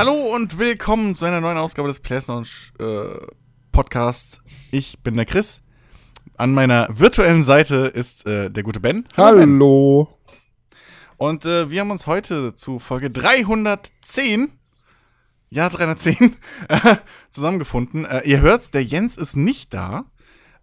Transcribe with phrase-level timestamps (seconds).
[0.00, 3.18] Hallo und willkommen zu einer neuen Ausgabe des Players Lounge äh,
[3.70, 4.40] Podcasts.
[4.70, 5.62] Ich bin der Chris.
[6.38, 9.06] An meiner virtuellen Seite ist äh, der gute Ben.
[9.18, 10.04] Hallo.
[10.06, 10.34] Ben.
[11.18, 14.50] Und äh, wir haben uns heute zu Folge 310,
[15.50, 16.34] ja 310,
[17.28, 18.06] zusammengefunden.
[18.06, 20.06] Äh, ihr hört's, der Jens ist nicht da.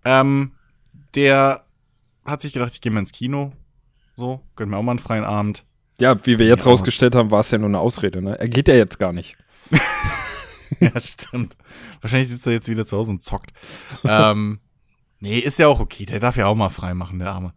[0.03, 0.53] Ähm,
[1.13, 1.63] der
[2.25, 3.53] hat sich gedacht, ich gehe mal ins Kino.
[4.15, 5.63] So, gönnen wir auch mal einen freien Abend.
[5.99, 8.39] Ja, wie wir jetzt ja, rausgestellt haben, war es ja nur eine Ausrede, ne?
[8.39, 9.35] Er geht ja jetzt gar nicht.
[10.79, 11.57] ja, stimmt.
[12.01, 13.51] Wahrscheinlich sitzt er jetzt wieder zu Hause und zockt.
[14.03, 14.59] ähm,
[15.19, 16.05] nee, ist ja auch okay.
[16.05, 17.53] Der darf ja auch mal frei machen, der Arme.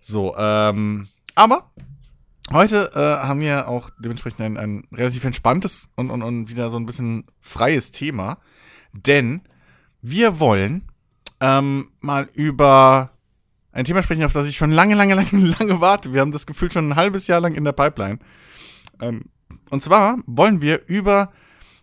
[0.00, 1.70] So, ähm, aber
[2.52, 6.78] heute äh, haben wir auch dementsprechend ein, ein relativ entspanntes und, und, und wieder so
[6.78, 8.38] ein bisschen freies Thema.
[8.92, 9.42] Denn
[10.02, 10.88] wir wollen
[11.40, 13.10] ähm, mal über
[13.78, 16.12] ein Thema sprechen, auf das ich schon lange, lange, lange, lange warte.
[16.12, 18.18] Wir haben das Gefühl schon ein halbes Jahr lang in der Pipeline.
[19.00, 19.26] Ähm,
[19.70, 21.32] und zwar wollen wir über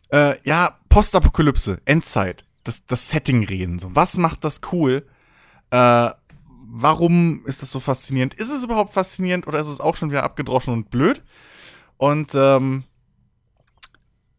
[0.10, 3.80] äh, ja Postapokalypse, Endzeit, das, das Setting reden.
[3.80, 5.08] So, was macht das cool?
[5.72, 6.10] Äh,
[6.68, 8.34] warum ist das so faszinierend?
[8.34, 11.24] Ist es überhaupt faszinierend oder ist es auch schon wieder abgedroschen und blöd?
[11.96, 12.84] Und ähm,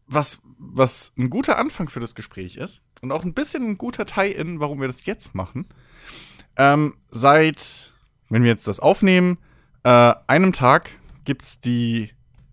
[0.05, 4.05] was, was ein guter Anfang für das Gespräch ist und auch ein bisschen ein guter
[4.05, 5.65] Tie-In, warum wir das jetzt machen,
[6.57, 7.91] ähm, seit,
[8.29, 9.37] wenn wir jetzt das aufnehmen,
[9.83, 10.89] äh, einem Tag
[11.23, 12.11] gibt es die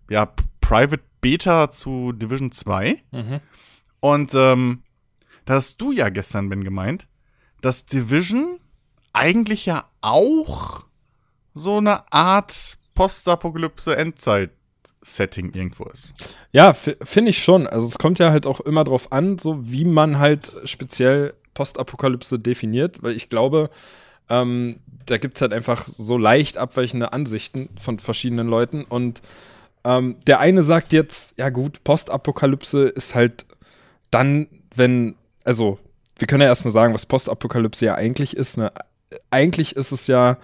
[0.09, 0.31] ja,
[0.61, 3.01] Private Beta zu Division 2.
[3.11, 3.39] Mhm.
[3.99, 4.83] Und ähm,
[5.45, 7.07] da hast du ja gestern, Ben, gemeint,
[7.61, 8.59] dass Division
[9.13, 10.83] eigentlich ja auch
[11.53, 16.13] so eine Art Postapokalypse-Endzeit-Setting irgendwo ist.
[16.51, 17.65] Ja, finde ich schon.
[17.65, 22.37] Also es kommt ja halt auch immer drauf an, so wie man halt speziell Postapokalypse
[22.37, 23.69] definiert, weil ich glaube,
[24.29, 28.83] ähm, da gibt es halt einfach so leicht abweichende Ansichten von verschiedenen Leuten.
[28.83, 29.21] Und
[29.83, 33.45] ähm, der eine sagt jetzt, ja gut, Postapokalypse ist halt
[34.09, 35.79] dann, wenn, also
[36.17, 38.57] wir können ja erstmal sagen, was Postapokalypse ja eigentlich ist.
[38.57, 38.71] Ne?
[39.29, 40.37] Eigentlich ist es ja,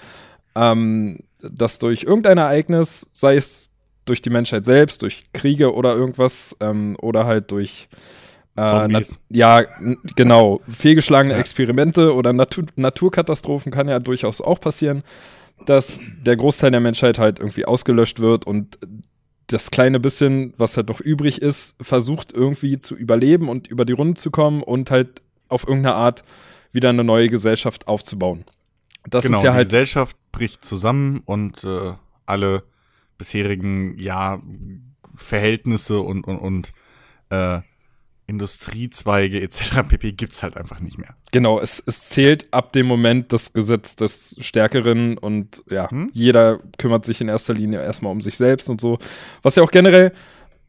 [0.55, 3.71] ähm, dass durch irgendein Ereignis, sei es
[4.05, 7.87] durch die Menschheit selbst, durch Kriege oder irgendwas, ähm, oder halt durch
[8.57, 9.63] äh, ja,
[10.15, 10.61] genau.
[10.69, 11.39] Fehlgeschlagene ja.
[11.39, 15.03] Experimente oder Natur Naturkatastrophen kann ja durchaus auch passieren,
[15.65, 18.77] dass der Großteil der Menschheit halt irgendwie ausgelöscht wird und
[19.47, 23.93] das kleine bisschen, was halt noch übrig ist, versucht irgendwie zu überleben und über die
[23.93, 26.23] Runde zu kommen und halt auf irgendeine Art
[26.71, 28.45] wieder eine neue Gesellschaft aufzubauen.
[29.09, 31.93] Das genau, ist ja die halt Gesellschaft bricht zusammen und äh,
[32.25, 32.63] alle
[33.17, 34.41] bisherigen ja
[35.13, 36.71] Verhältnisse und und, und
[37.29, 37.59] äh,
[38.31, 39.81] Industriezweige etc.
[39.87, 40.13] pp.
[40.13, 41.15] gibt es halt einfach nicht mehr.
[41.31, 46.09] Genau, es, es zählt ab dem Moment das Gesetz des Stärkeren und ja, hm?
[46.13, 48.99] jeder kümmert sich in erster Linie erstmal um sich selbst und so.
[49.41, 50.13] Was ja auch generell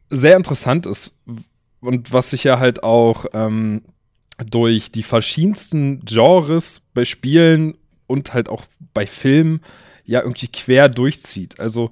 [0.09, 1.13] sehr interessant ist
[1.81, 3.83] und was sich ja halt auch ähm,
[4.45, 7.75] durch die verschiedensten Genres bei Spielen
[8.09, 9.61] und halt auch bei Filmen
[10.05, 11.61] ja irgendwie quer durchzieht.
[11.61, 11.91] Also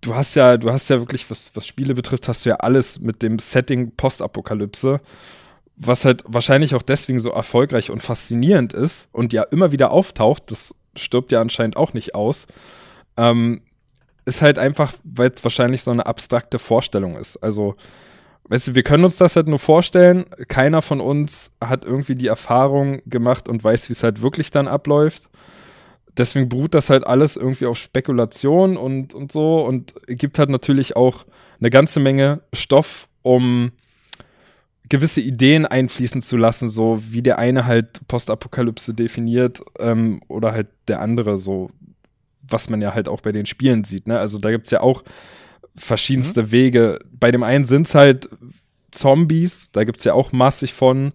[0.00, 3.00] du hast ja, du hast ja wirklich, was, was Spiele betrifft, hast du ja alles
[3.00, 5.00] mit dem Setting Postapokalypse,
[5.76, 10.50] was halt wahrscheinlich auch deswegen so erfolgreich und faszinierend ist und ja immer wieder auftaucht,
[10.50, 12.46] das stirbt ja anscheinend auch nicht aus,
[13.16, 13.62] ähm,
[14.24, 17.38] ist halt einfach, weil es wahrscheinlich so eine abstrakte Vorstellung ist.
[17.38, 17.76] Also,
[18.48, 22.26] weißt du, wir können uns das halt nur vorstellen, keiner von uns hat irgendwie die
[22.26, 25.30] Erfahrung gemacht und weiß, wie es halt wirklich dann abläuft
[26.18, 30.96] deswegen beruht das halt alles irgendwie auf Spekulation und, und so und gibt halt natürlich
[30.96, 31.24] auch
[31.60, 33.72] eine ganze Menge Stoff, um
[34.88, 40.68] gewisse Ideen einfließen zu lassen, so wie der eine halt Postapokalypse definiert ähm, oder halt
[40.88, 41.70] der andere so,
[42.42, 44.06] was man ja halt auch bei den Spielen sieht.
[44.06, 44.18] Ne?
[44.18, 45.04] Also da gibt es ja auch
[45.76, 46.50] verschiedenste mhm.
[46.52, 46.98] Wege.
[47.12, 48.28] Bei dem einen sind es halt
[48.90, 51.12] Zombies, da gibt es ja auch massig von.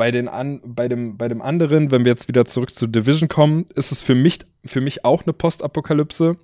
[0.00, 3.28] Bei, den an, bei, dem, bei dem anderen, wenn wir jetzt wieder zurück zu Division
[3.28, 6.38] kommen, ist es für mich, für mich auch eine Postapokalypse.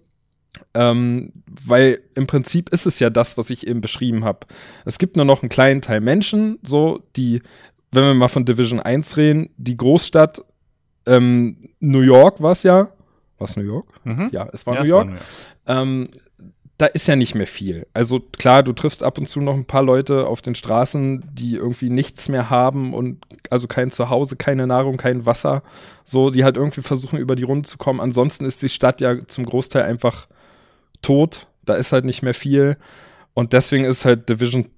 [0.74, 1.32] Ähm,
[1.64, 4.40] weil im Prinzip ist es ja das, was ich eben beschrieben habe.
[4.84, 7.40] Es gibt nur noch einen kleinen Teil Menschen, so, die,
[7.92, 10.44] wenn wir mal von Division 1 reden, die Großstadt
[11.06, 12.90] ähm, New York war es ja.
[13.38, 13.86] War es New York?
[14.04, 14.28] Mhm.
[14.32, 15.08] Ja, es war ja, New York.
[15.08, 15.26] War New York.
[15.66, 16.08] Ähm,
[16.78, 17.86] da ist ja nicht mehr viel.
[17.94, 21.54] Also klar, du triffst ab und zu noch ein paar Leute auf den Straßen, die
[21.54, 25.62] irgendwie nichts mehr haben und also kein Zuhause, keine Nahrung, kein Wasser,
[26.04, 28.00] so, die halt irgendwie versuchen, über die Runde zu kommen.
[28.00, 30.26] Ansonsten ist die Stadt ja zum Großteil einfach
[31.00, 31.46] tot.
[31.64, 32.76] Da ist halt nicht mehr viel.
[33.32, 34.68] Und deswegen ist halt Division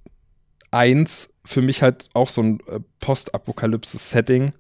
[0.71, 4.53] 1 für mich halt auch so ein äh, Postapokalypse-Setting,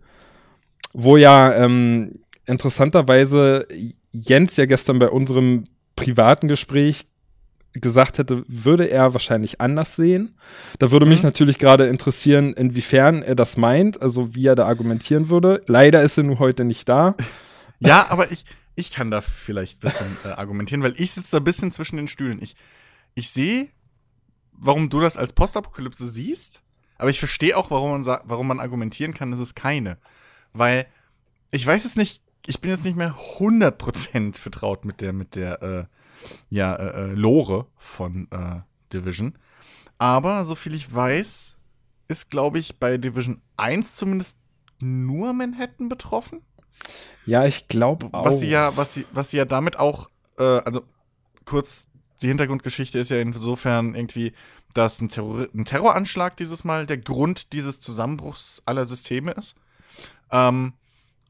[0.92, 2.14] wo ja ähm,
[2.46, 3.66] interessanterweise
[4.10, 5.64] Jens ja gestern bei unserem
[5.96, 7.06] privaten Gespräch
[7.74, 10.36] gesagt hätte, würde er wahrscheinlich anders sehen.
[10.78, 11.12] Da würde mhm.
[11.12, 15.62] mich natürlich gerade interessieren, inwiefern er das meint, also wie er da argumentieren würde.
[15.66, 17.14] Leider ist er nur heute nicht da.
[17.80, 18.44] Ja, aber ich,
[18.74, 21.96] ich kann da vielleicht ein bisschen äh, argumentieren, weil ich sitze da ein bisschen zwischen
[21.96, 22.42] den Stühlen.
[22.42, 22.56] Ich,
[23.14, 23.68] ich sehe,
[24.50, 26.62] warum du das als Postapokalypse siehst,
[26.96, 29.96] aber ich verstehe auch, warum man, warum man argumentieren kann, dass es keine.
[30.52, 30.86] Weil
[31.52, 35.62] ich weiß es nicht, ich bin jetzt nicht mehr 100% vertraut mit der, mit der,
[35.62, 35.84] äh,
[36.50, 38.60] ja, äh, äh, Lore von äh,
[38.92, 39.38] Division.
[39.98, 41.56] Aber soviel ich weiß,
[42.08, 44.36] ist, glaube ich, bei Division 1 zumindest
[44.78, 46.42] nur Manhattan betroffen.
[47.26, 48.24] Ja, ich glaube auch.
[48.24, 50.82] Was sie ja, was sie, was sie ja damit auch, äh, also
[51.44, 51.88] kurz,
[52.22, 54.32] die Hintergrundgeschichte ist ja insofern irgendwie,
[54.74, 59.56] dass ein, Terror ein Terroranschlag dieses Mal der Grund dieses Zusammenbruchs aller Systeme ist.
[60.30, 60.74] Ähm,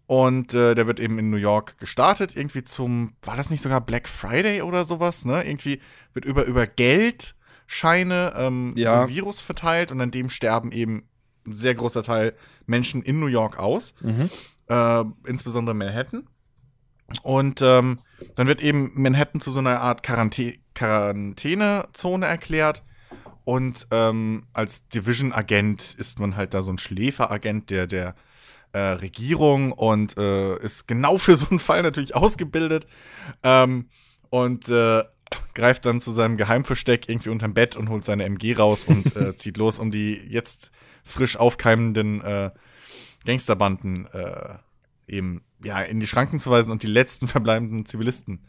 [0.08, 3.82] und äh, der wird eben in New York gestartet, irgendwie zum, war das nicht sogar
[3.82, 5.46] Black Friday oder sowas, ne?
[5.46, 5.82] Irgendwie
[6.14, 8.90] wird über, über Geldscheine ähm, ja.
[8.90, 11.02] so ein Virus verteilt und an dem sterben eben
[11.46, 12.34] ein sehr großer Teil
[12.64, 13.92] Menschen in New York aus.
[14.00, 14.30] Mhm.
[14.70, 16.26] Äh, insbesondere Manhattan.
[17.22, 18.00] Und ähm,
[18.34, 22.82] dann wird eben Manhattan zu so einer Art Quarantä Quarantänezone erklärt.
[23.44, 28.14] Und ähm, als Division-Agent ist man halt da so ein Schläferagent, der, der
[28.72, 32.86] äh, Regierung und äh, ist genau für so einen Fall natürlich ausgebildet
[33.42, 33.88] ähm,
[34.30, 35.04] und äh,
[35.54, 39.34] greift dann zu seinem Geheimversteck irgendwie unterm Bett und holt seine MG raus und äh,
[39.36, 40.70] zieht los, um die jetzt
[41.04, 42.50] frisch aufkeimenden äh,
[43.24, 44.08] Gangsterbanden
[45.06, 48.46] eben ja in die Schranken zu weisen und die letzten verbleibenden Zivilisten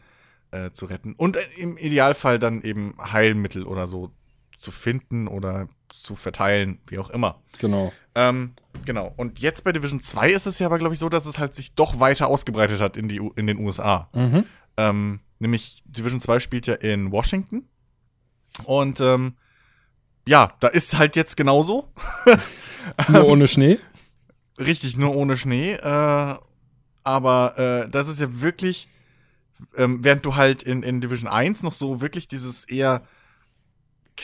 [0.72, 4.10] zu retten und im Idealfall dann eben Heilmittel oder so
[4.56, 7.40] zu finden oder zu verteilen, wie auch immer.
[7.58, 7.92] Genau.
[8.14, 8.54] Ähm,
[8.84, 9.12] genau.
[9.16, 11.54] Und jetzt bei Division 2 ist es ja aber, glaube ich, so, dass es halt
[11.54, 14.08] sich doch weiter ausgebreitet hat in, die, in den USA.
[14.12, 14.44] Mhm.
[14.76, 17.68] Ähm, nämlich Division 2 spielt ja in Washington.
[18.64, 19.34] Und ähm,
[20.26, 21.88] ja, da ist halt jetzt genauso.
[23.08, 23.78] nur ohne Schnee?
[24.58, 25.72] Richtig, nur ohne Schnee.
[25.72, 26.34] Äh,
[27.02, 28.88] aber äh, das ist ja wirklich,
[29.76, 33.02] ähm, während du halt in, in Division 1 noch so wirklich dieses eher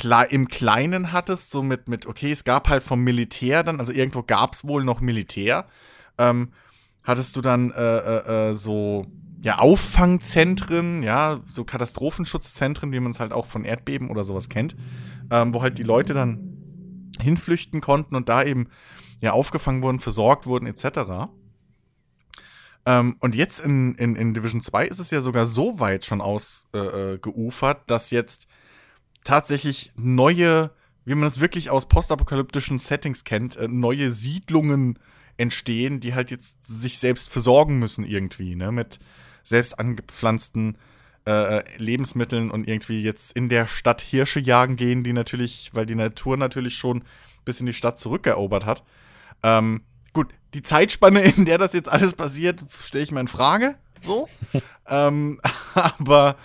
[0.04, 4.22] im Kleinen hattest, so mit, mit, okay, es gab halt vom Militär dann, also irgendwo
[4.22, 5.66] gab es wohl noch Militär,
[6.18, 6.52] ähm,
[7.02, 9.06] hattest du dann äh, äh, äh, so
[9.42, 14.74] ja, Auffangzentren, ja, so Katastrophenschutzzentren, wie man es halt auch von Erdbeben oder sowas kennt,
[15.30, 18.68] ähm, wo halt die Leute dann hinflüchten konnten und da eben
[19.22, 21.30] ja aufgefangen wurden, versorgt wurden, etc.
[22.86, 26.20] Ähm, und jetzt in, in, in Division 2 ist es ja sogar so weit schon
[26.20, 28.48] ausgeufert, äh, äh dass jetzt
[29.26, 30.70] tatsächlich neue,
[31.04, 34.98] wie man es wirklich aus postapokalyptischen Settings kennt, äh, neue Siedlungen
[35.36, 38.98] entstehen, die halt jetzt sich selbst versorgen müssen irgendwie, ne, mit
[39.42, 40.78] selbst angepflanzten
[41.26, 45.94] äh, Lebensmitteln und irgendwie jetzt in der Stadt Hirsche jagen gehen, die natürlich, weil die
[45.94, 47.02] Natur natürlich schon
[47.44, 48.84] bis in die Stadt zurückerobert hat.
[49.42, 49.82] Ähm,
[50.12, 54.28] gut, die Zeitspanne, in der das jetzt alles passiert, stelle ich mal in Frage, so.
[54.88, 55.40] ähm,
[55.74, 56.36] aber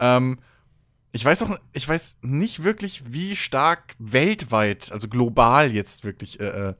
[0.00, 0.38] ähm,
[1.12, 6.70] ich weiß auch, ich weiß nicht wirklich, wie stark weltweit, also global jetzt wirklich äh,
[6.70, 6.74] äh,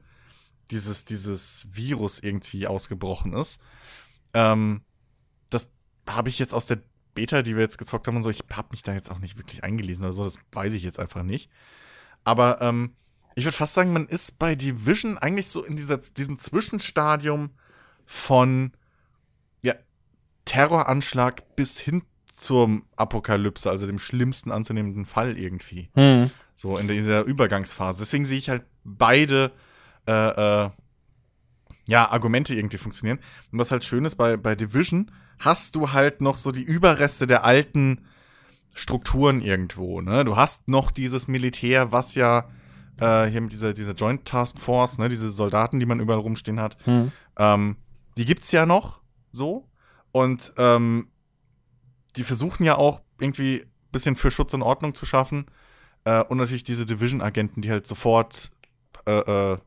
[0.71, 3.61] dieses, dieses Virus irgendwie ausgebrochen ist.
[4.35, 4.83] Ähm,
[5.51, 5.71] das
[6.09, 6.81] habe ich jetzt aus der
[7.15, 9.37] Beta, die wir jetzt gezockt haben und so, ich habe mich da jetzt auch nicht
[9.37, 11.51] wirklich eingelesen oder so, das weiß ich jetzt einfach nicht.
[12.23, 12.95] Aber ähm,
[13.35, 17.51] ich würde fast sagen, man ist bei Division eigentlich so in dieser, diesem Zwischenstadium
[18.07, 18.73] von
[19.63, 19.75] ja,
[20.45, 22.03] Terroranschlag bis hin
[22.41, 25.91] zur Apokalypse, also dem schlimmsten anzunehmenden Fall irgendwie.
[25.95, 26.31] Mhm.
[26.55, 28.01] So in dieser Übergangsphase.
[28.01, 29.53] Deswegen sehe ich halt beide
[30.07, 30.13] äh,
[30.65, 30.71] äh,
[31.87, 33.19] ja, Argumente irgendwie funktionieren.
[33.53, 37.27] Und was halt schön ist, bei, bei Division hast du halt noch so die Überreste
[37.27, 38.07] der alten
[38.73, 40.01] Strukturen irgendwo.
[40.01, 40.25] Ne?
[40.25, 42.49] Du hast noch dieses Militär, was ja
[42.99, 45.11] äh, hier mit dieser, dieser Joint Task Force, ne?
[45.11, 47.13] diese Soldaten, die man überall rumstehen hat, mhm.
[47.37, 47.77] ähm,
[48.17, 49.69] die gibt's ja noch so.
[50.13, 51.10] Und ähm,
[52.17, 55.47] die versuchen ja auch irgendwie ein bisschen für Schutz und Ordnung zu schaffen.
[56.05, 58.51] Äh, und natürlich diese Division-Agenten, die halt sofort
[59.07, 59.59] äh, äh,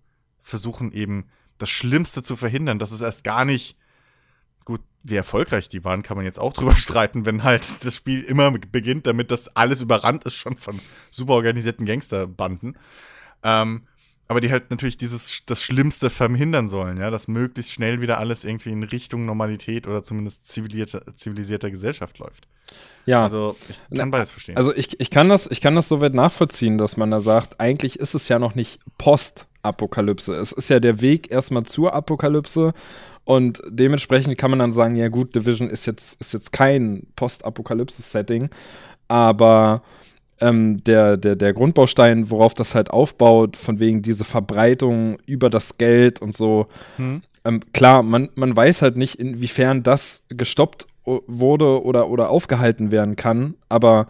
[0.41, 2.79] versuchen, eben das Schlimmste zu verhindern.
[2.79, 3.77] Das ist erst gar nicht
[4.65, 8.21] gut, wie erfolgreich die waren, kann man jetzt auch drüber streiten, wenn halt das Spiel
[8.21, 12.77] immer beginnt, damit das alles überrannt ist schon von super organisierten Gangsterbanden.
[13.43, 13.87] Ähm,
[14.33, 18.45] aber die halt natürlich dieses das Schlimmste verhindern sollen, ja, dass möglichst schnell wieder alles
[18.45, 22.47] irgendwie in Richtung Normalität oder zumindest zivilisierter Gesellschaft läuft.
[23.05, 23.23] Ja.
[23.23, 24.57] Also ich kann beides verstehen.
[24.57, 27.99] Also ich, ich kann das, ich kann das soweit nachvollziehen, dass man da sagt, eigentlich
[27.99, 30.33] ist es ja noch nicht Post-Apokalypse.
[30.33, 32.73] Es ist ja der Weg erstmal zur Apokalypse
[33.23, 38.49] und dementsprechend kann man dann sagen, ja gut, Division ist jetzt, ist jetzt kein Post-Apokalypse-Setting,
[39.09, 39.83] aber
[40.41, 45.77] ähm, der, der, der Grundbaustein, worauf das halt aufbaut, von wegen diese Verbreitung über das
[45.77, 46.67] Geld und so.
[46.97, 47.21] Hm.
[47.45, 53.17] Ähm, klar, man, man weiß halt nicht, inwiefern das gestoppt wurde oder, oder aufgehalten werden
[53.17, 54.07] kann, aber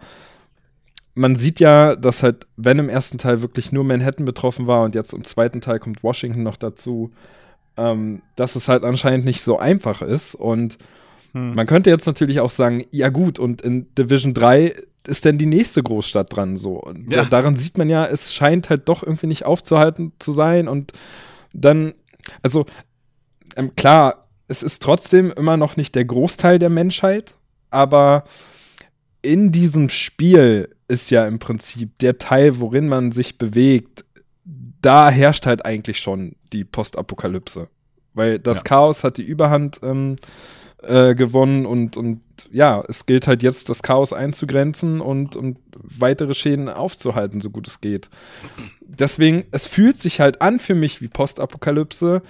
[1.14, 4.94] man sieht ja, dass halt, wenn im ersten Teil wirklich nur Manhattan betroffen war und
[4.94, 7.12] jetzt im zweiten Teil kommt Washington noch dazu,
[7.76, 10.34] ähm, dass es halt anscheinend nicht so einfach ist.
[10.34, 10.78] Und
[11.32, 11.54] hm.
[11.54, 14.74] man könnte jetzt natürlich auch sagen, ja gut, und in Division 3
[15.06, 16.74] ist denn die nächste Großstadt dran so.
[16.74, 17.24] Und ja.
[17.24, 20.68] daran sieht man ja, es scheint halt doch irgendwie nicht aufzuhalten zu sein.
[20.68, 20.92] Und
[21.52, 21.92] dann,
[22.42, 22.64] also
[23.56, 27.36] ähm, klar, es ist trotzdem immer noch nicht der Großteil der Menschheit,
[27.70, 28.24] aber
[29.22, 34.04] in diesem Spiel ist ja im Prinzip der Teil, worin man sich bewegt,
[34.44, 37.68] da herrscht halt eigentlich schon die Postapokalypse.
[38.12, 38.62] Weil das ja.
[38.64, 40.16] Chaos hat die Überhand ähm,
[40.88, 46.34] äh, gewonnen und, und ja, es gilt halt jetzt, das Chaos einzugrenzen und, und weitere
[46.34, 48.08] Schäden aufzuhalten, so gut es geht.
[48.80, 52.22] Deswegen, es fühlt sich halt an für mich wie Postapokalypse.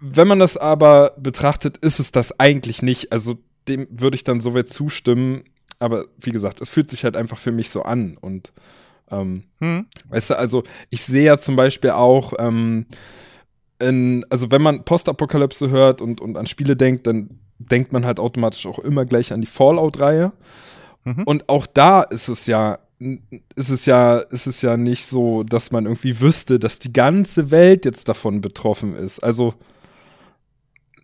[0.00, 3.12] Wenn man das aber betrachtet, ist es das eigentlich nicht.
[3.12, 5.44] Also dem würde ich dann soweit zustimmen.
[5.78, 8.16] Aber wie gesagt, es fühlt sich halt einfach für mich so an.
[8.20, 8.52] Und
[9.10, 9.86] ähm, hm.
[10.08, 12.86] weißt du, also ich sehe ja zum Beispiel auch, ähm,
[13.78, 18.20] in, also wenn man Postapokalypse hört und, und an Spiele denkt, dann denkt man halt
[18.20, 20.32] automatisch auch immer gleich an die Fallout-Reihe.
[21.04, 21.22] Mhm.
[21.24, 25.70] Und auch da ist es ja, ist es ja, ist es ja nicht so, dass
[25.70, 29.22] man irgendwie wüsste, dass die ganze Welt jetzt davon betroffen ist.
[29.22, 29.54] Also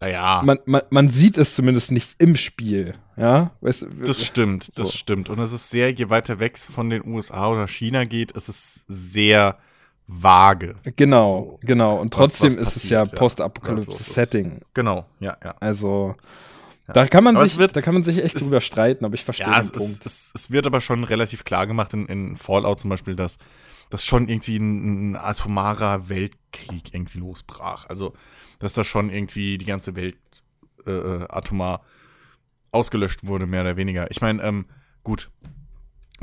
[0.01, 0.43] naja.
[0.45, 2.95] Man, man, man sieht es zumindest nicht im Spiel.
[3.17, 4.97] Ja, weißt, das stimmt, das so.
[4.97, 5.29] stimmt.
[5.29, 8.85] Und es ist sehr, je weiter weg von den USA oder China geht, ist es
[8.89, 9.59] sehr
[10.07, 10.77] vage.
[10.97, 11.97] Genau, so, genau.
[11.97, 14.53] Und trotzdem was, was ist es ja Postapokalypse-Setting.
[14.53, 15.55] Ja, genau, ja, ja.
[15.61, 16.15] Also,
[16.89, 16.95] ja.
[16.95, 19.25] Da, kann man sich, wird, da kann man sich echt es, drüber streiten, aber ich
[19.25, 20.07] verstehe ja, den es, Punkt.
[20.07, 23.39] Es, es, wird aber schon relativ klar gemacht in, in Fallout zum Beispiel, dass,
[23.91, 27.87] dass schon irgendwie ein, ein atomarer Weltkrieg irgendwie losbrach.
[27.89, 28.15] Also,
[28.59, 30.19] dass da schon irgendwie die ganze Welt
[30.87, 31.83] äh, äh, atomar
[32.73, 34.11] ausgelöscht wurde, mehr oder weniger.
[34.11, 34.67] Ich meine, ähm,
[35.05, 35.31] gut,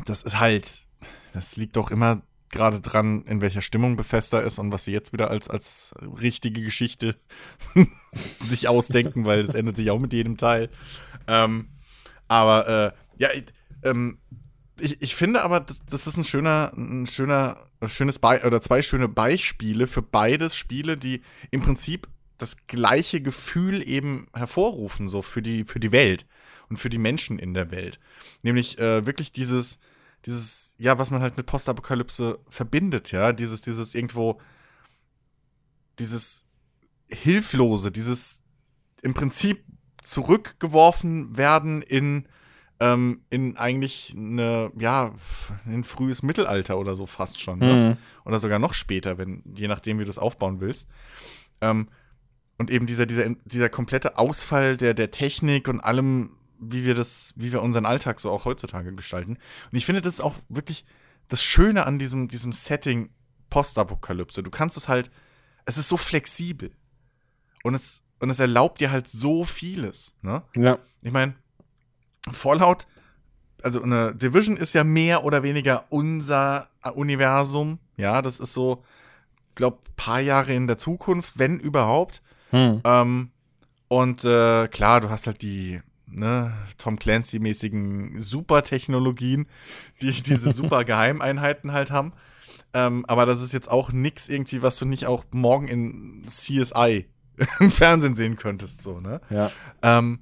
[0.06, 0.88] das ist halt,
[1.34, 5.14] das liegt doch immer gerade dran, in welcher Stimmung Bethesda ist und was sie jetzt
[5.14, 7.16] wieder als, als richtige Geschichte
[8.14, 10.70] sich ausdenken, weil es ändert sich auch mit jedem Teil.
[11.28, 11.70] Ähm,
[12.28, 13.30] aber äh, ja,
[13.84, 14.18] ähm,
[14.80, 18.82] ich, ich finde aber, das, das ist ein schöner, ein schöner, schönes Be oder zwei
[18.82, 25.42] schöne Beispiele für beides Spiele, die im Prinzip das gleiche Gefühl eben hervorrufen, so für
[25.42, 26.26] die, für die Welt
[26.70, 28.00] und für die Menschen in der Welt.
[28.44, 29.80] Nämlich äh, wirklich dieses,
[30.26, 34.40] dieses, ja, was man halt mit Postapokalypse verbindet, ja, dieses, dieses irgendwo,
[35.98, 36.46] dieses
[37.10, 38.44] Hilflose, dieses
[39.02, 39.64] im Prinzip
[40.04, 42.28] zurückgeworfen werden in,
[42.80, 45.14] ähm, in eigentlich eine, ja,
[45.66, 47.60] ein frühes Mittelalter oder so fast schon.
[47.60, 47.66] Ne?
[47.66, 47.72] Mhm.
[47.72, 47.98] Ne?
[48.26, 50.90] Oder sogar noch später, wenn, je nachdem, wie du es aufbauen willst.
[51.62, 51.90] Ähm,
[52.58, 57.34] und eben dieser, dieser, dieser komplette Ausfall der, der Technik und allem wie wir das,
[57.36, 59.38] wie wir unseren Alltag so auch heutzutage gestalten.
[59.72, 60.86] Und ich finde, das ist auch wirklich
[61.28, 63.10] das Schöne an diesem, diesem Setting
[63.50, 64.44] Postapokalypse.
[64.44, 65.10] Du kannst es halt,
[65.66, 66.72] es ist so flexibel.
[67.64, 70.16] Und es, und es erlaubt dir halt so vieles.
[70.22, 70.44] Ne?
[70.56, 70.80] Ja.
[71.04, 71.36] Ich meine,
[72.32, 72.86] Fallout,
[73.64, 77.80] also eine Division ist ja mehr oder weniger unser Universum.
[77.98, 78.84] Ja, das ist so,
[79.50, 82.22] ich glaube, paar Jahre in der Zukunft, wenn überhaupt.
[82.52, 82.82] Hm.
[82.84, 83.32] Ähm,
[83.88, 89.48] und äh, klar, du hast halt die ne, Tom Clancy-mäßigen Supertechnologien,
[90.02, 92.14] die diese super Geheimeinheiten halt haben.
[92.74, 97.08] Ähm, aber das ist jetzt auch nix irgendwie, was du nicht auch morgen in CSI
[97.60, 99.22] im Fernsehen sehen könntest, so, ne?
[99.30, 99.52] Ja.
[99.82, 100.20] Ähm,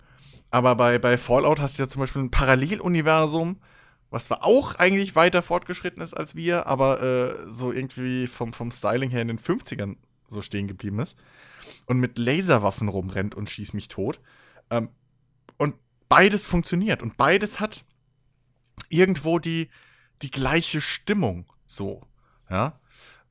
[0.50, 3.58] aber bei, bei Fallout hast du ja zum Beispiel ein Paralleluniversum,
[4.10, 8.72] was zwar auch eigentlich weiter fortgeschritten ist als wir, aber äh, so irgendwie vom, vom
[8.72, 11.18] Styling her in den 50ern so stehen geblieben ist
[11.86, 14.22] und mit Laserwaffen rumrennt und schießt mich tot.
[14.70, 14.90] Ähm,
[15.58, 15.76] und
[16.10, 17.86] beides funktioniert und beides hat
[18.90, 19.70] irgendwo die,
[20.22, 21.46] die gleiche Stimmung.
[21.66, 22.02] So,
[22.50, 22.80] ja.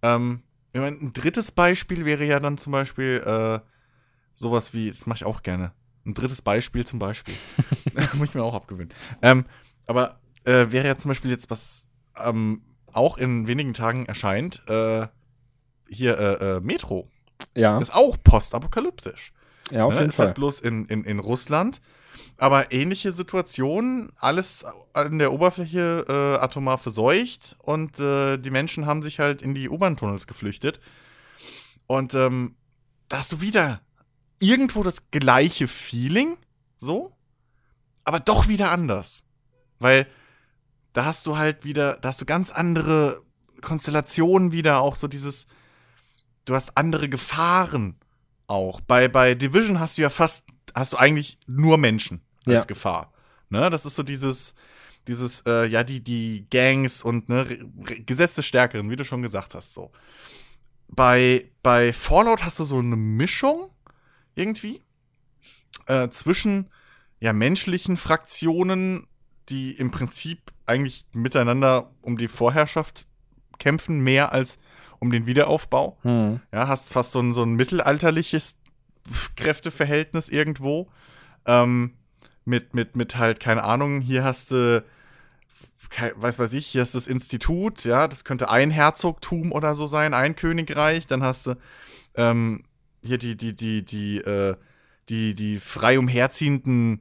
[0.02, 0.42] Ähm,
[0.72, 3.60] ich mein, ein drittes Beispiel wäre ja dann zum Beispiel äh,
[4.32, 5.72] sowas wie, das mache ich auch gerne.
[6.04, 7.34] Ein drittes Beispiel zum Beispiel.
[8.14, 8.92] Muss ich mir auch abgewöhnen.
[9.22, 9.46] Ähm,
[9.86, 15.06] aber äh, wäre ja zum Beispiel jetzt, was ähm, auch in wenigen Tagen erscheint, äh,
[15.88, 17.10] hier äh, äh Metro.
[17.54, 17.78] Ja.
[17.78, 19.32] Ist auch postapokalyptisch.
[19.70, 20.00] Ja, auf ne?
[20.00, 20.26] jeden ist Fall.
[20.26, 21.80] Halt bloß in, in, in Russland.
[22.38, 29.02] Aber ähnliche Situationen, alles an der Oberfläche äh, atomar verseucht und äh, die Menschen haben
[29.02, 30.80] sich halt in die U-Bahn-Tunnels geflüchtet.
[31.86, 32.56] Und ähm,
[33.08, 33.80] da hast du wieder
[34.38, 36.36] irgendwo das gleiche Feeling,
[36.76, 37.16] so,
[38.04, 39.24] aber doch wieder anders.
[39.78, 40.06] Weil
[40.92, 43.22] da hast du halt wieder, da hast du ganz andere
[43.62, 45.46] Konstellationen wieder, auch so dieses,
[46.44, 47.98] du hast andere Gefahren
[48.46, 48.82] auch.
[48.82, 52.66] Bei, bei Division hast du ja fast, hast du eigentlich nur Menschen als ja.
[52.66, 53.12] Gefahr.
[53.50, 53.70] Ne?
[53.70, 54.54] Das ist so dieses,
[55.06, 57.44] dieses, äh, ja, die, die Gangs und ne,
[58.06, 59.90] Gesetz des Stärkeren, wie du schon gesagt hast, so.
[60.88, 63.70] Bei, bei Fallout hast du so eine Mischung
[64.36, 64.82] irgendwie
[65.86, 66.70] äh, zwischen
[67.18, 69.06] ja, menschlichen Fraktionen,
[69.48, 73.06] die im Prinzip eigentlich miteinander um die Vorherrschaft
[73.58, 74.58] kämpfen, mehr als
[74.98, 75.98] um den Wiederaufbau.
[76.02, 76.40] Hm.
[76.52, 78.58] Ja, hast fast so ein, so ein mittelalterliches
[79.36, 80.88] Kräfteverhältnis irgendwo.
[81.46, 81.94] Ähm,
[82.46, 84.84] mit, mit, mit halt, keine Ahnung, hier hast du,
[86.16, 90.14] weiß weiß ich, hier ist das Institut, ja, das könnte ein Herzogtum oder so sein,
[90.14, 91.54] ein Königreich, dann hast du
[92.14, 92.64] ähm,
[93.02, 94.56] hier die, die, die, die, äh,
[95.08, 97.00] die, die frei umherziehenden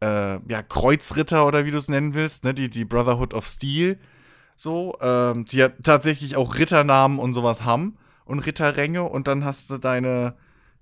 [0.00, 3.98] äh, ja, Kreuzritter oder wie du es nennen willst, ne, die, die Brotherhood of Steel,
[4.56, 7.96] so, ähm, die ja tatsächlich auch Ritternamen und sowas haben
[8.26, 10.34] und Ritterränge und dann hast du deine,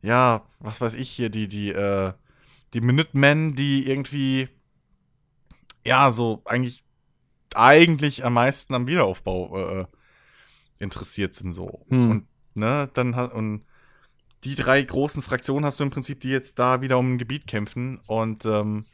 [0.03, 2.13] ja, was weiß ich hier, die, die, äh,
[2.75, 4.49] die Minutemen, die irgendwie,
[5.85, 6.85] ja, so eigentlich,
[7.55, 9.87] eigentlich am meisten am Wiederaufbau äh,
[10.79, 11.85] interessiert sind, so.
[11.89, 12.11] Hm.
[12.11, 13.65] Und, ne, dann und
[14.45, 17.47] die drei großen Fraktionen hast du im Prinzip, die jetzt da wieder um ein Gebiet
[17.47, 18.01] kämpfen.
[18.07, 18.87] Und ähm,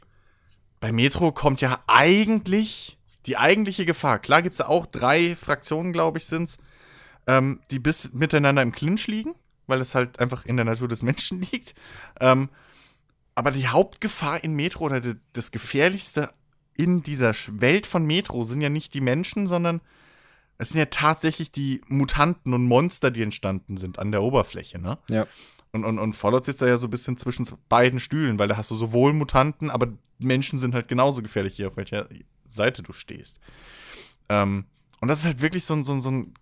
[0.79, 4.19] bei Metro kommt ja eigentlich die eigentliche Gefahr.
[4.19, 6.57] Klar gibt es auch drei Fraktionen, glaube ich, sind's,
[7.27, 9.35] ähm, die bis miteinander im Clinch liegen,
[9.67, 11.75] weil es halt einfach in der Natur des Menschen liegt.
[12.19, 12.49] Ähm,
[13.37, 14.99] aber die Hauptgefahr in Metro oder
[15.33, 16.33] das Gefährlichste
[16.75, 19.79] in dieser Welt von Metro sind ja nicht die Menschen, sondern
[20.57, 24.97] es sind ja tatsächlich die Mutanten und Monster, die entstanden sind an der Oberfläche, ne?
[25.07, 25.27] Ja.
[25.71, 28.57] Und, und, und Fallout sitzt da ja so ein bisschen zwischen beiden Stühlen, weil da
[28.57, 32.09] hast du sowohl Mutanten, aber Menschen sind halt genauso gefährlich hier, auf welcher
[32.43, 33.39] Seite du stehst.
[34.29, 34.65] Ähm,
[34.99, 36.33] und das ist halt wirklich so ein, so, ein, so ein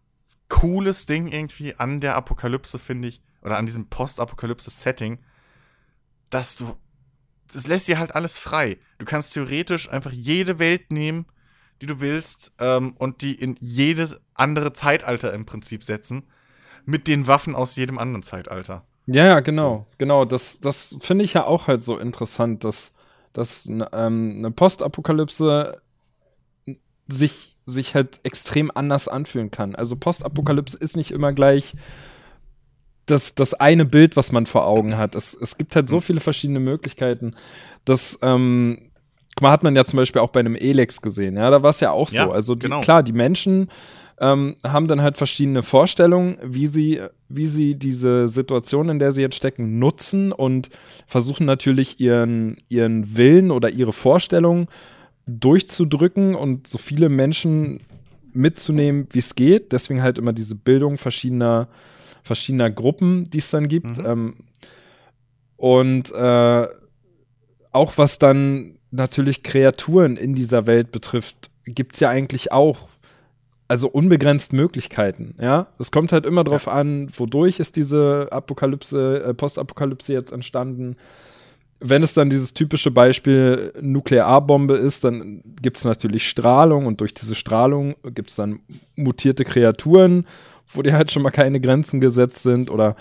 [0.47, 5.19] cooles Ding irgendwie an der Apokalypse, finde ich, oder an diesem Postapokalypse-Setting,
[6.29, 6.77] dass du,
[7.51, 8.77] das lässt dir halt alles frei.
[8.97, 11.25] Du kannst theoretisch einfach jede Welt nehmen,
[11.81, 16.23] die du willst, ähm, und die in jedes andere Zeitalter im Prinzip setzen,
[16.85, 18.85] mit den Waffen aus jedem anderen Zeitalter.
[19.07, 19.95] Ja, ja, genau, so.
[19.97, 20.25] genau.
[20.25, 22.93] Das, das finde ich ja auch halt so interessant, dass,
[23.33, 25.81] dass ähm, eine Postapokalypse
[27.07, 29.75] sich, sich halt extrem anders anfühlen kann.
[29.75, 31.75] Also Postapokalypse ist nicht immer gleich
[33.05, 35.15] das, das eine Bild, was man vor Augen hat.
[35.15, 37.35] Es, es gibt halt so viele verschiedene Möglichkeiten,
[37.85, 38.79] dass ähm,
[39.41, 41.91] hat man ja zum Beispiel auch bei einem Elex gesehen, ja, da war es ja
[41.91, 42.31] auch ja, so.
[42.31, 42.81] Also die, genau.
[42.81, 43.69] klar, die Menschen
[44.19, 49.21] ähm, haben dann halt verschiedene Vorstellungen, wie sie, wie sie diese Situation, in der sie
[49.21, 50.69] jetzt stecken, nutzen und
[51.05, 54.69] versuchen natürlich ihren, ihren Willen oder ihre Vorstellung
[55.27, 57.81] durchzudrücken und so viele Menschen
[58.31, 59.73] mitzunehmen, wie es geht.
[59.73, 61.67] Deswegen halt immer diese Bildung verschiedener,
[62.25, 63.99] verschiedener Gruppen, die es dann gibt.
[63.99, 64.05] Mhm.
[64.05, 64.33] Ähm,
[65.55, 66.67] und äh,
[67.71, 72.89] auch was dann natürlich Kreaturen in dieser Welt betrifft, gibt es ja eigentlich auch
[73.67, 75.67] also unbegrenzt Möglichkeiten, ja.
[75.79, 76.73] Es kommt halt immer darauf ja.
[76.73, 80.97] an, wodurch ist diese Apokalypse, äh, Postapokalypse jetzt entstanden.
[81.79, 87.13] Wenn es dann dieses typische Beispiel Nuklearbombe ist, dann gibt es natürlich Strahlung und durch
[87.13, 88.59] diese Strahlung gibt es dann
[88.95, 90.25] mutierte Kreaturen,
[90.67, 92.95] wo dir halt schon mal keine Grenzen gesetzt sind oder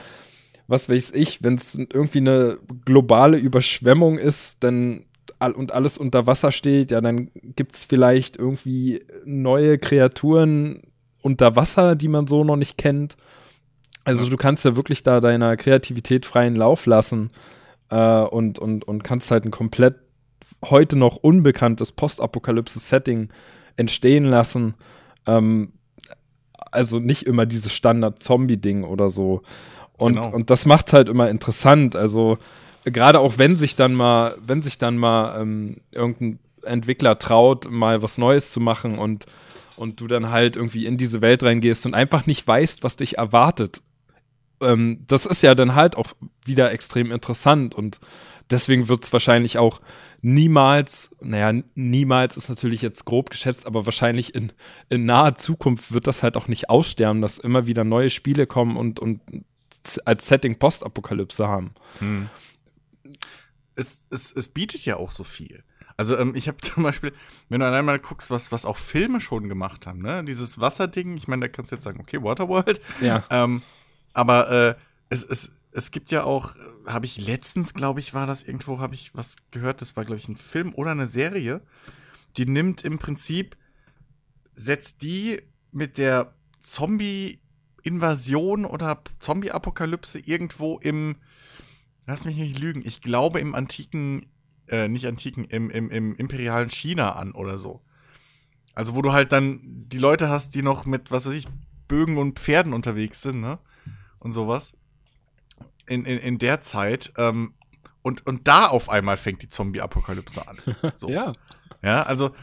[0.67, 5.05] was weiß ich, wenn es irgendwie eine globale Überschwemmung ist, dann
[5.41, 10.81] und alles unter Wasser steht, ja, dann gibt es vielleicht irgendwie neue Kreaturen
[11.21, 13.17] unter Wasser, die man so noch nicht kennt.
[14.05, 17.31] Also du kannst ja wirklich da deiner Kreativität freien Lauf lassen
[17.91, 19.97] äh, und, und, und kannst halt ein komplett
[20.65, 23.29] heute noch unbekanntes Postapokalypse-Setting
[23.77, 24.75] entstehen lassen.
[25.27, 25.73] Ähm,
[26.75, 29.43] also nicht immer dieses Standard-Zombie-Ding oder so.
[29.97, 30.31] Und, genau.
[30.31, 31.97] und das macht halt immer interessant.
[31.97, 32.39] Also
[32.85, 38.03] gerade auch wenn sich dann mal, wenn sich dann mal ähm, irgendein Entwickler traut, mal
[38.03, 39.27] was Neues zu machen und,
[39.77, 43.19] und du dann halt irgendwie in diese Welt reingehst und einfach nicht weißt, was dich
[43.19, 43.83] erwartet.
[44.61, 46.09] Ähm, das ist ja dann halt auch
[46.45, 48.01] wieder extrem interessant und
[48.51, 49.81] deswegen wird es wahrscheinlich auch
[50.25, 54.53] niemals, naja, niemals ist natürlich jetzt grob geschätzt, aber wahrscheinlich in,
[54.89, 58.77] in naher Zukunft wird das halt auch nicht aussterben, dass immer wieder neue Spiele kommen
[58.77, 59.21] und, und
[60.05, 61.75] als Setting Postapokalypse haben.
[61.99, 62.29] Hm
[63.77, 65.63] es, es, es bietet ja auch so viel.
[65.97, 67.13] Also ähm, ich habe zum Beispiel,
[67.49, 70.25] wenn du einmal guckst, was, was auch Filme schon gemacht haben, ne?
[70.25, 72.81] Dieses Wasserding, ich meine, da kannst du jetzt sagen, okay, Waterworld.
[73.01, 73.25] Ja.
[73.31, 73.63] Ähm,
[74.13, 74.75] aber äh,
[75.09, 78.79] es, es, es gibt ja auch, äh, habe ich letztens, glaube ich, war das irgendwo,
[78.79, 81.61] habe ich was gehört, das war, glaube ich, ein Film oder eine Serie,
[82.37, 83.57] die nimmt im Prinzip
[84.55, 91.17] setzt die mit der Zombie-Invasion oder Zombie-Apokalypse irgendwo im,
[92.07, 94.27] lass mich nicht lügen, ich glaube im antiken,
[94.69, 97.83] äh, nicht antiken, im, im, im imperialen China an oder so.
[98.77, 101.49] Also wo du halt dann die Leute hast, die noch mit, was weiß ich,
[101.89, 103.59] Bögen und Pferden unterwegs sind, ne?
[104.19, 104.77] Und sowas.
[105.87, 107.13] In, in, in der Zeit.
[107.17, 107.55] Ähm,
[108.03, 110.59] und, und da auf einmal fängt die Zombie-Apokalypse an.
[110.97, 111.09] So.
[111.09, 111.33] ja.
[111.83, 112.35] Ja, also,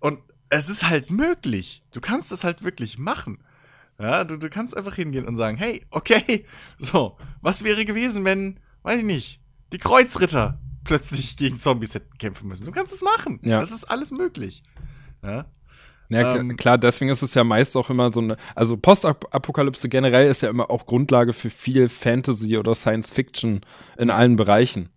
[0.00, 0.20] und
[0.50, 1.82] es ist halt möglich.
[1.92, 3.38] Du kannst es halt wirklich machen.
[3.98, 6.46] Ja, du, du kannst einfach hingehen und sagen, hey, okay,
[6.78, 9.40] so, was wäre gewesen, wenn, weiß ich nicht,
[9.72, 12.64] die Kreuzritter plötzlich gegen Zombies hätten kämpfen müssen.
[12.64, 13.40] Du kannst es machen.
[13.42, 13.60] Ja.
[13.60, 14.62] Das ist alles möglich.
[15.22, 15.46] Ja.
[16.10, 20.30] Ja, ähm, klar, deswegen ist es ja meist auch immer so eine, also Postapokalypse generell
[20.30, 23.60] ist ja immer auch Grundlage für viel Fantasy oder Science Fiction
[23.98, 24.88] in allen Bereichen.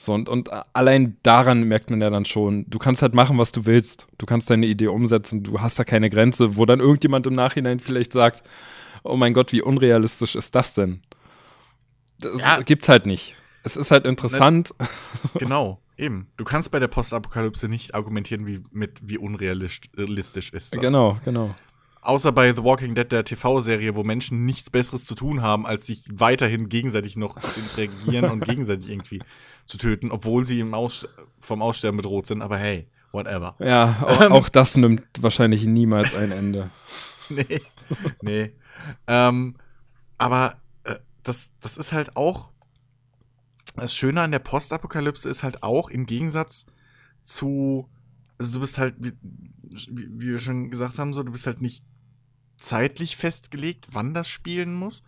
[0.00, 3.50] So, und, und allein daran merkt man ja dann schon, du kannst halt machen, was
[3.50, 4.06] du willst.
[4.16, 7.80] Du kannst deine Idee umsetzen, du hast da keine Grenze, wo dann irgendjemand im Nachhinein
[7.80, 8.44] vielleicht sagt,
[9.02, 11.02] oh mein Gott, wie unrealistisch ist das denn?
[12.20, 12.60] Das ja.
[12.62, 13.34] gibt's halt nicht.
[13.64, 14.72] Es ist halt interessant.
[15.34, 15.80] Genau.
[15.98, 16.28] Eben.
[16.36, 20.80] Du kannst bei der Postapokalypse nicht argumentieren, wie, mit, wie unrealistisch ist das.
[20.80, 21.54] Genau, genau.
[22.00, 25.86] Außer bei The Walking Dead, der TV-Serie, wo Menschen nichts Besseres zu tun haben, als
[25.86, 29.20] sich weiterhin gegenseitig noch zu interagieren und gegenseitig irgendwie
[29.66, 31.08] zu töten, obwohl sie Aus
[31.40, 32.42] vom Aussterben bedroht sind.
[32.42, 33.56] Aber hey, whatever.
[33.58, 36.70] Ja, auch, ähm, auch das nimmt wahrscheinlich niemals ein Ende.
[37.28, 37.60] nee,
[38.22, 38.52] nee.
[39.08, 39.56] ähm,
[40.16, 42.50] aber äh, das, das ist halt auch
[43.78, 46.66] das Schöne an der Postapokalypse ist halt auch im Gegensatz
[47.22, 47.88] zu,
[48.38, 49.12] also du bist halt, wie,
[49.90, 51.84] wie wir schon gesagt haben, so, du bist halt nicht
[52.56, 55.02] zeitlich festgelegt, wann das spielen muss.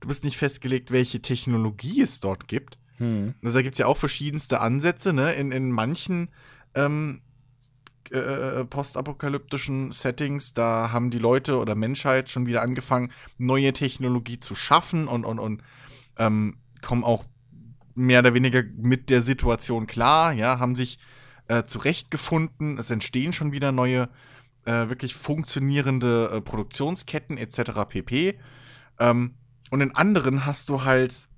[0.00, 2.78] Du bist nicht festgelegt, welche Technologie es dort gibt.
[2.98, 3.34] Hm.
[3.42, 5.32] Also da gibt es ja auch verschiedenste Ansätze, ne?
[5.34, 6.28] In, in manchen
[6.74, 7.22] ähm,
[8.12, 8.18] äh,
[8.60, 14.54] äh, postapokalyptischen Settings, da haben die Leute oder Menschheit schon wieder angefangen, neue Technologie zu
[14.54, 15.62] schaffen und, und, und
[16.18, 17.24] ähm, kommen auch
[17.96, 20.98] mehr oder weniger mit der Situation klar, ja, haben sich
[21.48, 22.78] äh, zurechtgefunden.
[22.78, 24.08] Es entstehen schon wieder neue,
[24.64, 27.72] äh, wirklich funktionierende äh, Produktionsketten etc.
[27.88, 28.38] pp.
[28.98, 29.34] Ähm,
[29.70, 31.28] und in anderen hast du halt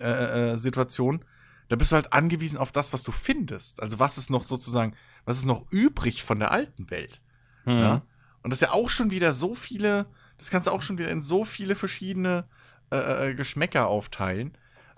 [0.00, 1.24] äh, äh, Situationen,
[1.68, 3.82] da bist du halt angewiesen auf das, was du findest.
[3.82, 7.20] Also was ist noch sozusagen, was ist noch übrig von der alten Welt.
[7.64, 7.78] Mhm.
[7.78, 8.02] Ja?
[8.42, 10.06] Und das ist ja auch schon wieder so viele,
[10.38, 12.46] das kannst du auch schon wieder in so viele verschiedene
[12.90, 14.56] äh, Geschmäcker aufteilen.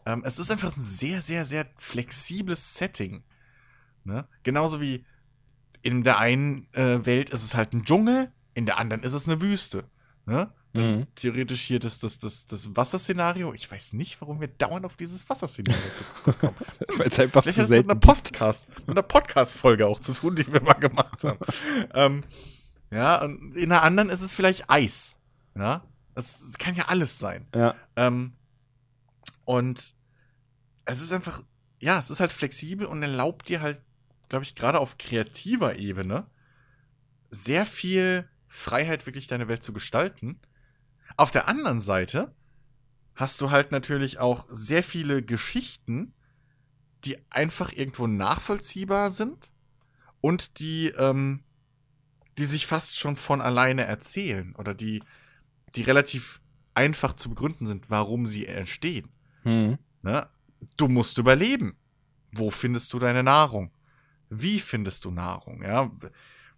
[0.09, 3.23] Ähm, es ist einfach ein sehr, sehr, sehr flexibles Setting.
[4.05, 4.27] Ne?
[4.43, 5.05] Genauso wie
[5.83, 9.29] in der einen äh, Welt ist es halt ein Dschungel, in der anderen ist es
[9.29, 9.85] eine Wüste.
[10.25, 10.51] Ne?
[10.73, 11.07] Mhm.
[11.15, 13.53] Theoretisch hier das, das, das, das Wasserszenario.
[13.53, 16.55] Ich weiß nicht, warum wir dauernd auf dieses Wasserszenario zu kommen.
[16.97, 20.37] Weil es einfach Vielleicht zu selten mit einer Podcast, mit einer Podcast-Folge auch zu tun,
[20.37, 21.39] die wir mal gemacht haben.
[21.95, 22.25] ähm,
[22.91, 25.17] ja, und in der anderen ist es vielleicht Eis.
[25.55, 27.47] Ja, es kann ja alles sein.
[27.55, 27.75] Ja.
[27.95, 28.33] Ähm,
[29.45, 29.95] und
[30.89, 31.43] es ist einfach,
[31.81, 33.81] ja, es ist halt flexibel und erlaubt dir halt,
[34.29, 36.27] glaube ich, gerade auf kreativer Ebene
[37.31, 40.41] sehr viel Freiheit, wirklich deine Welt zu gestalten.
[41.19, 42.35] Auf der anderen Seite
[43.15, 46.15] hast du halt natürlich auch sehr viele Geschichten,
[47.05, 49.51] die einfach irgendwo nachvollziehbar sind
[50.23, 51.45] und die, ähm,
[52.39, 55.03] die sich fast schon von alleine erzählen oder die,
[55.75, 56.41] die relativ
[56.73, 59.11] einfach zu begründen sind, warum sie entstehen.
[59.43, 59.77] Hm.
[60.01, 60.27] Ne?
[60.77, 61.77] Du musst überleben.
[62.33, 63.73] Wo findest du deine Nahrung?
[64.29, 65.63] Wie findest du Nahrung?
[65.63, 65.91] Ja,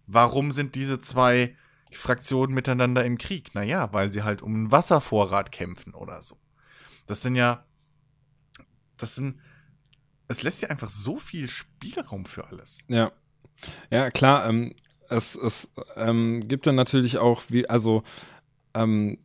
[0.05, 1.55] warum sind diese zwei
[1.91, 3.55] Fraktionen miteinander im Krieg?
[3.55, 6.37] Naja, weil sie halt um einen Wasservorrat kämpfen oder so.
[7.07, 7.65] Das sind ja,
[8.97, 9.39] das sind,
[10.27, 12.79] es lässt ja einfach so viel Spielraum für alles.
[12.87, 13.11] Ja,
[13.89, 14.47] ja klar.
[14.47, 14.75] Ähm,
[15.09, 18.03] es, es ähm, gibt dann natürlich auch, wie, also
[18.73, 19.17] ähm,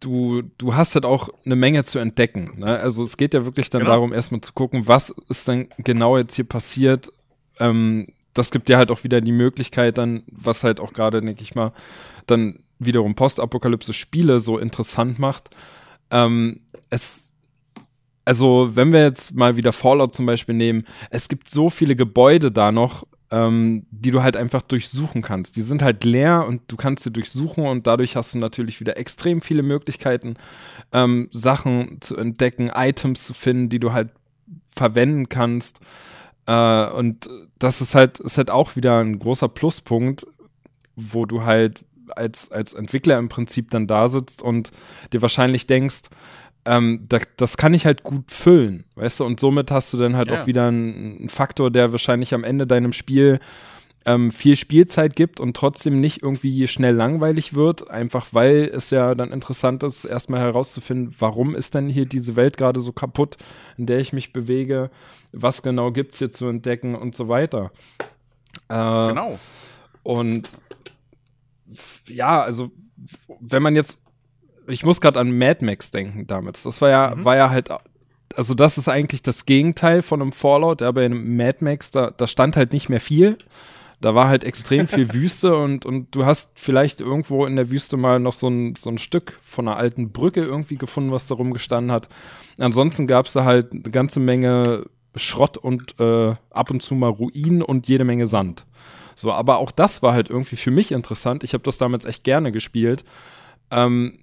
[0.00, 2.52] du, du hast halt auch eine Menge zu entdecken.
[2.58, 2.78] Ne?
[2.78, 3.92] Also es geht ja wirklich dann genau.
[3.92, 7.12] darum, erstmal zu gucken, was ist denn genau jetzt hier passiert.
[7.58, 11.42] Ähm, das gibt dir halt auch wieder die Möglichkeit dann, was halt auch gerade, denke
[11.42, 11.72] ich mal,
[12.26, 15.50] dann wiederum Postapokalypse-Spiele so interessant macht.
[16.10, 17.34] Ähm, es,
[18.24, 22.52] also wenn wir jetzt mal wieder Fallout zum Beispiel nehmen, es gibt so viele Gebäude
[22.52, 25.56] da noch, ähm, die du halt einfach durchsuchen kannst.
[25.56, 28.96] Die sind halt leer und du kannst sie durchsuchen und dadurch hast du natürlich wieder
[28.96, 30.36] extrem viele Möglichkeiten,
[30.92, 34.10] ähm, Sachen zu entdecken, Items zu finden, die du halt
[34.74, 35.80] verwenden kannst.
[36.46, 40.26] Äh, und das ist halt, ist halt auch wieder ein großer Pluspunkt,
[40.96, 41.84] wo du halt
[42.16, 44.70] als, als Entwickler im Prinzip dann da sitzt und
[45.12, 46.08] dir wahrscheinlich denkst,
[46.68, 50.16] ähm, da, das kann ich halt gut füllen, weißt du, und somit hast du dann
[50.16, 50.42] halt ja.
[50.42, 53.40] auch wieder einen, Faktor, der wahrscheinlich am Ende deinem Spiel
[54.04, 59.14] ähm, viel Spielzeit gibt und trotzdem nicht irgendwie schnell langweilig wird, einfach weil es ja
[59.14, 63.38] dann interessant ist, erstmal herauszufinden, warum ist denn hier diese Welt gerade so kaputt,
[63.78, 64.90] in der ich mich bewege,
[65.32, 67.70] was genau gibt es hier zu entdecken und so weiter.
[68.68, 69.38] Äh, genau.
[70.02, 70.50] Und
[72.06, 72.70] ja, also
[73.40, 74.02] wenn man jetzt,
[74.68, 76.64] ich muss gerade an Mad Max denken damit.
[76.64, 77.24] Das war ja, mhm.
[77.24, 77.70] war ja halt
[78.36, 82.10] also das ist eigentlich das Gegenteil von einem Fallout, aber in einem Mad Max, da,
[82.10, 83.38] da stand halt nicht mehr viel.
[84.00, 87.96] Da war halt extrem viel Wüste und, und du hast vielleicht irgendwo in der Wüste
[87.96, 91.34] mal noch so ein, so ein Stück von einer alten Brücke irgendwie gefunden, was da
[91.34, 92.08] rumgestanden hat.
[92.58, 94.84] Ansonsten gab es da halt eine ganze Menge
[95.16, 98.66] Schrott und äh, ab und zu mal Ruinen und jede Menge Sand.
[99.16, 101.42] So, aber auch das war halt irgendwie für mich interessant.
[101.42, 103.04] Ich habe das damals echt gerne gespielt.
[103.72, 104.20] Ähm,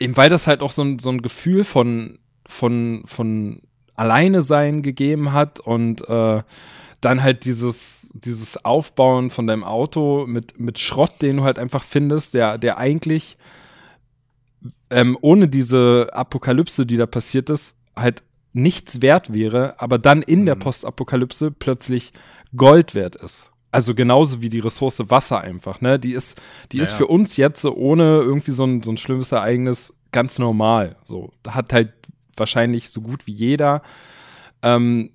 [0.00, 3.62] eben weil das halt auch so ein, so ein Gefühl von, von, von
[3.94, 6.42] alleine sein gegeben hat und äh,
[7.00, 11.84] dann halt dieses, dieses Aufbauen von deinem Auto mit, mit Schrott, den du halt einfach
[11.84, 13.36] findest, der, der eigentlich
[14.90, 20.40] ähm, ohne diese Apokalypse, die da passiert ist, halt nichts wert wäre, aber dann in
[20.40, 20.46] mhm.
[20.46, 22.12] der Postapokalypse plötzlich
[22.56, 23.50] Gold wert ist.
[23.70, 25.98] Also genauso wie die Ressource Wasser einfach, ne?
[25.98, 26.40] Die ist,
[26.72, 30.38] die ja, ist für uns jetzt ohne irgendwie so ein, so ein schlimmes Ereignis ganz
[30.38, 30.96] normal.
[31.04, 31.92] So, hat halt
[32.36, 33.82] wahrscheinlich so gut wie jeder.
[34.62, 35.10] Ähm,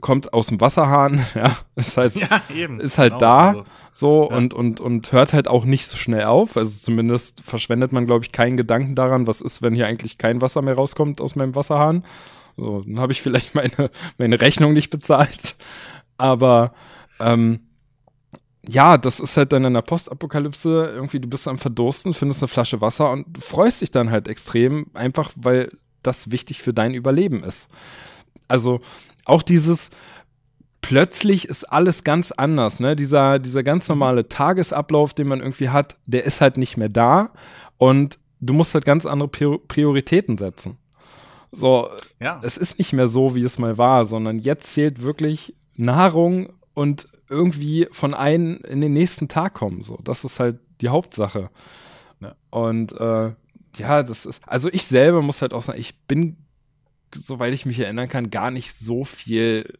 [0.00, 4.28] kommt aus dem Wasserhahn, ja, ist halt, ja, eben, ist halt genau, da also, so
[4.30, 4.36] ja.
[4.36, 6.56] und, und, und hört halt auch nicht so schnell auf.
[6.56, 10.40] Also zumindest verschwendet man, glaube ich, keinen Gedanken daran, was ist, wenn hier eigentlich kein
[10.40, 12.04] Wasser mehr rauskommt aus meinem Wasserhahn.
[12.56, 15.56] So, dann habe ich vielleicht meine, meine Rechnung nicht bezahlt.
[16.18, 16.72] Aber
[17.20, 17.60] ähm,
[18.68, 22.48] ja, das ist halt dann in der Postapokalypse irgendwie, du bist am Verdursten, findest eine
[22.48, 25.70] Flasche Wasser und freust dich dann halt extrem, einfach weil
[26.02, 27.68] das wichtig für dein Überleben ist.
[28.48, 28.80] Also
[29.24, 29.90] auch dieses
[30.80, 32.94] plötzlich ist alles ganz anders, ne?
[32.94, 37.30] Dieser, dieser ganz normale Tagesablauf, den man irgendwie hat, der ist halt nicht mehr da
[37.78, 40.78] und du musst halt ganz andere Prioritäten setzen.
[41.50, 41.88] So,
[42.20, 42.40] ja.
[42.44, 47.08] es ist nicht mehr so, wie es mal war, sondern jetzt zählt wirklich Nahrung und
[47.28, 49.82] irgendwie von einem in den nächsten Tag kommen.
[49.82, 51.50] So, das ist halt die Hauptsache.
[52.20, 52.34] Ja.
[52.50, 53.32] Und äh,
[53.76, 56.36] ja, das ist, also ich selber muss halt auch sagen, ich bin,
[57.14, 59.78] soweit ich mich erinnern kann, gar nicht so viel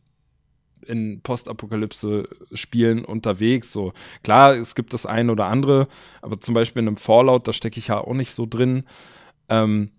[0.86, 3.72] in Postapokalypse-Spielen unterwegs.
[3.72, 5.88] So klar, es gibt das eine oder andere,
[6.22, 8.84] aber zum Beispiel in einem Fallout, da stecke ich ja auch nicht so drin.
[9.48, 9.90] Ähm,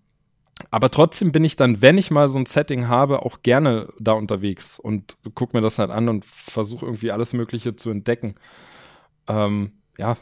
[0.70, 4.12] aber trotzdem bin ich dann, wenn ich mal so ein Setting habe, auch gerne da
[4.12, 8.34] unterwegs und gucke mir das halt an und versuche irgendwie alles Mögliche zu entdecken.
[9.28, 10.16] Ähm, ja.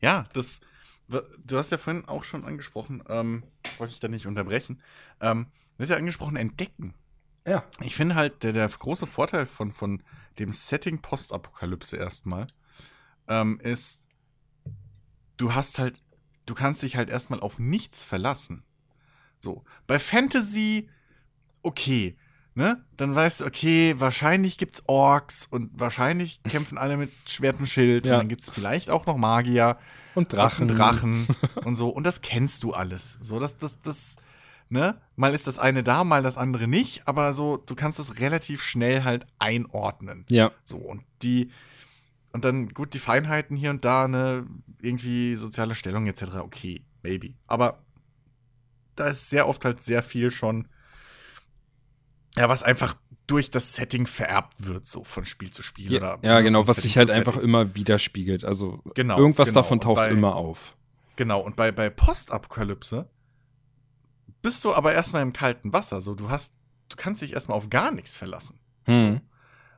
[0.00, 0.60] Ja, das,
[1.08, 3.44] du hast ja vorhin auch schon angesprochen, ähm,
[3.78, 4.82] wollte ich da nicht unterbrechen.
[5.20, 5.46] Ähm,
[5.76, 6.94] du hast ja angesprochen, entdecken.
[7.46, 7.64] Ja.
[7.80, 10.02] Ich finde halt, der, der große Vorteil von, von
[10.38, 12.46] dem Setting Postapokalypse erstmal
[13.28, 14.06] ähm, ist,
[15.36, 16.02] du hast halt,
[16.46, 18.64] du kannst dich halt erstmal auf nichts verlassen.
[19.42, 19.64] So.
[19.88, 20.88] Bei Fantasy,
[21.62, 22.16] okay,
[22.54, 22.84] ne?
[22.96, 28.06] Dann weißt du, okay, wahrscheinlich gibt's Orks und wahrscheinlich kämpfen alle mit Schwert und Schild
[28.06, 28.12] ja.
[28.12, 29.78] und dann gibt's vielleicht auch noch Magier
[30.14, 30.70] und Drachen.
[30.70, 31.26] Und Drachen
[31.64, 31.88] und so.
[31.88, 33.18] Und das kennst du alles.
[33.20, 34.16] So, das, das, das,
[34.68, 35.00] ne?
[35.16, 38.62] Mal ist das eine da, mal das andere nicht, aber so, du kannst es relativ
[38.62, 40.24] schnell halt einordnen.
[40.28, 40.52] Ja.
[40.62, 41.50] So, und die,
[42.32, 44.46] und dann, gut, die Feinheiten hier und da, ne,
[44.80, 47.34] irgendwie soziale Stellung etc., okay, maybe.
[47.48, 47.82] Aber
[48.96, 50.68] da ist sehr oft halt sehr viel schon,
[52.36, 55.92] ja, was einfach durch das Setting vererbt wird, so von Spiel zu Spiel.
[55.92, 58.44] Ja, oder ja genau, was sich halt einfach immer widerspiegelt.
[58.44, 59.60] Also genau, irgendwas genau.
[59.60, 60.76] davon taucht bei, immer auf.
[61.16, 63.08] Genau, und bei, bei Postapokalypse
[64.42, 66.00] bist du aber erstmal im kalten Wasser.
[66.00, 68.58] So, du hast, du kannst dich erstmal auf gar nichts verlassen.
[68.84, 69.14] Hm.
[69.14, 69.20] So,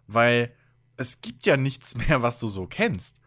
[0.07, 0.55] weil
[0.97, 3.21] es gibt ja nichts mehr, was du so kennst.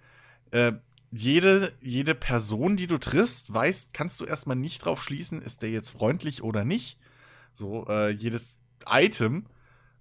[0.52, 0.74] Äh,
[1.12, 5.72] jede, jede Person, die du triffst, weißt, kannst du erstmal nicht drauf schließen, ist der
[5.72, 7.00] jetzt freundlich oder nicht.
[7.54, 9.46] So, äh, jedes Item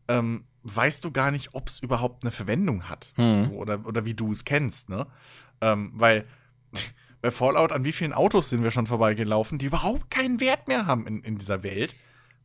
[0.09, 3.13] ähm, weißt du gar nicht, ob es überhaupt eine Verwendung hat.
[3.17, 3.45] Hm.
[3.45, 5.07] So, oder, oder wie du es kennst, ne?
[5.61, 6.27] Ähm, weil
[7.23, 10.87] bei Fallout, an wie vielen Autos sind wir schon vorbeigelaufen, die überhaupt keinen Wert mehr
[10.87, 11.95] haben in, in dieser Welt.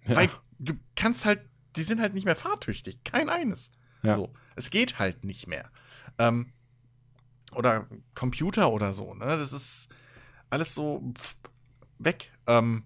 [0.05, 0.15] Ja.
[0.15, 1.41] Weil du kannst halt,
[1.75, 3.03] die sind halt nicht mehr fahrtüchtig.
[3.03, 3.71] Kein eines.
[4.03, 4.15] Ja.
[4.15, 5.69] So, es geht halt nicht mehr.
[6.17, 6.51] Ähm,
[7.55, 9.25] oder Computer oder so, ne?
[9.25, 9.89] Das ist
[10.49, 11.13] alles so
[11.99, 12.31] weg.
[12.47, 12.85] Ähm,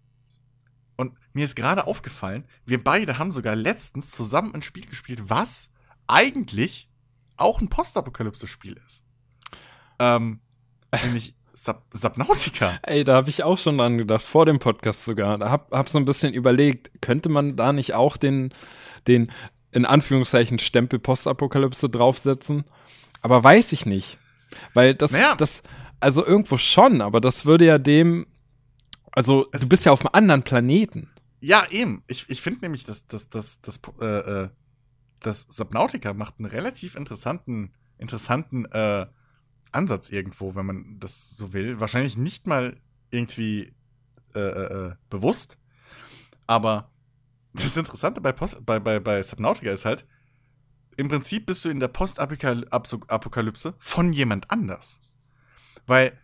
[0.95, 5.71] und mir ist gerade aufgefallen, wir beide haben sogar letztens zusammen ein Spiel gespielt, was
[6.07, 6.89] eigentlich
[7.37, 9.03] auch ein Postapokalypse-Spiel ist.
[9.99, 10.39] Ähm,
[11.03, 12.79] nämlich Sub Subnautica.
[12.83, 15.37] Ey, da habe ich auch schon dran gedacht, vor dem Podcast sogar.
[15.37, 18.53] Da hab, hab so ein bisschen überlegt, könnte man da nicht auch den,
[19.07, 19.31] den
[19.71, 22.65] in Anführungszeichen Stempel Postapokalypse draufsetzen.
[23.21, 24.17] Aber weiß ich nicht.
[24.73, 25.35] Weil das, naja.
[25.35, 25.63] das,
[25.99, 28.27] also irgendwo schon, aber das würde ja dem,
[29.11, 31.09] also es du bist ja auf einem anderen Planeten.
[31.39, 32.03] Ja, eben.
[32.07, 34.49] Ich, ich finde nämlich, dass das, das, das, äh, äh,
[35.19, 39.05] das Subnautica macht einen relativ interessanten, interessanten äh,
[39.71, 41.79] Ansatz irgendwo, wenn man das so will.
[41.79, 42.77] Wahrscheinlich nicht mal
[43.11, 43.73] irgendwie
[44.33, 45.57] äh, äh, äh bewusst,
[46.47, 46.91] aber
[47.53, 50.05] das Interessante bei, Post, bei, bei, bei Subnautica ist halt,
[50.97, 54.99] im Prinzip bist du in der Postapokalypse von jemand anders.
[55.85, 56.17] Weil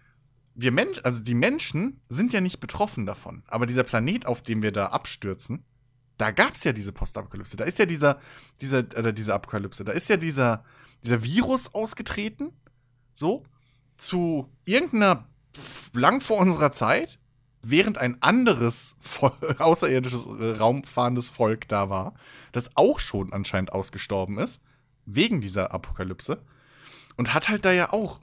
[0.56, 3.44] wir Menschen, also die Menschen sind ja nicht betroffen davon.
[3.48, 5.64] Aber dieser Planet, auf dem wir da abstürzen,
[6.18, 7.58] da gab es ja diese Postapokalypse.
[7.58, 8.20] Da ist ja dieser,
[8.62, 10.64] dieser, oder diese Apokalypse, da ist ja dieser,
[11.04, 12.52] dieser Virus ausgetreten,
[13.14, 13.44] so,
[13.98, 15.28] zu irgendeiner
[15.94, 17.20] lang vor unserer Zeit,
[17.64, 18.96] während ein anderes
[19.60, 22.14] außerirdisches äh, raumfahrendes Volk da war,
[22.52, 24.62] das auch schon anscheinend ausgestorben ist,
[25.06, 26.42] wegen dieser Apokalypse.
[27.18, 28.20] Und hat halt da ja auch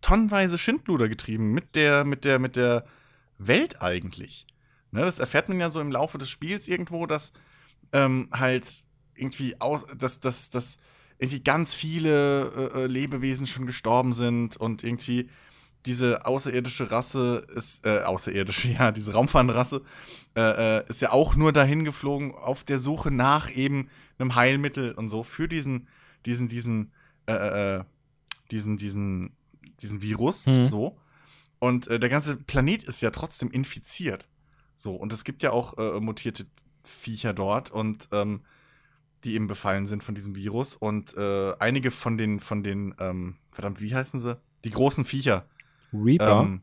[0.00, 2.84] tonnenweise Schindluder getrieben mit der, mit der, mit der
[3.38, 4.46] Welt eigentlich.
[4.90, 7.32] Ne, das erfährt man ja so im Laufe des Spiels irgendwo, dass
[7.92, 10.78] ähm, halt irgendwie aus, dass, dass, dass
[11.18, 15.30] irgendwie ganz viele äh, äh Lebewesen schon gestorben sind und irgendwie
[15.86, 19.82] diese außerirdische Rasse ist, äh, außerirdische, ja, diese Raumfahnenrasse,
[20.36, 24.92] äh, äh, ist ja auch nur dahin geflogen auf der Suche nach eben einem Heilmittel
[24.92, 25.88] und so für diesen,
[26.26, 26.92] diesen, diesen,
[27.26, 27.84] äh, äh, äh
[28.50, 29.34] diesen, diesen,
[29.80, 30.68] diesen Virus, mhm.
[30.68, 30.98] so.
[31.58, 34.28] Und äh, der ganze Planet ist ja trotzdem infiziert.
[34.76, 36.46] So, und es gibt ja auch äh, mutierte
[36.82, 38.42] Viecher dort und ähm,
[39.24, 40.76] die eben befallen sind von diesem Virus.
[40.76, 44.38] Und äh, einige von den, von den, ähm, verdammt, wie heißen sie?
[44.64, 45.46] Die großen Viecher,
[45.94, 46.40] Reaper?
[46.42, 46.62] Ähm,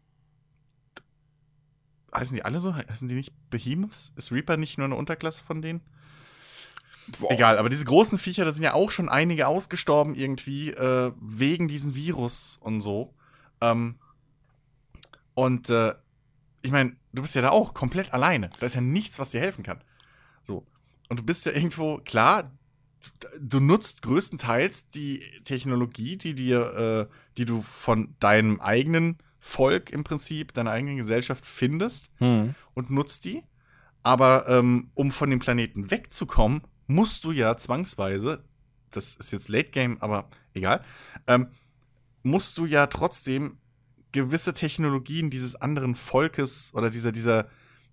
[2.13, 2.75] heißen die alle so?
[2.75, 4.13] Heißen die nicht Behemoths?
[4.15, 5.81] Ist Reaper nicht nur eine Unterklasse von denen?
[7.19, 7.31] Boah.
[7.31, 11.67] Egal, aber diese großen Viecher, da sind ja auch schon einige ausgestorben irgendwie, äh, wegen
[11.67, 13.13] diesem Virus und so.
[13.59, 13.95] Ähm,
[15.33, 15.95] und äh,
[16.61, 18.51] ich meine, du bist ja da auch komplett alleine.
[18.59, 19.83] Da ist ja nichts, was dir helfen kann.
[20.43, 20.65] So.
[21.09, 22.51] Und du bist ja irgendwo, klar,
[23.39, 30.03] du nutzt größtenteils die Technologie, die dir, äh, die du von deinem eigenen Volk im
[30.03, 32.55] Prinzip, deiner eigenen Gesellschaft findest hm.
[32.73, 33.43] und nutzt die.
[34.03, 38.43] Aber ähm, um von dem Planeten wegzukommen, musst du ja zwangsweise,
[38.91, 40.83] das ist jetzt Late Game, aber egal,
[41.27, 41.47] ähm,
[42.23, 43.57] musst du ja trotzdem
[44.11, 47.47] gewisse Technologien dieses anderen Volkes oder dieser, dieser,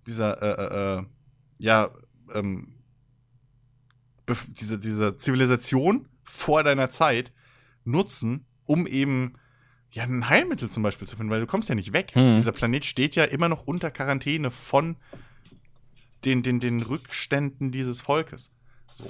[0.06, 1.04] dieser, äh, äh, äh
[1.60, 1.90] ja,
[2.34, 2.77] ähm,
[4.48, 7.32] diese, diese Zivilisation vor deiner Zeit
[7.84, 9.34] nutzen, um eben
[9.90, 12.14] ja ein Heilmittel zum Beispiel zu finden, weil du kommst ja nicht weg.
[12.14, 12.36] Hm.
[12.36, 14.96] Dieser Planet steht ja immer noch unter Quarantäne von
[16.24, 18.50] den, den, den Rückständen dieses Volkes.
[18.92, 19.06] So.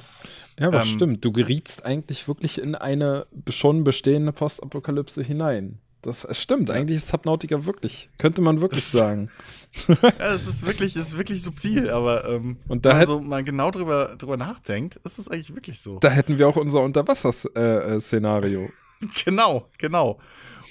[0.58, 1.24] Ja, aber ähm, stimmt.
[1.24, 5.80] Du gerietst eigentlich wirklich in eine schon bestehende Postapokalypse hinein.
[6.02, 9.30] Das stimmt, eigentlich ist Subnautica wirklich, könnte man wirklich das, sagen.
[9.86, 13.70] ja, es ist wirklich, es ist wirklich subtil, aber ähm, und da wenn man genau
[13.70, 15.98] drüber, drüber nachdenkt, ist es eigentlich wirklich so.
[15.98, 18.64] Da hätten wir auch unser Unterwasser-Szenario.
[18.64, 20.18] Äh, genau, genau.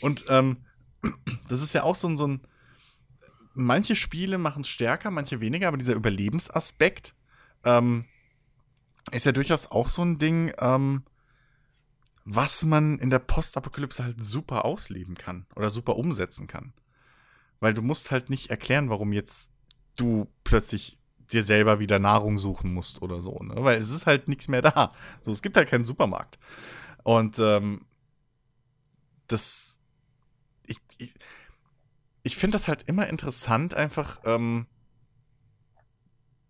[0.02, 0.58] Und ähm,
[1.50, 2.42] das ist ja auch so ein, so ein
[3.54, 7.16] manche Spiele machen es stärker, manche weniger, aber dieser Überlebensaspekt
[7.64, 8.06] ähm,
[9.12, 11.04] ist ja durchaus auch so ein Ding, ähm,
[12.24, 16.74] was man in der Postapokalypse halt super ausleben kann oder super umsetzen kann.
[17.60, 19.52] Weil du musst halt nicht erklären, warum jetzt
[19.98, 21.00] du plötzlich
[21.32, 23.56] dir selber wieder Nahrung suchen musst oder so, ne?
[23.58, 24.92] Weil es ist halt nichts mehr da.
[25.22, 26.38] So, es gibt halt keinen Supermarkt.
[27.04, 27.86] Und ähm,
[29.28, 29.80] das.
[30.66, 31.14] Ich, ich,
[32.24, 34.68] ich finde das halt immer interessant, einfach, ähm,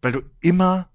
[0.02, 0.90] weil du immer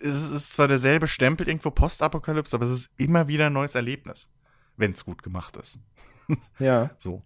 [0.00, 4.30] es ist zwar derselbe Stempel irgendwo Postapokalypse, aber es ist immer wieder ein neues Erlebnis,
[4.76, 5.78] wenn es gut gemacht ist.
[6.58, 6.90] Ja.
[6.98, 7.22] so.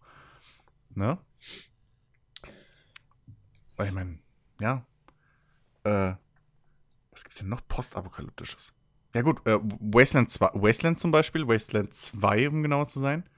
[0.95, 1.19] Ne?
[3.83, 4.19] Weil ich meine,
[4.61, 4.87] ja.
[5.85, 6.15] Äh,
[7.11, 8.75] was gibt's denn noch postapokalyptisches?
[9.15, 13.29] Ja gut, äh, Wasteland 2, Wasteland zum Beispiel, Wasteland 2, um genauer zu sein.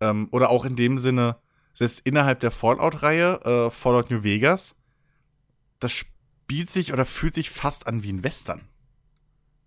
[0.00, 1.36] Ähm, oder auch in dem Sinne,
[1.72, 4.76] selbst innerhalb der Fallout-Reihe, äh, Fallout New Vegas,
[5.80, 6.20] das Spiel
[6.50, 8.68] spielt sich oder fühlt sich fast an wie ein Western.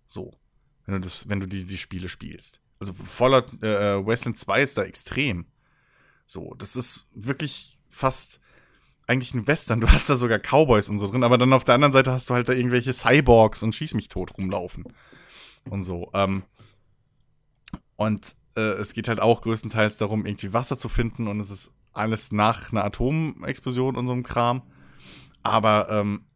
[0.04, 0.38] So.
[0.84, 2.60] Wenn du, das, wenn du die, die Spiele spielst.
[2.78, 5.46] Also Fallout äh, äh Westland 2 ist da extrem.
[6.26, 8.38] So, das ist wirklich fast
[9.06, 9.80] eigentlich ein Western.
[9.80, 12.30] Du hast da sogar Cowboys und so drin, aber dann auf der anderen Seite hast
[12.30, 14.84] du halt da irgendwelche Cyborgs und Schieß mich tot rumlaufen.
[15.68, 16.10] Und so.
[16.14, 16.42] Ähm,
[17.96, 21.74] und äh, es geht halt auch größtenteils darum, irgendwie Wasser zu finden und es ist
[21.92, 24.62] alles nach einer Atomexplosion und so einem Kram.
[25.42, 26.26] Aber ähm,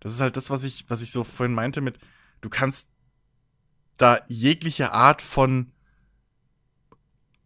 [0.00, 1.98] das ist halt das, was ich, was ich so vorhin meinte mit,
[2.40, 2.90] du kannst
[3.96, 5.72] da jegliche Art von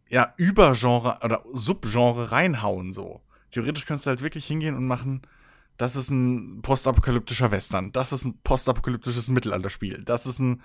[0.09, 3.21] ja, Übergenre oder Subgenre reinhauen so.
[3.55, 5.23] Theoretisch könntest du halt wirklich hingehen und machen,
[5.77, 10.61] das ist ein postapokalyptischer Western, das ist ein postapokalyptisches Mittelalterspiel, das ist ein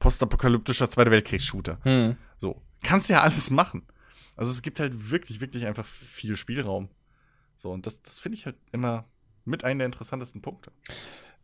[0.00, 1.78] postapokalyptischer Zweite Weltkriegs-Shooter.
[1.84, 2.16] Hm.
[2.38, 3.86] So, kannst ja alles machen.
[4.34, 6.88] Also es gibt halt wirklich, wirklich einfach viel Spielraum.
[7.54, 9.04] So, und das, das finde ich halt immer
[9.44, 10.72] mit einem der interessantesten Punkte.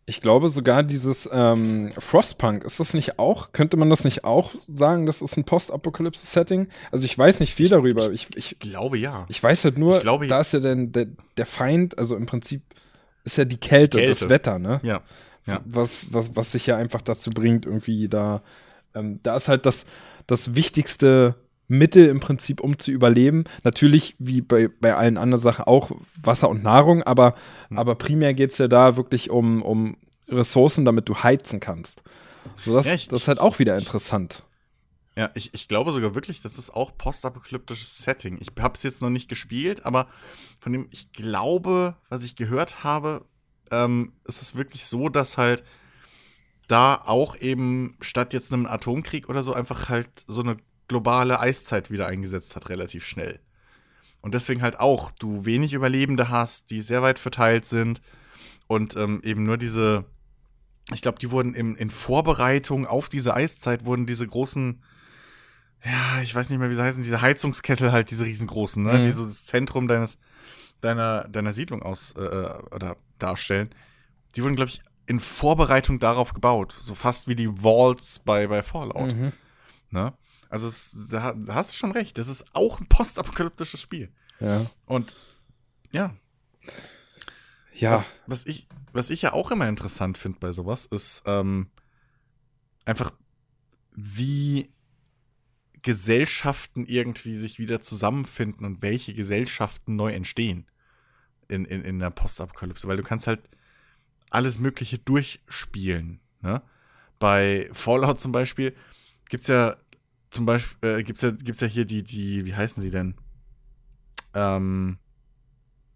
[0.08, 4.52] Ich glaube sogar dieses ähm, Frostpunk, ist das nicht auch, könnte man das nicht auch
[4.66, 6.68] sagen, das ist ein Postapokalypse-Setting?
[6.90, 8.10] Also ich weiß nicht viel darüber.
[8.10, 9.26] Ich, ich, ich glaube ja.
[9.28, 12.62] Ich weiß halt nur, glaube, da ist ja denn der, der Feind, also im Prinzip
[13.24, 14.20] ist ja die Kälte, die Kälte.
[14.20, 14.80] das Wetter, ne?
[14.82, 15.02] Ja.
[15.46, 15.60] ja.
[15.66, 18.40] Was, was, was sich ja einfach dazu bringt, irgendwie da,
[18.94, 19.84] ähm, da ist halt das,
[20.26, 21.34] das wichtigste
[21.68, 23.44] Mittel im Prinzip, um zu überleben.
[23.62, 25.90] Natürlich, wie bei, bei allen anderen Sachen, auch
[26.20, 27.34] Wasser und Nahrung, aber,
[27.68, 27.78] mhm.
[27.78, 29.96] aber primär geht es ja da wirklich um, um
[30.28, 32.02] Ressourcen, damit du heizen kannst.
[32.64, 34.42] So, das, ja, ich, das ist halt auch wieder interessant.
[35.16, 38.38] Ja, ich, ich glaube sogar wirklich, das ist auch postapokalyptisches Setting.
[38.40, 40.08] Ich habe es jetzt noch nicht gespielt, aber
[40.60, 43.24] von dem, ich glaube, was ich gehört habe,
[43.70, 45.64] ähm, ist es wirklich so, dass halt
[46.68, 50.58] da auch eben statt jetzt einem Atomkrieg oder so einfach halt so eine
[50.88, 53.40] globale Eiszeit wieder eingesetzt hat, relativ schnell.
[54.20, 58.02] Und deswegen halt auch du wenig Überlebende hast, die sehr weit verteilt sind
[58.66, 60.04] und ähm, eben nur diese,
[60.92, 64.82] ich glaube, die wurden im, in Vorbereitung auf diese Eiszeit wurden diese großen,
[65.84, 69.02] ja, ich weiß nicht mehr, wie sie heißen, diese Heizungskessel halt, diese riesengroßen, ne, mhm.
[69.02, 70.18] die so das Zentrum deines,
[70.80, 73.70] deiner, deiner Siedlung aus äh, äh oder darstellen.
[74.34, 76.76] Die wurden, glaube ich, in Vorbereitung darauf gebaut.
[76.78, 79.14] So fast wie die Walls bei, bei Fallout.
[79.14, 79.32] Mhm.
[79.90, 80.12] Ne?
[80.48, 82.18] Also es, da, da, hast du schon recht.
[82.18, 84.10] Das ist auch ein postapokalyptisches Spiel.
[84.40, 84.66] Ja.
[84.86, 85.14] Und
[85.92, 86.14] ja.
[87.72, 87.92] Ja.
[87.92, 91.68] Was, was ich, was ich ja auch immer interessant finde bei sowas, ist ähm,
[92.84, 93.12] einfach,
[93.92, 94.70] wie
[95.82, 100.66] Gesellschaften irgendwie sich wieder zusammenfinden und welche Gesellschaften neu entstehen
[101.48, 102.88] in, in, in der Postapokalypse.
[102.88, 103.40] Weil du kannst halt
[104.30, 106.20] alles Mögliche durchspielen.
[106.40, 106.62] Ne?
[107.18, 108.74] Bei Fallout zum Beispiel
[109.28, 109.76] gibt es ja
[110.30, 113.14] zum Beispiel äh, gibt's ja, gibt's ja hier die, die, wie heißen sie denn?
[114.34, 114.98] Ähm,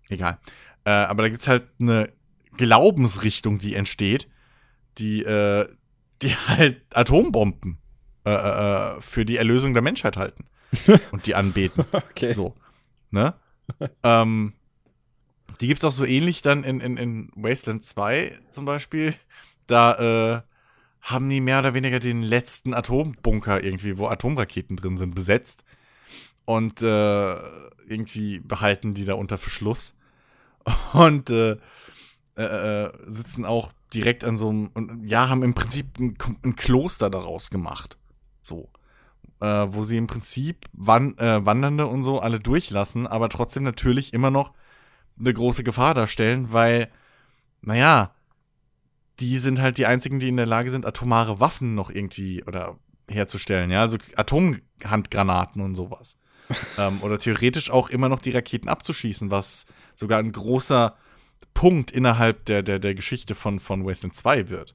[0.09, 0.39] egal.
[0.85, 2.13] Äh, aber da gibt's halt eine
[2.57, 4.29] Glaubensrichtung, die entsteht,
[4.99, 5.69] die, äh,
[6.23, 7.79] die halt Atombomben
[8.25, 10.47] äh, äh, äh für die Erlösung der Menschheit halten.
[11.13, 11.85] und die anbeten.
[11.93, 12.33] okay.
[12.33, 12.55] So.
[13.11, 13.35] Ne?
[14.03, 14.55] ähm,
[15.61, 19.15] die gibt's auch so ähnlich dann in, in, in Wasteland 2 zum Beispiel.
[19.67, 20.52] Da, äh,
[21.03, 25.65] haben die mehr oder weniger den letzten Atombunker irgendwie, wo Atomraketen drin sind, besetzt.
[26.45, 27.37] Und äh,
[27.87, 29.97] irgendwie behalten die da unter Verschluss.
[30.93, 31.57] Und äh,
[32.37, 37.11] äh, äh, sitzen auch direkt an so einem, ja, haben im Prinzip ein, ein Kloster
[37.11, 37.99] daraus gemacht.
[38.41, 38.71] So.
[39.41, 44.13] Äh, wo sie im Prinzip wan äh, Wandernde und so alle durchlassen, aber trotzdem natürlich
[44.15, 44.53] immer noch
[45.19, 46.89] eine große Gefahr darstellen, weil,
[47.61, 48.15] naja,
[49.21, 52.79] die sind halt die einzigen, die in der Lage sind, atomare Waffen noch irgendwie oder
[53.09, 56.19] herzustellen, ja, also Atomhandgranaten und sowas.
[56.79, 60.97] ähm, oder theoretisch auch immer noch die Raketen abzuschießen, was sogar ein großer
[61.55, 64.75] Punkt innerhalb der, der, der Geschichte von, von Wasteland 2 wird.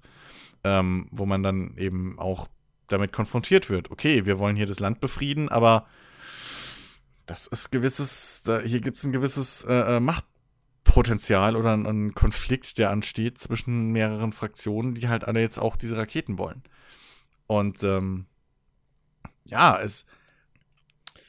[0.63, 2.47] Ähm, wo man dann eben auch
[2.87, 3.91] damit konfrontiert wird.
[3.91, 5.85] Okay, wir wollen hier das Land befrieden, aber
[7.25, 10.25] das ist gewisses, da, hier gibt es ein gewisses äh, äh Macht,
[10.97, 15.75] Potenzial oder ein, ein, Konflikt, der ansteht zwischen mehreren Fraktionen, die halt alle jetzt auch
[15.75, 16.63] diese Raketen wollen.
[17.45, 18.25] Und ähm,
[19.45, 20.07] ja, es,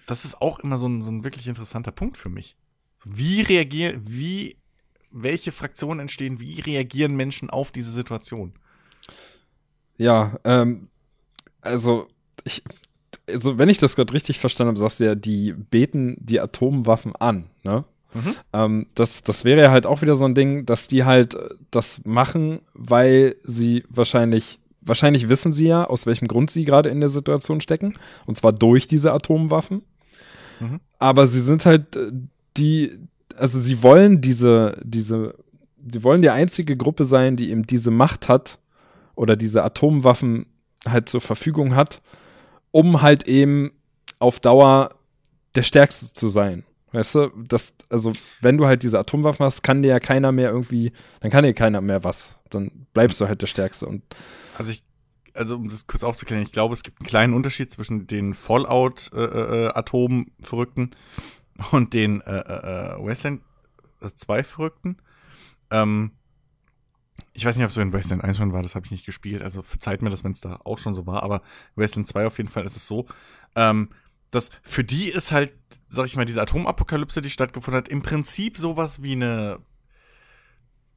[0.07, 2.57] das ist auch immer so ein, so ein wirklich interessanter Punkt für mich.
[3.05, 4.57] Wie reagieren, wie,
[5.11, 8.55] welche Fraktionen entstehen, wie reagieren Menschen auf diese Situation?
[9.99, 10.89] Ja, ähm,
[11.61, 12.09] also
[12.45, 12.65] ich,
[13.29, 17.15] also wenn ich das gerade richtig verstanden habe, sagst du ja, die beten die Atomwaffen
[17.17, 17.85] an, ne?
[18.53, 21.55] Ähm, das, das wäre ja halt auch wieder so ein Ding, dass die halt äh,
[21.71, 27.01] das machen, weil sie wahrscheinlich, wahrscheinlich wissen sie ja, aus welchem Grund sie gerade in
[27.01, 27.95] der Situation stecken.
[28.27, 29.83] Und zwar durch diese Atomwaffen.
[30.61, 30.81] Mhm.
[30.99, 32.11] Aber sie sind halt äh,
[32.57, 32.99] die,
[33.37, 35.35] also sie wollen diese, diese,
[35.91, 38.59] sie wollen die einzige Gruppe sein, die eben diese Macht hat
[39.15, 40.47] oder diese Atomwaffen
[40.87, 42.01] halt zur Verfügung hat,
[42.71, 43.73] um halt eben
[44.19, 44.91] auf Dauer
[45.55, 46.65] der Stärkste zu sein.
[46.93, 50.49] Weißt du, das, also wenn du halt diese Atomwaffen hast, kann dir ja keiner mehr
[50.51, 52.39] irgendwie, dann kann dir keiner mehr was.
[52.51, 53.87] Dann bleibst du halt der Stärkste.
[53.87, 54.03] Und
[54.57, 54.83] also ich,
[55.35, 60.83] also um das kurz aufzuklären, ich glaube, es gibt einen kleinen Unterschied zwischen den Fallout-Atom-Verrückten
[60.83, 63.43] äh, äh, und den äh, äh, äh Wasteland
[64.01, 64.97] 2 Verrückten.
[65.71, 66.13] Ähm,
[67.35, 69.07] ich weiß nicht, ob es so in Wasteland 1 schon war, das habe ich nicht
[69.07, 71.43] gespielt, also verzeiht mir das, wenn es da auch schon so war, aber
[71.77, 73.07] Wasteland 2 auf jeden Fall ist es so,
[73.55, 73.91] ähm,
[74.31, 75.53] dass für die ist halt,
[75.87, 79.61] sag ich mal, diese Atomapokalypse, die stattgefunden hat, im Prinzip sowas wie eine,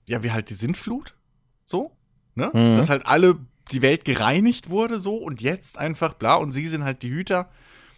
[0.07, 1.15] ja, wie halt die Sintflut,
[1.63, 1.91] so,
[2.36, 2.51] ne?
[2.53, 2.75] Mhm.
[2.75, 3.38] Dass halt alle,
[3.71, 7.49] die Welt gereinigt wurde, so, und jetzt einfach bla, und sie sind halt die Hüter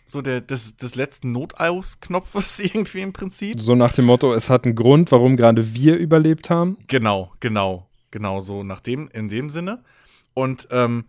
[0.05, 3.59] so der, des, des letzten Notausknopfes irgendwie im Prinzip.
[3.59, 6.77] So nach dem Motto, es hat einen Grund, warum gerade wir überlebt haben.
[6.88, 9.84] Genau, genau, genau so nach dem, in dem Sinne.
[10.34, 11.05] Und ähm,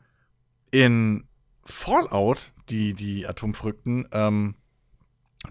[0.70, 1.24] in
[1.64, 4.54] Fallout, die, die Atomverrückten, ähm,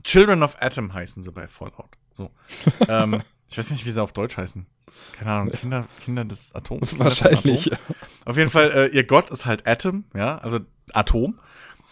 [0.04, 1.98] Children of Atom heißen sie bei Fallout.
[2.14, 2.32] So.
[2.88, 4.66] ähm, ich weiß nicht, wie sie auf Deutsch heißen.
[5.14, 6.98] Keine Ahnung, Kinder, Kinder des Atoms.
[6.98, 7.72] Wahrscheinlich.
[7.72, 7.96] Atom.
[8.26, 10.60] Auf jeden Fall, äh, ihr Gott ist halt Atom, ja, also
[10.94, 11.40] Atom.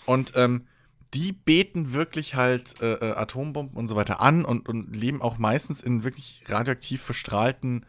[0.05, 0.67] Und ähm,
[1.13, 5.37] die beten wirklich halt äh, äh, Atombomben und so weiter an und, und leben auch
[5.37, 7.85] meistens in wirklich radioaktiv verstrahlten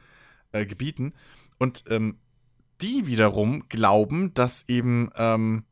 [0.53, 1.15] äh, Gebieten.
[1.59, 2.19] Und ähm,
[2.81, 5.65] die wiederum glauben, dass eben ähm,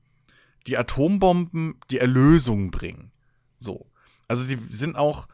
[0.71, 3.11] die Atombomben die Erlösung bringen.
[3.59, 3.91] So.
[4.29, 5.27] Also die sind auch,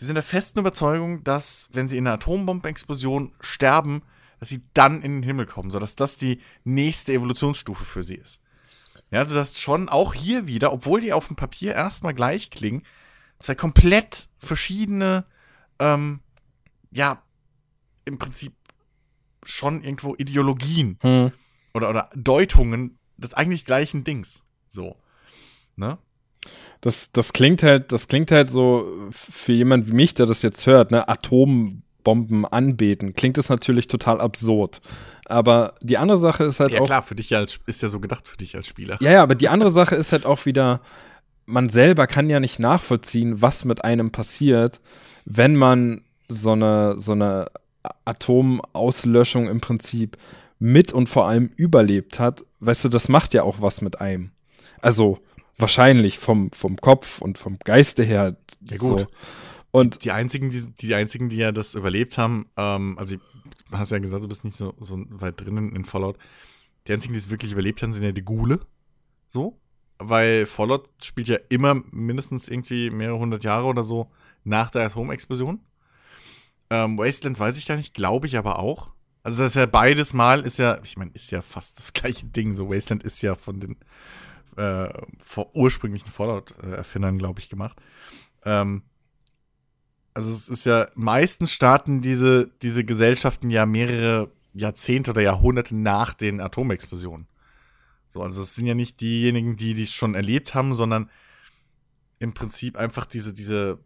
[0.00, 4.02] die sind der festen Überzeugung, dass, wenn sie in einer Atombombenexplosion sterben,
[4.40, 8.40] dass sie dann in den Himmel kommen, sodass das die nächste Evolutionsstufe für sie ist.
[9.10, 12.50] Ja, also das ist schon auch hier wieder, obwohl die auf dem Papier erstmal gleich
[12.50, 12.82] klingen,
[13.38, 15.26] zwei komplett verschiedene,
[15.78, 16.20] ähm,
[16.90, 17.22] ja,
[18.06, 18.54] im Prinzip
[19.44, 21.32] schon irgendwo Ideologien hm.
[21.74, 24.44] oder, oder Deutungen des eigentlich gleichen Dings.
[24.68, 24.96] So.
[25.76, 25.98] Ne?
[26.80, 30.66] Das, das klingt halt, das klingt halt so für jemand wie mich, der das jetzt
[30.66, 34.80] hört, ne, Atom Bomben anbeten, klingt es natürlich total absurd.
[35.26, 36.84] Aber die andere Sache ist halt ja, auch.
[36.84, 38.96] Ja, klar, für dich ja als, ist ja so gedacht für dich als Spieler.
[39.02, 40.80] Ja, ja, aber die andere Sache ist halt auch wieder,
[41.44, 44.80] man selber kann ja nicht nachvollziehen, was mit einem passiert,
[45.26, 47.46] wenn man so eine, so eine
[48.04, 50.16] Atomauslöschung im Prinzip
[50.58, 52.44] mit und vor allem überlebt hat.
[52.60, 54.30] Weißt du, das macht ja auch was mit einem.
[54.82, 55.18] Also
[55.56, 58.36] wahrscheinlich vom, vom Kopf und vom Geiste her.
[58.70, 59.00] Ja, gut.
[59.00, 59.06] So.
[59.70, 63.22] Und die, einzigen, die, die einzigen, die ja das überlebt haben, ähm, also du
[63.72, 66.16] hast ja gesagt, du bist nicht so, so weit drinnen in Fallout.
[66.86, 68.60] Die einzigen, die es wirklich überlebt haben, sind ja die Gule.
[69.26, 69.60] So.
[69.98, 74.10] Weil Fallout spielt ja immer mindestens irgendwie mehrere hundert Jahre oder so
[74.44, 75.60] nach der Atomexplosion.
[76.70, 78.90] Ähm, Wasteland weiß ich gar nicht, glaube ich aber auch.
[79.22, 82.26] Also das ist ja beides Mal, ist ja, ich meine, ist ja fast das gleiche
[82.26, 82.54] Ding.
[82.54, 83.76] So Wasteland ist ja von den
[84.58, 84.92] äh,
[85.54, 87.76] ursprünglichen Fallout-Erfindern, glaube ich, gemacht.
[88.44, 88.82] Ähm,
[90.14, 96.12] also es ist ja, meistens starten diese, diese Gesellschaften ja mehrere Jahrzehnte oder Jahrhunderte nach
[96.12, 97.28] den Atomexplosionen.
[98.08, 101.10] So, also es sind ja nicht diejenigen, die dies schon erlebt haben, sondern
[102.18, 103.78] im Prinzip einfach diese, diese,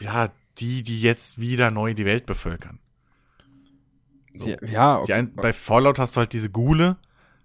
[0.00, 2.78] ja, die, die jetzt wieder neu die Welt bevölkern.
[4.38, 4.48] So.
[4.64, 5.14] Ja, okay.
[5.14, 6.98] ein, bei Fallout hast du halt diese Gule.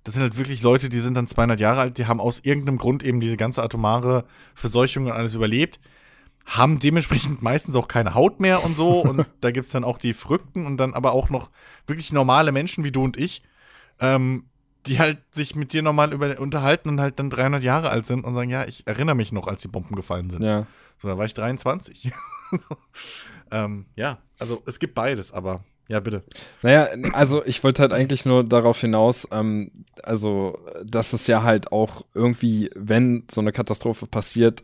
[0.05, 2.77] Das sind halt wirklich Leute, die sind dann 200 Jahre alt, die haben aus irgendeinem
[2.77, 5.79] Grund eben diese ganze atomare Verseuchung und alles überlebt
[6.45, 9.01] haben dementsprechend meistens auch keine Haut mehr und so.
[9.01, 11.49] Und da gibt es dann auch die Verrückten und dann aber auch noch
[11.87, 13.41] wirklich normale Menschen wie du und ich,
[13.99, 14.45] ähm,
[14.85, 18.23] die halt sich mit dir nochmal über, unterhalten und halt dann 300 Jahre alt sind
[18.23, 20.43] und sagen, ja, ich erinnere mich noch, als die Bomben gefallen sind.
[20.43, 20.67] Ja.
[20.97, 22.11] So, da war ich 23.
[23.51, 26.23] ähm, ja, also es gibt beides, aber ja, bitte.
[26.63, 29.71] Naja, also ich wollte halt eigentlich nur darauf hinaus, ähm,
[30.03, 34.63] also, dass es ja halt auch irgendwie, wenn so eine Katastrophe passiert,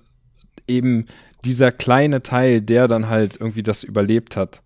[0.68, 1.06] eben
[1.46, 4.64] dieser kleine Teil, der dann halt irgendwie das überlebt hat,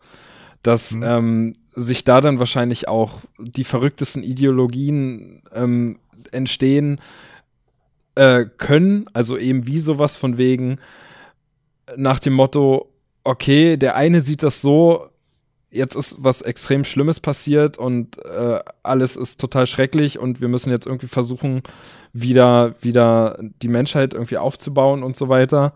[0.63, 1.03] dass mhm.
[1.03, 5.99] ähm, sich da dann wahrscheinlich auch die verrücktesten Ideologien ähm,
[6.31, 7.01] entstehen
[8.15, 10.77] äh, können, also eben wie sowas von wegen
[11.97, 12.89] nach dem Motto,
[13.23, 15.09] okay, der eine sieht das so,
[15.75, 20.71] jetzt ist was extrem Schlimmes passiert und äh, alles ist total schrecklich und wir müssen
[20.71, 21.61] jetzt irgendwie versuchen,
[22.13, 25.73] wieder, wieder die Menschheit irgendwie aufzubauen und so weiter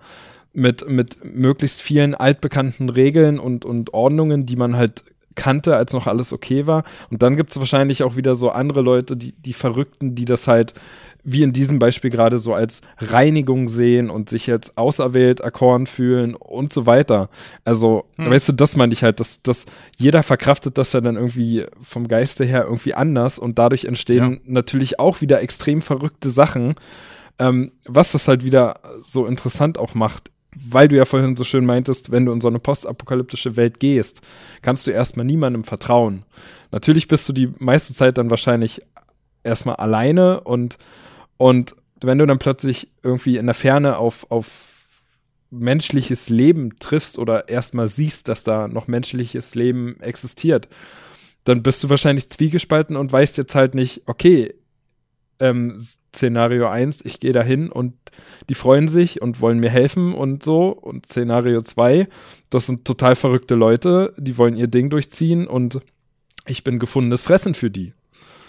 [0.53, 5.03] mit, mit möglichst vielen altbekannten Regeln und, und Ordnungen, die man halt
[5.35, 6.83] kannte, als noch alles okay war.
[7.09, 10.47] Und dann gibt es wahrscheinlich auch wieder so andere Leute, die, die Verrückten, die das
[10.47, 10.73] halt
[11.23, 16.33] wie in diesem Beispiel gerade so als Reinigung sehen und sich jetzt auserwählt erkoren fühlen
[16.35, 17.29] und so weiter.
[17.65, 18.29] Also, hm.
[18.29, 19.65] weißt du, das meine ich halt, dass, dass
[19.97, 24.39] jeder verkraftet das ja dann irgendwie vom Geiste her irgendwie anders und dadurch entstehen ja.
[24.45, 26.75] natürlich auch wieder extrem verrückte Sachen,
[27.37, 31.65] ähm, was das halt wieder so interessant auch macht weil du ja vorhin so schön
[31.65, 34.21] meintest, wenn du in so eine postapokalyptische Welt gehst,
[34.61, 36.23] kannst du erstmal niemandem vertrauen.
[36.71, 38.81] Natürlich bist du die meiste Zeit dann wahrscheinlich
[39.43, 40.77] erstmal alleine und,
[41.39, 44.85] und wenn du dann plötzlich irgendwie in der Ferne auf, auf
[45.51, 50.67] menschliches Leben triffst oder erstmal siehst, dass da noch menschliches Leben existiert,
[51.45, 54.53] dann bist du wahrscheinlich zwiegespalten und weißt jetzt halt nicht, okay,
[55.39, 55.81] ähm,
[56.13, 57.93] Szenario 1, ich gehe dahin und
[58.49, 60.67] die freuen sich und wollen mir helfen und so.
[60.67, 62.09] Und Szenario 2,
[62.49, 65.79] das sind total verrückte Leute, die wollen ihr Ding durchziehen und
[66.47, 67.93] ich bin gefundenes Fressen für die.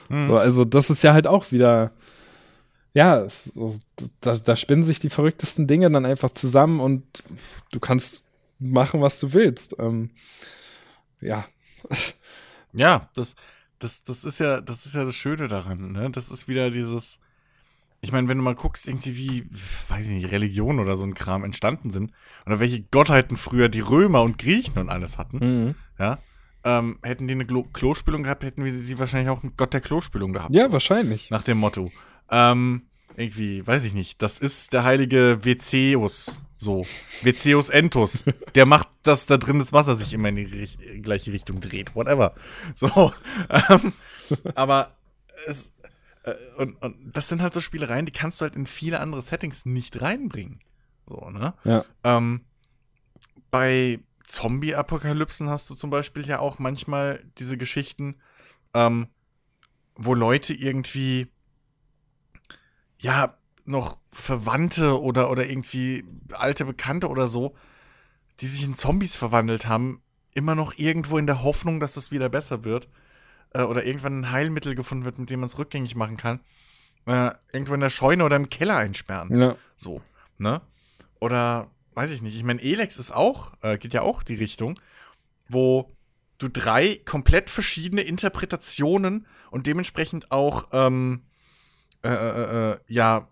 [0.08, 0.24] Mhm.
[0.24, 1.92] So, also, das ist ja halt auch wieder,
[2.92, 3.26] ja,
[4.20, 7.22] da, da spinnen sich die verrücktesten Dinge dann einfach zusammen und
[7.70, 8.24] du kannst
[8.58, 9.76] machen, was du willst.
[9.78, 10.10] Ähm,
[11.20, 11.44] ja.
[12.72, 13.34] Ja, das,
[13.78, 16.10] das, das ist ja, das ist ja das Schöne daran, ne?
[16.10, 17.20] Das ist wieder dieses,
[18.00, 19.46] ich meine, wenn du mal guckst, irgendwie wie,
[19.88, 22.12] weiß ich nicht, Religion oder so ein Kram entstanden sind,
[22.46, 25.74] oder welche Gottheiten früher die Römer und Griechen und alles hatten, mhm.
[25.98, 26.18] ja,
[26.62, 29.80] ähm, hätten die eine Klo Klospülung gehabt, hätten wir sie wahrscheinlich auch einen Gott der
[29.80, 30.54] Klospülung gehabt.
[30.54, 30.72] Ja, so.
[30.72, 31.30] wahrscheinlich.
[31.30, 31.90] Nach dem Motto.
[32.30, 32.82] Ähm,
[33.16, 36.86] irgendwie, weiß ich nicht, das ist der heilige Vezeus, so.
[37.22, 38.24] Vezeus Entus.
[38.54, 41.94] Der macht, dass da drin das Wasser sich immer in die Richt gleiche Richtung dreht.
[41.94, 42.34] Whatever.
[42.74, 43.12] So.
[43.68, 43.92] Ähm,
[44.54, 44.96] aber
[45.46, 45.74] es,
[46.22, 49.22] äh, und, und das sind halt so Spielereien, die kannst du halt in viele andere
[49.22, 50.60] Settings nicht reinbringen.
[51.06, 51.54] So, ne?
[51.64, 51.84] Ja.
[52.04, 52.42] Ähm,
[53.50, 58.16] bei Zombie-Apokalypsen hast du zum Beispiel ja auch manchmal diese Geschichten,
[58.74, 59.08] ähm,
[59.96, 61.28] wo Leute irgendwie
[63.00, 63.34] ja
[63.64, 67.54] noch Verwandte oder, oder irgendwie alte Bekannte oder so,
[68.40, 70.02] die sich in Zombies verwandelt haben,
[70.34, 72.88] immer noch irgendwo in der Hoffnung, dass es wieder besser wird.
[73.52, 76.40] Äh, oder irgendwann ein Heilmittel gefunden wird, mit dem man es rückgängig machen kann.
[77.06, 79.36] Äh, irgendwo in der Scheune oder im Keller einsperren.
[79.36, 79.56] Ja.
[79.74, 80.02] So,
[80.38, 80.60] ne?
[81.18, 84.78] Oder, weiß ich nicht, ich meine, Elex ist auch, äh, geht ja auch die Richtung,
[85.48, 85.90] wo
[86.38, 91.22] du drei komplett verschiedene Interpretationen und dementsprechend auch, ähm,
[92.02, 93.28] äh, äh, äh ja,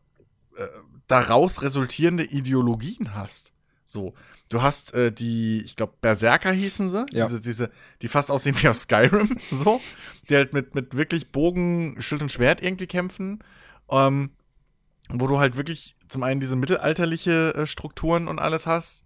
[0.57, 0.67] äh,
[1.07, 3.53] daraus resultierende Ideologien hast.
[3.85, 4.15] So,
[4.51, 7.27] du hast äh, die, ich glaube, Berserker hießen sie, ja.
[7.27, 7.71] diese, diese,
[8.03, 9.81] die fast aussehen wie aus Skyrim, so,
[10.29, 13.43] die halt mit, mit wirklich Bogen, Schild und Schwert irgendwie kämpfen,
[13.91, 14.31] ähm,
[15.09, 19.05] wo du halt wirklich zum einen diese mittelalterliche äh, Strukturen und alles hast,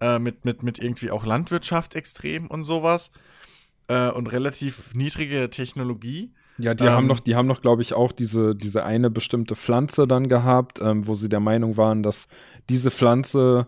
[0.00, 3.12] äh, mit, mit, mit irgendwie auch Landwirtschaft extrem und sowas
[3.88, 6.32] äh, und relativ niedrige Technologie.
[6.58, 9.56] Ja, die ähm, haben noch, die haben noch, glaube ich, auch diese, diese eine bestimmte
[9.56, 12.28] Pflanze dann gehabt, ähm, wo sie der Meinung waren, dass
[12.68, 13.66] diese Pflanze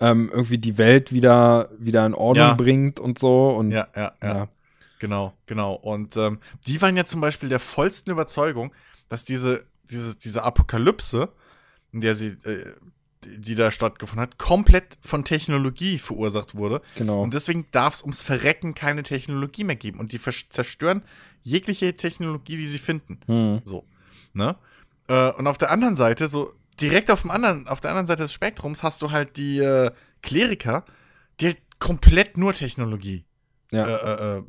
[0.00, 2.54] ähm, irgendwie die Welt wieder, wieder in Ordnung ja.
[2.54, 3.50] bringt und so.
[3.50, 4.48] Und, ja, ja, ja, ja.
[4.98, 5.74] Genau, genau.
[5.74, 8.72] Und ähm, die waren ja zum Beispiel der vollsten Überzeugung,
[9.08, 11.28] dass diese, diese, diese Apokalypse,
[11.92, 12.72] in der sie, äh,
[13.24, 16.82] die da stattgefunden hat, komplett von Technologie verursacht wurde.
[16.96, 17.22] Genau.
[17.22, 19.98] Und deswegen darf es ums Verrecken keine Technologie mehr geben.
[19.98, 21.02] Und die zerstören
[21.42, 23.20] jegliche Technologie, die sie finden.
[23.26, 23.60] Hm.
[23.64, 23.84] So.
[24.32, 24.56] Ne?
[25.08, 28.22] Äh, und auf der anderen Seite, so direkt auf, dem anderen, auf der anderen Seite
[28.22, 29.90] des Spektrums hast du halt die äh,
[30.22, 30.84] Kleriker,
[31.40, 33.24] die halt komplett nur Technologie
[33.70, 33.86] ja.
[33.86, 34.42] äh, äh,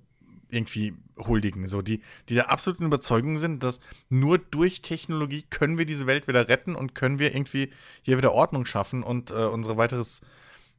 [0.50, 1.68] irgendwie huldigen.
[1.68, 3.80] So, die, die der absoluten Überzeugung sind, dass
[4.10, 7.72] nur durch Technologie können wir diese Welt wieder retten und können wir irgendwie
[8.02, 10.22] hier wieder Ordnung schaffen und äh, unser weiteres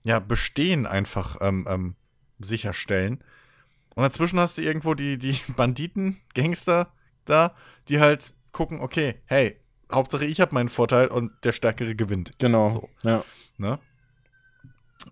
[0.04, 1.94] ja, Bestehen einfach ähm, ähm,
[2.38, 3.22] sicherstellen.
[3.94, 6.92] Und dazwischen hast du irgendwo die, die Banditen, Gangster
[7.24, 7.54] da,
[7.88, 9.56] die halt gucken, okay, hey,
[9.92, 12.32] Hauptsache ich habe meinen Vorteil und der Stärkere gewinnt.
[12.38, 12.68] Genau.
[12.68, 12.88] So.
[13.02, 13.24] Ja.
[13.56, 13.78] Ne?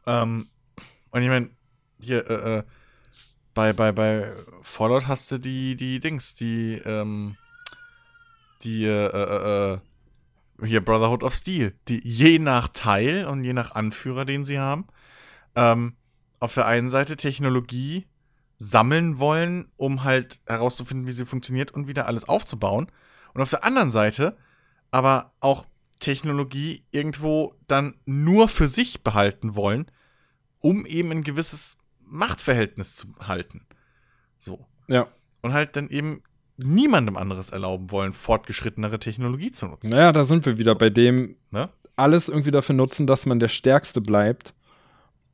[0.07, 0.49] Ähm,
[1.11, 1.51] und ich meine,
[2.01, 2.63] hier, äh, äh,
[3.59, 4.33] bei, bei, bei
[4.63, 7.37] Fallout hast du die, die Dings, die, ähm,
[8.63, 9.79] die, äh, äh, äh,
[10.65, 14.87] hier Brotherhood of Steel, die je nach Teil und je nach Anführer, den sie haben,
[15.57, 15.97] ähm,
[16.39, 18.07] auf der einen Seite Technologie
[18.59, 22.93] sammeln wollen, um halt herauszufinden, wie sie funktioniert und wieder alles aufzubauen.
[23.35, 24.37] Und auf der anderen Seite
[24.93, 25.67] aber auch
[25.99, 29.91] Technologie irgendwo dann nur für sich behalten wollen,
[30.61, 31.79] um eben ein gewisses
[32.11, 33.67] Machtverhältnis zu halten.
[34.39, 34.67] So.
[34.89, 35.09] Ja.
[35.43, 36.23] Und halt dann eben
[36.57, 39.91] niemandem anderes erlauben wollen, fortgeschrittenere Technologie zu nutzen.
[39.91, 41.69] Naja, da sind wir wieder bei dem, ne?
[41.97, 44.55] alles irgendwie dafür nutzen, dass man der Stärkste bleibt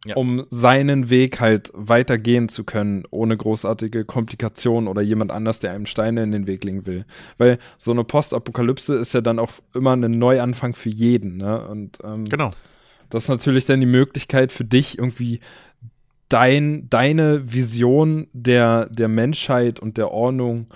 [0.05, 0.17] ja.
[0.17, 5.87] um seinen Weg halt weitergehen zu können, ohne großartige Komplikationen oder jemand anders, der einem
[5.87, 7.05] Steine in den Weg legen will.
[7.39, 11.67] Weil so eine Postapokalypse ist ja dann auch immer ein Neuanfang für jeden, ne?
[11.67, 12.51] Und ähm, genau.
[13.11, 15.41] Das ist natürlich dann die Möglichkeit für dich irgendwie
[16.35, 20.67] dein, deine Vision der, der Menschheit und der Ordnung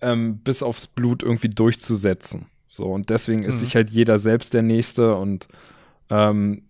[0.00, 2.46] ähm, bis aufs Blut irgendwie durchzusetzen.
[2.68, 3.58] So, und deswegen ist mhm.
[3.58, 5.48] sich halt jeder selbst der Nächste und
[6.10, 6.62] ähm,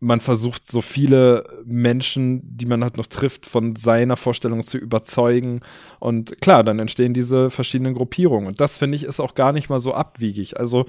[0.00, 5.60] man versucht, so viele Menschen, die man halt noch trifft, von seiner Vorstellung zu überzeugen.
[6.00, 8.46] Und klar, dann entstehen diese verschiedenen Gruppierungen.
[8.46, 10.58] Und das finde ich ist auch gar nicht mal so abwiegig.
[10.58, 10.86] Also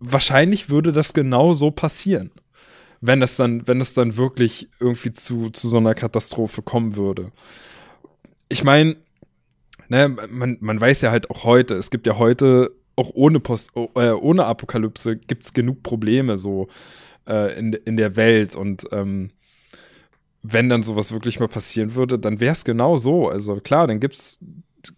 [0.00, 2.32] wahrscheinlich würde das genau so passieren,
[3.00, 7.32] wenn es dann, wenn es dann wirklich irgendwie zu, zu so einer Katastrophe kommen würde.
[8.48, 8.96] ich meine,
[9.88, 13.72] ne, man, man weiß ja halt auch heute, es gibt ja heute auch ohne Post,
[13.76, 16.68] äh, ohne Apokalypse gibt es genug Probleme so
[17.28, 19.30] äh, in, in der Welt und ähm,
[20.42, 23.28] wenn dann sowas wirklich mal passieren würde, dann wäre es genau so.
[23.28, 24.38] Also klar, dann gibt's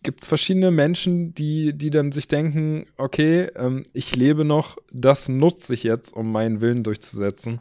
[0.02, 5.72] gibt's verschiedene Menschen, die, die dann sich denken, okay, ähm, ich lebe noch, das nutze
[5.72, 7.60] ich jetzt, um meinen Willen durchzusetzen.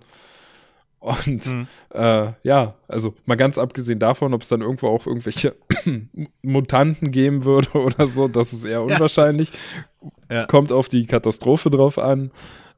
[1.08, 1.68] Und mhm.
[1.94, 5.56] äh, ja, also mal ganz abgesehen davon, ob es dann irgendwo auch irgendwelche
[6.42, 9.52] Mutanten geben würde oder so, das ist eher unwahrscheinlich.
[9.52, 10.46] Ja, das, ja.
[10.48, 12.32] Kommt auf die Katastrophe drauf an.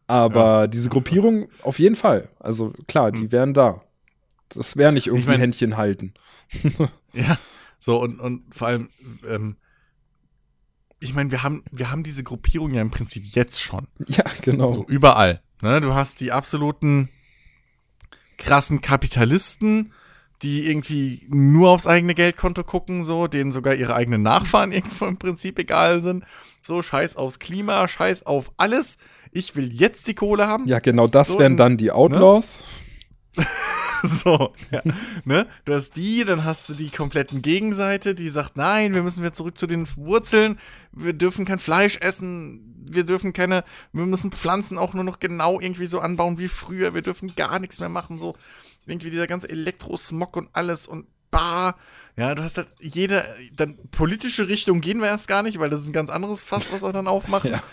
[0.06, 0.68] Aber ja.
[0.68, 2.30] diese Gruppierung auf jeden Fall.
[2.40, 3.32] Also klar, die mhm.
[3.32, 3.82] wären da.
[4.50, 6.14] Das wäre nicht irgendwie ich mein, Händchen halten.
[7.14, 7.38] ja,
[7.80, 8.90] so und, und vor allem,
[9.28, 9.58] ähm,
[11.00, 13.88] ich meine, wir haben, wir haben diese Gruppierung ja im Prinzip jetzt schon.
[14.08, 14.72] Ja, genau.
[14.72, 15.42] So überall.
[15.62, 15.82] Ne?
[15.82, 17.10] Du hast die absoluten
[18.40, 19.94] krassen Kapitalisten,
[20.42, 25.18] die irgendwie nur aufs eigene Geldkonto gucken, so, denen sogar ihre eigenen Nachfahren irgendwo im
[25.18, 26.24] Prinzip egal sind.
[26.64, 28.98] So, scheiß aufs Klima, scheiß auf alles.
[29.32, 30.66] Ich will jetzt die Kohle haben.
[30.68, 32.64] Ja, genau das so wären dann die Outlaws.
[33.36, 33.46] Ne?
[34.04, 34.82] so, ja.
[35.26, 35.48] ne?
[35.66, 39.34] Du hast die, dann hast du die kompletten Gegenseite, die sagt, nein, wir müssen wieder
[39.34, 40.58] zurück zu den Wurzeln,
[40.92, 43.64] wir dürfen kein Fleisch essen, wir dürfen keine,
[43.94, 47.60] wir müssen Pflanzen auch nur noch genau irgendwie so anbauen wie früher, wir dürfen gar
[47.60, 48.36] nichts mehr machen, so
[48.86, 51.76] irgendwie dieser ganze Elektrosmog und alles und bah.
[52.16, 55.82] Ja, du hast halt jede, dann politische Richtung gehen wir erst gar nicht, weil das
[55.82, 57.52] ist ein ganz anderes Fass, was wir dann aufmachen.
[57.54, 57.64] ja.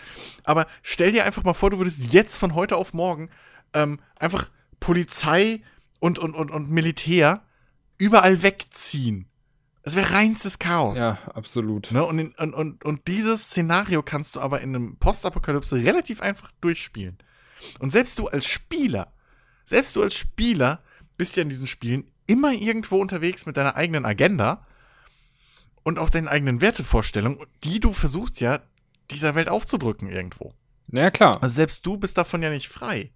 [0.45, 3.29] Aber stell dir einfach mal vor, du würdest jetzt von heute auf morgen
[3.75, 5.63] ähm, einfach Polizei
[5.99, 7.43] und, und, und, und Militär
[7.99, 9.29] überall wegziehen.
[9.87, 10.99] Das wäre reinstes Chaos.
[10.99, 11.93] Ja, absolut.
[11.93, 12.05] Ne?
[12.05, 16.51] Und, in, und, und, und dieses Szenario kannst du aber in einem Postapokalypse relativ einfach
[16.61, 17.17] durchspielen.
[17.79, 19.13] Und selbst du als Spieler,
[19.65, 20.83] selbst du als Spieler
[21.17, 24.67] bist ja in diesen Spielen immer irgendwo unterwegs mit deiner eigenen Agenda
[25.85, 28.63] und auch deinen eigenen Wertevorstellungen, die du versuchst ja
[29.13, 30.53] dieser Welt aufzudrücken irgendwo.
[30.89, 31.41] Ja, klar.
[31.41, 33.13] Also selbst du bist davon ja nicht frei.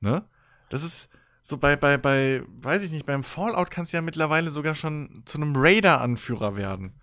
[0.00, 0.24] Ne?
[0.70, 1.10] Das ist,
[1.50, 5.22] so bei, bei, bei, weiß ich nicht, beim Fallout kannst du ja mittlerweile sogar schon
[5.26, 6.94] zu einem Raider-Anführer werden.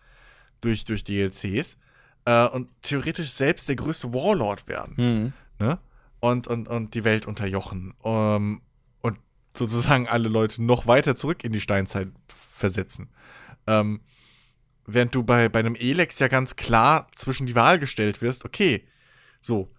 [0.62, 1.78] Durch, durch DLCs.
[2.26, 4.94] Äh, und theoretisch selbst der größte Warlord werden.
[4.98, 5.34] Mhm.
[5.66, 5.80] Ne?
[6.20, 7.94] Und, und, und die Welt unterjochen.
[8.02, 8.62] Um, ähm,
[9.02, 9.20] und
[9.54, 13.10] sozusagen alle Leute noch weiter zurück in die Steinzeit versetzen.
[13.68, 14.02] Ähm,
[14.88, 18.88] während du bei, bei einem Elex ja ganz klar zwischen die Wahl gestellt wirst, okay,
[19.40, 19.70] so,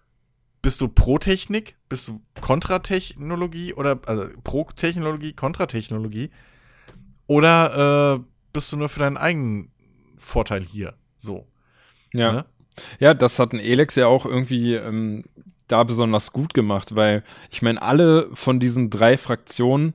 [0.61, 6.29] bist du pro Technik, bist du Kontratechnologie oder also pro Technologie, Kontratechnologie
[7.27, 9.71] oder äh, bist du nur für deinen eigenen
[10.17, 10.95] Vorteil hier?
[11.17, 11.47] So.
[12.13, 12.31] Ja.
[12.31, 12.45] Ne?
[12.99, 15.23] Ja, das hat ein Elex ja auch irgendwie ähm,
[15.67, 19.93] da besonders gut gemacht, weil ich meine, alle von diesen drei Fraktionen,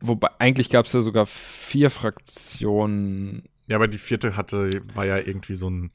[0.00, 3.42] wobei eigentlich gab es ja sogar vier Fraktionen.
[3.70, 5.90] Ja, aber die vierte hatte, war ja irgendwie so ein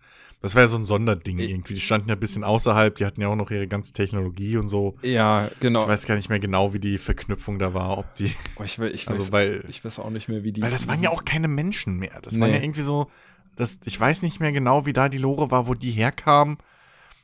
[0.45, 1.73] das war ja so ein Sonderding irgendwie.
[1.73, 4.67] Die standen ja ein bisschen außerhalb, die hatten ja auch noch ihre ganze Technologie und
[4.67, 4.95] so.
[5.01, 5.81] Ja, genau.
[5.81, 8.31] Ich weiß gar nicht mehr genau, wie die Verknüpfung da war, ob die.
[8.57, 10.61] Oh, ich, ich, also, weiß, weil, ich weiß auch nicht mehr, wie die.
[10.61, 12.19] Weil das waren ja auch keine Menschen mehr.
[12.21, 12.41] Das nee.
[12.41, 13.09] waren ja irgendwie so.
[13.55, 16.57] Das, ich weiß nicht mehr genau, wie da die Lore war, wo die herkamen.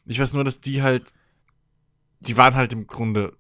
[0.08, 1.14] Ich weiß nur, dass die halt.
[2.22, 3.34] Die waren halt im Grunde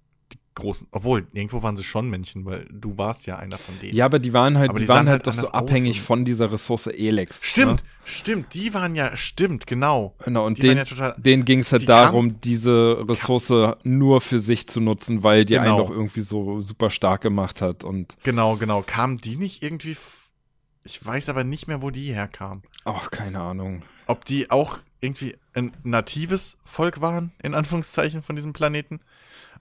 [0.55, 3.95] großen, obwohl irgendwo waren sie schon Männchen, weil du warst ja einer von denen.
[3.95, 6.25] Ja, aber die waren halt, aber die, die waren halt, halt doch so abhängig von
[6.25, 7.41] dieser Ressource Elex.
[7.41, 7.47] Ne?
[7.47, 7.89] Stimmt, ne?
[8.03, 10.15] stimmt, die waren ja, stimmt, genau.
[10.23, 13.77] Genau, und den, ja denen ging es halt darum, diese Ressource ja.
[13.83, 15.77] nur für sich zu nutzen, weil die genau.
[15.77, 18.17] einen doch irgendwie so super stark gemacht hat und.
[18.23, 18.83] Genau, genau.
[18.85, 19.95] Kamen die nicht irgendwie,
[20.83, 22.63] ich weiß aber nicht mehr, wo die herkamen.
[22.83, 23.83] Ach, keine Ahnung.
[24.07, 28.99] Ob die auch irgendwie ein natives Volk waren, in Anführungszeichen, von diesem Planeten.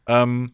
[0.07, 0.53] Ähm,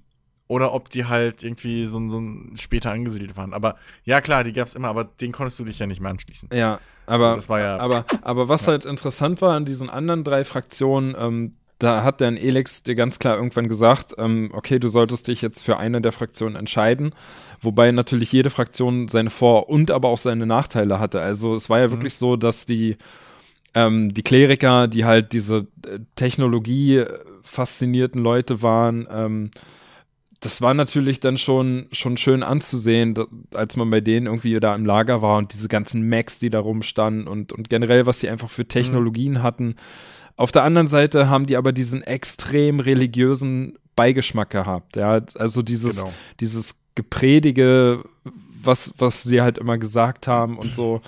[0.48, 2.22] oder ob die halt irgendwie so, so
[2.56, 3.52] später angesiedelt waren.
[3.52, 6.10] Aber ja, klar, die gab es immer, aber den konntest du dich ja nicht mehr
[6.10, 6.50] anschließen.
[6.52, 8.72] Ja, aber, also das war ja, aber, aber was ja.
[8.72, 13.18] halt interessant war an diesen anderen drei Fraktionen, ähm, da hat dann Elex dir ganz
[13.18, 17.14] klar irgendwann gesagt, ähm, okay, du solltest dich jetzt für eine der Fraktionen entscheiden,
[17.60, 21.20] wobei natürlich jede Fraktion seine Vor- und aber auch seine Nachteile hatte.
[21.20, 21.92] Also es war ja mhm.
[21.92, 22.96] wirklich so, dass die
[23.74, 27.04] ähm, die Kleriker, die halt diese äh, Technologie
[27.42, 29.50] faszinierten Leute waren, ähm,
[30.40, 33.14] das war natürlich dann schon, schon schön anzusehen,
[33.54, 36.60] als man bei denen irgendwie da im Lager war und diese ganzen Macs, die da
[36.60, 39.42] rumstanden und, und generell, was die einfach für Technologien mhm.
[39.42, 39.74] hatten.
[40.36, 44.96] Auf der anderen Seite haben die aber diesen extrem religiösen Beigeschmack gehabt.
[44.96, 46.12] Ja, also dieses, genau.
[46.40, 48.04] dieses Gepredige,
[48.62, 51.00] was, was sie halt immer gesagt haben und so,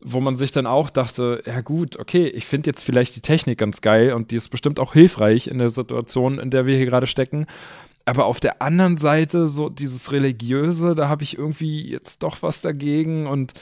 [0.00, 3.58] wo man sich dann auch dachte, ja gut, okay, ich finde jetzt vielleicht die Technik
[3.58, 6.86] ganz geil und die ist bestimmt auch hilfreich in der Situation, in der wir hier
[6.86, 7.46] gerade stecken.
[8.06, 12.62] Aber auf der anderen Seite, so dieses Religiöse, da habe ich irgendwie jetzt doch was
[12.62, 13.26] dagegen.
[13.26, 13.52] Und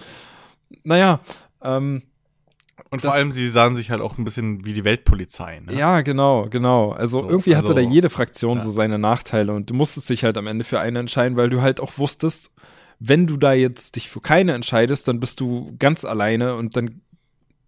[0.84, 1.20] naja,
[1.64, 2.02] Ähm,
[2.90, 5.60] und vor allem, sie sahen sich halt auch ein bisschen wie die Weltpolizei.
[5.64, 5.74] Ne?
[5.74, 6.92] Ja, genau, genau.
[6.92, 8.64] Also so, irgendwie hatte also, da jede Fraktion ja.
[8.64, 11.60] so seine Nachteile und du musstest dich halt am Ende für eine entscheiden, weil du
[11.60, 12.50] halt auch wusstest,
[13.00, 17.00] wenn du da jetzt dich für keine entscheidest, dann bist du ganz alleine und dann,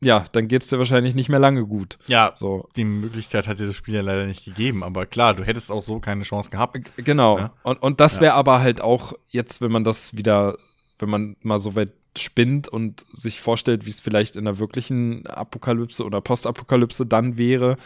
[0.06, 1.98] ja, dann geht es dir wahrscheinlich nicht mehr lange gut.
[2.06, 2.68] Ja, so.
[2.76, 5.82] die Möglichkeit hat dir das Spiel ja leider nicht gegeben, aber klar, du hättest auch
[5.82, 6.78] so keine Chance gehabt.
[6.96, 7.38] Genau.
[7.38, 7.52] Ja?
[7.64, 8.34] Und, und das wäre ja.
[8.34, 10.56] aber halt auch jetzt, wenn man das wieder,
[11.00, 15.26] wenn man mal so weit spinnt und sich vorstellt, wie es vielleicht in der wirklichen
[15.26, 17.76] Apokalypse oder Postapokalypse dann wäre,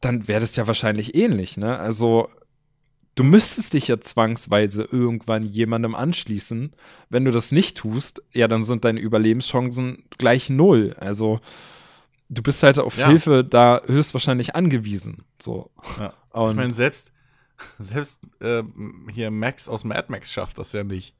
[0.00, 1.78] dann wäre das ja wahrscheinlich ähnlich, ne?
[1.78, 2.26] Also
[3.20, 6.70] du müsstest dich ja zwangsweise irgendwann jemandem anschließen.
[7.10, 10.96] Wenn du das nicht tust, ja, dann sind deine Überlebenschancen gleich null.
[10.98, 11.38] Also
[12.30, 13.08] du bist halt auf ja.
[13.08, 15.26] Hilfe da höchstwahrscheinlich angewiesen.
[15.38, 15.70] So.
[15.98, 16.14] Ja.
[16.48, 17.12] ich meine, selbst,
[17.78, 18.62] selbst äh,
[19.12, 21.14] hier Max aus Mad Max schafft das ja nicht.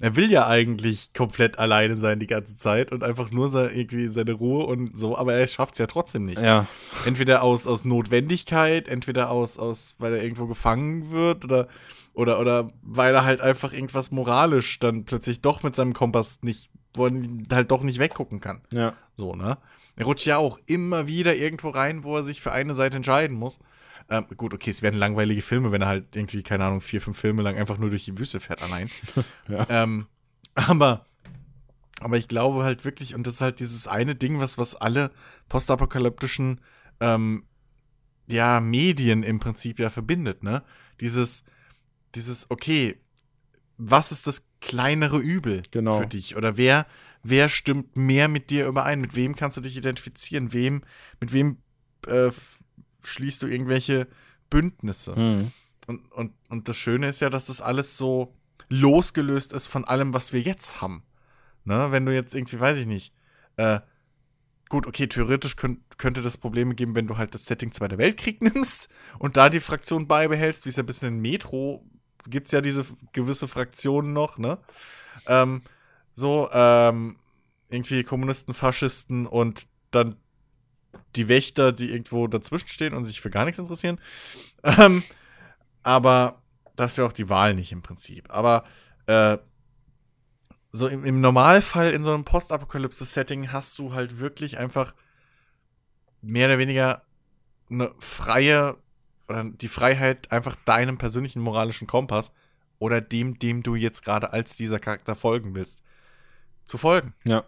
[0.00, 4.08] Er will ja eigentlich komplett alleine sein die ganze Zeit und einfach nur so irgendwie
[4.08, 6.40] seine Ruhe und so, aber er schafft es ja trotzdem nicht.
[6.40, 6.66] Ja.
[7.06, 11.68] Entweder aus, aus Notwendigkeit, entweder aus, aus, weil er irgendwo gefangen wird oder,
[12.12, 16.70] oder, oder weil er halt einfach irgendwas moralisch dann plötzlich doch mit seinem Kompass nicht,
[16.94, 17.12] wo er
[17.52, 18.62] halt doch nicht weggucken kann.
[18.72, 18.94] Ja.
[19.14, 19.58] So, ne?
[19.96, 23.36] Er rutscht ja auch immer wieder irgendwo rein, wo er sich für eine Seite entscheiden
[23.36, 23.60] muss.
[24.10, 27.18] Ähm, gut, okay, es werden langweilige Filme, wenn er halt irgendwie, keine Ahnung, vier, fünf
[27.18, 28.90] Filme lang einfach nur durch die Wüste fährt allein.
[29.48, 29.66] ja.
[29.68, 30.06] ähm,
[30.54, 31.06] aber,
[32.00, 35.10] aber ich glaube halt wirklich, und das ist halt dieses eine Ding, was, was alle
[35.48, 36.60] postapokalyptischen
[37.00, 37.44] ähm,
[38.28, 40.62] ja, Medien im Prinzip ja verbindet, ne?
[41.00, 41.44] Dieses,
[42.14, 42.96] dieses, okay,
[43.76, 46.00] was ist das kleinere Übel genau.
[46.00, 46.36] für dich?
[46.36, 46.86] Oder wer,
[47.22, 49.00] wer stimmt mehr mit dir überein?
[49.00, 50.52] Mit wem kannst du dich identifizieren?
[50.52, 50.82] Wem,
[51.20, 51.58] mit wem
[52.06, 52.30] äh,
[53.04, 54.06] schließt du irgendwelche
[54.50, 55.18] Bündnisse.
[55.18, 55.52] Mhm.
[55.86, 58.34] Und, und, und das Schöne ist ja, dass das alles so
[58.68, 61.02] losgelöst ist von allem, was wir jetzt haben.
[61.64, 61.88] Ne?
[61.90, 63.12] Wenn du jetzt irgendwie, weiß ich nicht,
[63.56, 63.80] äh,
[64.68, 68.40] gut, okay, theoretisch könnt, könnte das Probleme geben, wenn du halt das Setting Zweiter Weltkrieg
[68.54, 68.88] nimmst
[69.18, 71.84] und da die Fraktion beibehältst, wie es ja bisschen in Metro
[72.26, 74.58] gibt es ja diese gewisse Fraktionen noch, ne?
[75.26, 75.62] Ähm,
[76.14, 77.16] so, ähm,
[77.68, 80.16] irgendwie Kommunisten, Faschisten und dann
[81.16, 84.00] die Wächter, die irgendwo dazwischen stehen und sich für gar nichts interessieren.
[84.66, 85.02] Ähm,
[85.82, 86.40] aber
[86.74, 88.32] das ist ja auch die Wahl nicht im Prinzip.
[88.32, 88.64] Aber
[89.04, 89.36] äh,
[90.70, 94.94] so im, im, Normalfall in so einem Postapokalypse-Setting hast du halt wirklich einfach
[96.22, 97.02] mehr oder weniger
[97.70, 98.78] eine freie
[99.28, 102.32] oder die Freiheit, einfach deinem persönlichen moralischen Kompass
[102.78, 105.82] oder dem, dem du jetzt gerade als dieser Charakter folgen willst,
[106.64, 107.14] zu folgen.
[107.24, 107.44] Ja.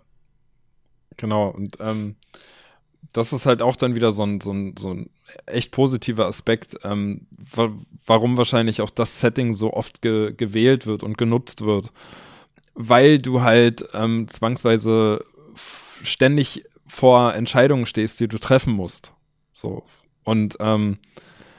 [1.16, 1.48] Genau.
[1.48, 2.16] Und ähm,
[3.12, 5.10] das ist halt auch dann wieder so ein, so ein, so ein
[5.46, 7.70] echt positiver Aspekt, ähm, wa
[8.06, 11.92] warum wahrscheinlich auch das Setting so oft ge gewählt wird und genutzt wird.
[12.74, 15.24] Weil du halt ähm, zwangsweise
[16.02, 19.12] ständig vor Entscheidungen stehst, die du treffen musst.
[19.52, 19.84] So.
[20.24, 20.98] Und ähm,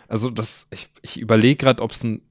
[0.07, 2.21] also das, ich, ich überlege gerade, ob es ein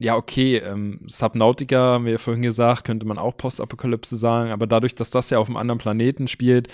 [0.00, 4.68] ja, okay, ähm, Subnautica, haben wir ja vorhin gesagt, könnte man auch Postapokalypse sagen, aber
[4.68, 6.68] dadurch, dass das ja auf einem anderen Planeten spielt,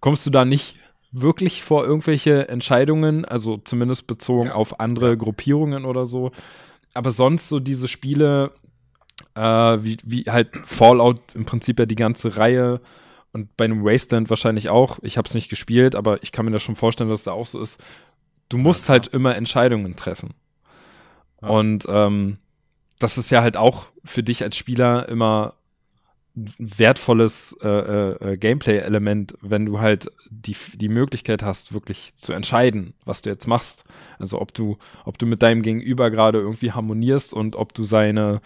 [0.00, 0.78] kommst du da nicht
[1.12, 4.54] wirklich vor irgendwelche Entscheidungen, also zumindest bezogen ja.
[4.54, 5.14] auf andere ja.
[5.14, 6.30] Gruppierungen oder so.
[6.94, 8.52] Aber sonst so diese Spiele,
[9.34, 12.80] äh, wie, wie halt Fallout im Prinzip ja die ganze Reihe
[13.32, 14.98] und bei einem Wasteland wahrscheinlich auch.
[15.02, 17.32] Ich habe es nicht gespielt, aber ich kann mir das schon vorstellen, dass es da
[17.32, 17.82] auch so ist.
[18.48, 20.34] Du musst ja, halt immer Entscheidungen treffen.
[21.40, 22.38] Und ähm,
[22.98, 25.54] das ist ja halt auch für dich als Spieler immer
[26.34, 33.22] wertvolles äh, äh, Gameplay-Element, wenn du halt die, die Möglichkeit hast, wirklich zu entscheiden, was
[33.22, 33.84] du jetzt machst.
[34.18, 38.40] Also ob du, ob du mit deinem Gegenüber gerade irgendwie harmonierst und ob du seine,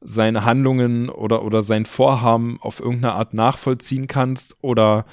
[0.00, 5.04] seine Handlungen oder, oder sein Vorhaben auf irgendeine Art nachvollziehen kannst oder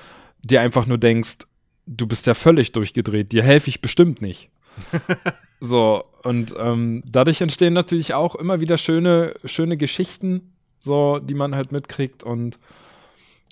[0.44, 1.40] dir einfach nur denkst,
[1.88, 4.50] du bist ja völlig durchgedreht, dir helfe ich bestimmt nicht.
[5.60, 10.53] so, und ähm, dadurch entstehen natürlich auch immer wieder schöne, schöne Geschichten,
[10.84, 12.24] so, die man halt mitkriegt.
[12.24, 12.60] Und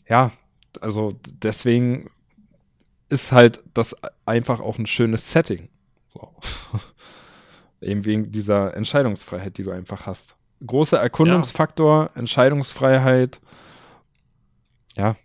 [0.07, 0.31] ja,
[0.79, 2.09] also deswegen
[3.09, 5.69] ist halt das einfach auch ein schönes Setting.
[6.07, 6.33] So.
[7.81, 10.35] Eben wegen dieser Entscheidungsfreiheit, die du einfach hast.
[10.65, 12.19] Großer Erkundungsfaktor, ja.
[12.19, 13.41] Entscheidungsfreiheit.
[14.95, 15.15] Ja,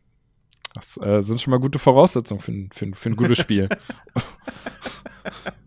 [0.73, 3.69] das äh, sind schon mal gute Voraussetzungen für, für, für ein gutes Spiel.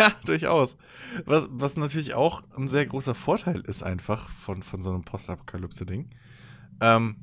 [0.00, 0.76] ja, durchaus.
[1.24, 6.10] Was, was natürlich auch ein sehr großer Vorteil ist, einfach von, von so einem Postapokalypse-Ding.
[6.80, 7.16] Ähm,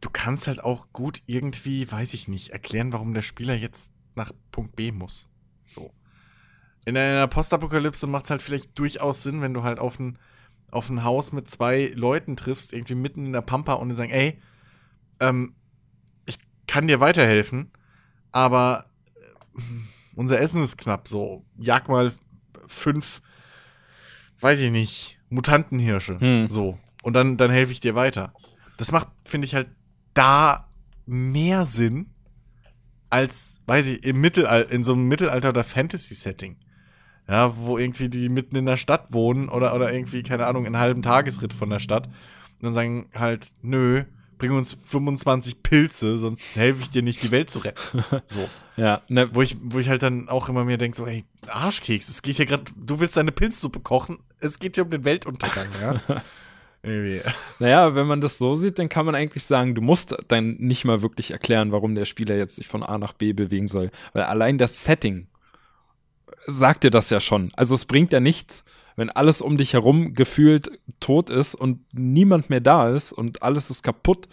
[0.00, 4.32] du kannst halt auch gut irgendwie, weiß ich nicht, erklären, warum der Spieler jetzt nach
[4.50, 5.28] Punkt B muss.
[5.66, 5.92] So.
[6.84, 10.18] In einer Postapokalypse macht es halt vielleicht durchaus Sinn, wenn du halt auf ein,
[10.70, 14.12] auf ein Haus mit zwei Leuten triffst, irgendwie mitten in der Pampa und die sagen,
[14.12, 14.40] ey,
[15.20, 15.54] ähm,
[16.26, 17.72] ich kann dir weiterhelfen,
[18.30, 18.86] aber
[19.16, 19.60] äh,
[20.16, 21.44] unser Essen ist knapp so.
[21.56, 22.12] Jag mal
[22.66, 23.22] fünf,
[24.40, 26.18] weiß ich nicht, Mutantenhirsche.
[26.18, 26.48] Hm.
[26.48, 26.78] So.
[27.02, 28.32] Und dann, dann helfe ich dir weiter.
[28.78, 29.68] Das macht, finde ich, halt
[30.14, 30.68] da
[31.06, 32.06] mehr Sinn
[33.10, 36.56] als, weiß ich, im Mittelalter, in so einem Mittelalter- oder Fantasy-Setting.
[37.28, 40.78] Ja, wo irgendwie die mitten in der Stadt wohnen oder, oder irgendwie, keine Ahnung, einen
[40.78, 42.06] halben Tagesritt von der Stadt.
[42.06, 44.04] Und dann sagen halt, nö,
[44.38, 48.04] bring uns 25 Pilze, sonst helfe ich dir nicht, die Welt zu retten.
[48.26, 48.48] So.
[48.76, 49.34] ja, ne.
[49.34, 52.36] Wo ich, wo ich halt dann auch immer mir denke, so, ey, Arschkeks, es geht
[52.36, 56.00] hier gerade, du willst deine Pilzsuppe kochen, es geht hier um den Weltuntergang, ja.
[56.82, 57.20] Irgendwie.
[57.58, 60.84] Naja, wenn man das so sieht, dann kann man eigentlich sagen, du musst dann nicht
[60.84, 63.90] mal wirklich erklären, warum der Spieler jetzt sich von A nach B bewegen soll.
[64.12, 65.26] Weil allein das Setting
[66.46, 67.52] sagt dir das ja schon.
[67.56, 68.64] Also es bringt ja nichts,
[68.96, 70.70] wenn alles um dich herum gefühlt
[71.00, 74.28] tot ist und niemand mehr da ist und alles ist kaputt,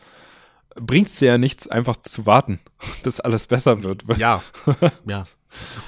[0.76, 2.59] bringt es dir ja nichts, einfach zu warten,
[3.03, 4.03] bis alles besser wird.
[4.18, 4.41] Ja.
[5.05, 5.20] ja.
[5.20, 5.28] Gut.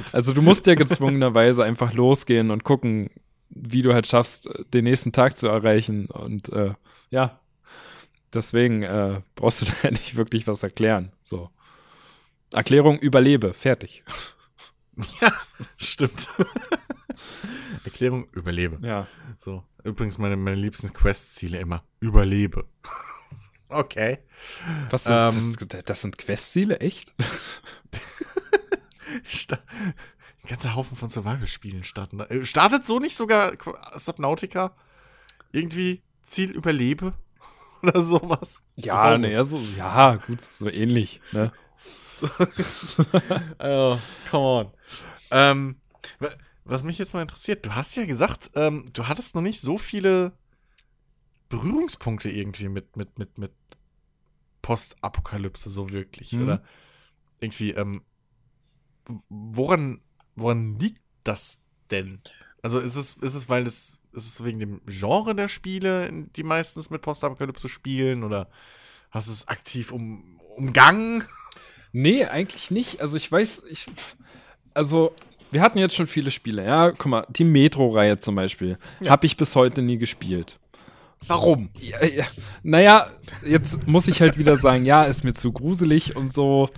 [0.13, 3.09] Also du musst ja gezwungenerweise einfach losgehen und gucken,
[3.49, 6.05] wie du halt schaffst, den nächsten Tag zu erreichen.
[6.07, 6.73] Und äh,
[7.09, 7.39] ja,
[8.33, 11.11] deswegen äh, brauchst du da nicht wirklich was erklären.
[11.23, 11.49] So.
[12.51, 14.03] Erklärung überlebe, fertig.
[15.19, 15.33] Ja,
[15.77, 16.29] stimmt.
[17.85, 18.79] Erklärung, überlebe.
[18.85, 19.07] Ja.
[19.37, 19.63] So.
[19.83, 21.83] Übrigens, meine, meine liebsten Quest-Ziele immer.
[21.99, 22.65] Überlebe.
[23.69, 24.17] okay.
[24.89, 25.83] Was ist ähm, das?
[25.85, 27.13] Das sind Quest-Ziele, echt?
[29.51, 32.19] Ein ganzer Haufen von Survival-Spielen starten.
[32.19, 33.53] Äh, startet so nicht sogar
[33.93, 34.75] Subnautica?
[35.51, 37.13] Irgendwie Ziel Überlebe?
[37.83, 38.63] Oder sowas?
[38.75, 41.51] Ja, naja, so, ja, gut, so ähnlich, ne?
[43.59, 43.97] oh,
[44.31, 44.71] come on.
[45.31, 45.75] Ähm,
[46.65, 49.77] was mich jetzt mal interessiert, du hast ja gesagt, ähm, du hattest noch nicht so
[49.77, 50.33] viele
[51.47, 53.53] Berührungspunkte irgendwie mit, mit, mit, mit
[54.63, 56.43] Postapokalypse so wirklich, mhm.
[56.43, 56.63] oder?
[57.39, 58.01] Irgendwie, ähm,
[59.29, 60.01] woran,
[60.35, 61.61] woran liegt das
[61.91, 62.19] denn?
[62.63, 66.43] Also ist es, ist es, weil es, ist es wegen dem Genre der Spiele, die
[66.43, 68.49] meistens mit Postapokalypse spielen, oder
[69.11, 71.23] hast du es aktiv um, umgangen?
[71.91, 73.01] Nee, eigentlich nicht.
[73.01, 73.85] Also ich weiß, ich,
[74.73, 75.13] also
[75.51, 76.91] wir hatten jetzt schon viele Spiele, ja.
[76.91, 79.11] Guck mal, die Metro-Reihe zum Beispiel, ja.
[79.11, 80.57] habe ich bis heute nie gespielt.
[81.27, 81.69] Warum?
[81.79, 82.25] Ja, ja.
[82.63, 83.07] Naja,
[83.45, 86.69] jetzt muss ich halt wieder sagen, ja, ist mir zu gruselig und so.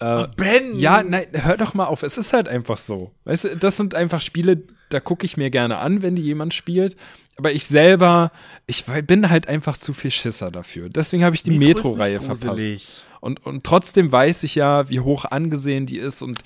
[0.00, 0.76] Äh, ben!
[0.78, 2.02] Ja, nein, hör doch mal auf.
[2.02, 3.12] Es ist halt einfach so.
[3.24, 6.54] Weißt du, das sind einfach Spiele, da gucke ich mir gerne an, wenn die jemand
[6.54, 6.96] spielt.
[7.36, 8.32] Aber ich selber,
[8.66, 10.88] ich bin halt einfach zu viel Schisser dafür.
[10.88, 13.04] Deswegen habe ich die Metro-Reihe Metro verpasst.
[13.20, 16.42] Und, und trotzdem weiß ich ja, wie hoch angesehen die ist und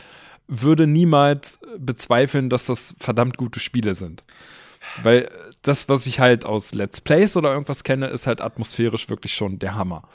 [0.49, 4.25] würde niemals bezweifeln, dass das verdammt gute Spiele sind.
[5.03, 5.29] Weil
[5.63, 9.59] das, was ich halt aus Let's Plays oder irgendwas kenne, ist halt atmosphärisch wirklich schon
[9.59, 10.09] der Hammer.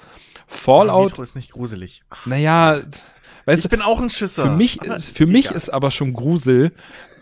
[0.47, 1.11] Fallout.
[1.11, 2.03] Metro ist nicht gruselig.
[2.25, 2.81] Naja,
[3.45, 4.43] weißt ich du, bin auch ein Schisser.
[4.43, 6.71] Für mich, ist, für mich ist aber schon Grusel,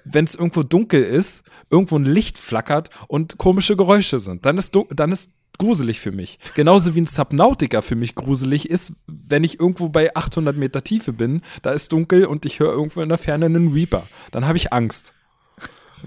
[0.06, 4.46] wenn es irgendwo dunkel ist, irgendwo ein Licht flackert und komische Geräusche sind.
[4.46, 6.40] Dann ist, dann ist gruselig für mich.
[6.56, 11.14] Genauso wie ein Subnautica für mich gruselig ist, wenn ich irgendwo bei 800 Meter Tiefe
[11.14, 14.08] bin, da ist dunkel und ich höre irgendwo in der Ferne einen Reaper.
[14.32, 15.14] Dann habe ich Angst.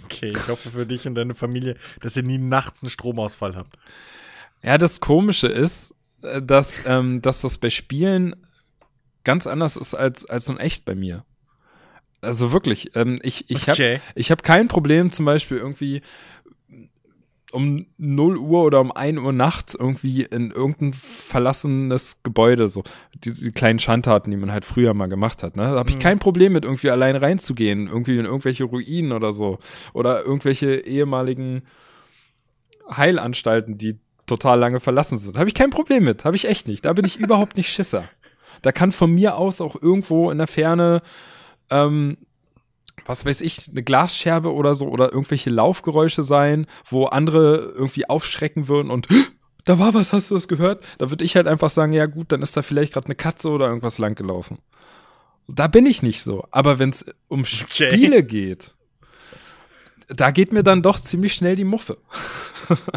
[0.04, 3.76] Okay, ich hoffe für dich und deine Familie, dass ihr nie nachts einen Stromausfall habt.
[4.62, 8.34] Ja, das Komische ist, äh, dass, ähm, dass das bei Spielen
[9.24, 11.24] ganz anders ist als, als ein Echt bei mir.
[12.22, 14.00] Also wirklich, ähm, ich, ich okay.
[14.16, 16.02] habe hab kein Problem, zum Beispiel irgendwie
[17.52, 22.82] um 0 Uhr oder um 1 Uhr nachts irgendwie in irgendein verlassenes Gebäude, so
[23.14, 25.56] diese kleinen Schandtaten, die man halt früher mal gemacht hat.
[25.56, 25.62] Ne?
[25.62, 26.00] Da habe ich mhm.
[26.00, 29.58] kein Problem mit, irgendwie allein reinzugehen, irgendwie in irgendwelche Ruinen oder so.
[29.92, 31.62] Oder irgendwelche ehemaligen
[32.90, 35.36] Heilanstalten, die total lange verlassen sind.
[35.36, 36.84] Habe ich kein Problem mit, habe ich echt nicht.
[36.84, 38.04] Da bin ich überhaupt nicht Schisser.
[38.62, 41.02] Da kann von mir aus auch irgendwo in der Ferne
[41.70, 42.16] ähm,
[43.06, 48.68] was weiß ich, eine Glasscherbe oder so oder irgendwelche Laufgeräusche sein, wo andere irgendwie aufschrecken
[48.68, 49.08] würden und
[49.64, 50.84] da war was, hast du das gehört?
[50.98, 53.48] Da würde ich halt einfach sagen, ja gut, dann ist da vielleicht gerade eine Katze
[53.48, 54.58] oder irgendwas langgelaufen.
[55.46, 56.44] Da bin ich nicht so.
[56.50, 58.22] Aber wenn es um Spiele okay.
[58.22, 58.74] geht,
[60.08, 61.98] da geht mir dann doch ziemlich schnell die Muffe.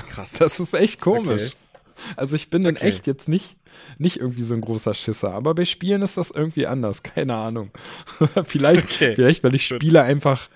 [0.10, 0.34] Krass.
[0.40, 1.54] Das ist echt komisch.
[1.54, 2.14] Okay.
[2.16, 2.70] Also ich bin okay.
[2.70, 3.58] in echt jetzt nicht
[3.98, 5.34] nicht irgendwie so ein großer Schisser.
[5.34, 7.04] Aber bei Spielen ist das irgendwie anders.
[7.04, 7.72] Keine Ahnung.
[8.46, 9.16] vielleicht, okay.
[9.16, 10.50] vielleicht, weil ich Spiele einfach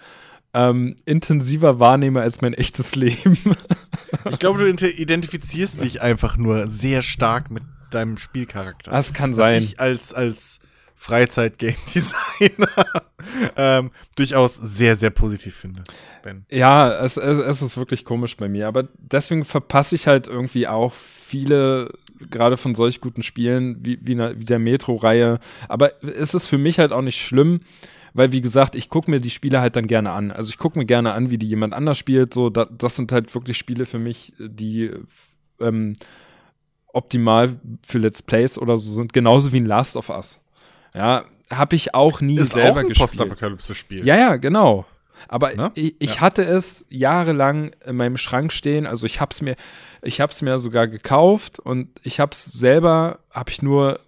[0.53, 3.37] ähm, intensiver wahrnehme als mein echtes Leben.
[4.29, 8.91] ich glaube, du identifizierst dich einfach nur sehr stark mit deinem Spielcharakter.
[8.91, 9.63] Das kann sein.
[9.63, 10.61] Ich als, als
[10.99, 12.85] Freizeit-Game-Designer
[13.55, 15.81] ähm, durchaus sehr, sehr positiv finde.
[16.23, 16.45] Ben.
[16.51, 18.67] Ja, es, es, es ist wirklich komisch bei mir.
[18.67, 21.93] Aber deswegen verpasse ich halt irgendwie auch viele
[22.29, 25.39] gerade von solch guten Spielen wie, wie, wie der Metro-Reihe.
[25.67, 27.61] Aber es ist für mich halt auch nicht schlimm,
[28.13, 30.31] weil wie gesagt, ich gucke mir die Spiele halt dann gerne an.
[30.31, 32.33] Also ich gucke mir gerne an, wie die jemand anders spielt.
[32.33, 34.91] So, da, das sind halt wirklich Spiele für mich, die
[35.59, 35.95] ähm,
[36.93, 37.55] optimal
[37.85, 40.39] für Let's Plays oder so sind, genauso wie ein Last of Us.
[40.93, 43.09] Ja, habe ich auch nie ist selber auch ein gespielt.
[43.09, 44.05] Postapokalypse-Spiel.
[44.05, 44.85] Ja, ja, genau.
[45.27, 45.71] Aber ne?
[45.75, 46.21] ich, ich ja.
[46.21, 48.87] hatte es jahrelang in meinem Schrank stehen.
[48.87, 49.55] Also ich habe es mir,
[50.01, 53.99] ich habe es mir sogar gekauft und ich habe es selber, habe ich nur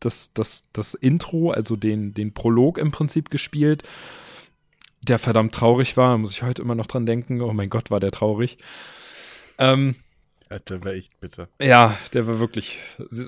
[0.00, 3.82] das, das, das Intro, also den, den Prolog im Prinzip gespielt,
[5.02, 6.10] der verdammt traurig war.
[6.10, 7.40] Da muss ich heute immer noch dran denken.
[7.40, 8.58] Oh mein Gott, war der traurig.
[9.58, 9.96] Ähm,
[10.50, 11.48] ja, der war echt bitter.
[11.60, 12.78] Ja, der war wirklich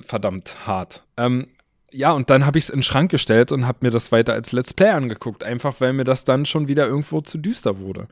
[0.06, 1.04] verdammt hart.
[1.16, 1.48] Ähm,
[1.92, 4.34] ja, und dann habe ich es in den Schrank gestellt und habe mir das weiter
[4.34, 8.08] als Let's Play angeguckt, einfach weil mir das dann schon wieder irgendwo zu düster wurde.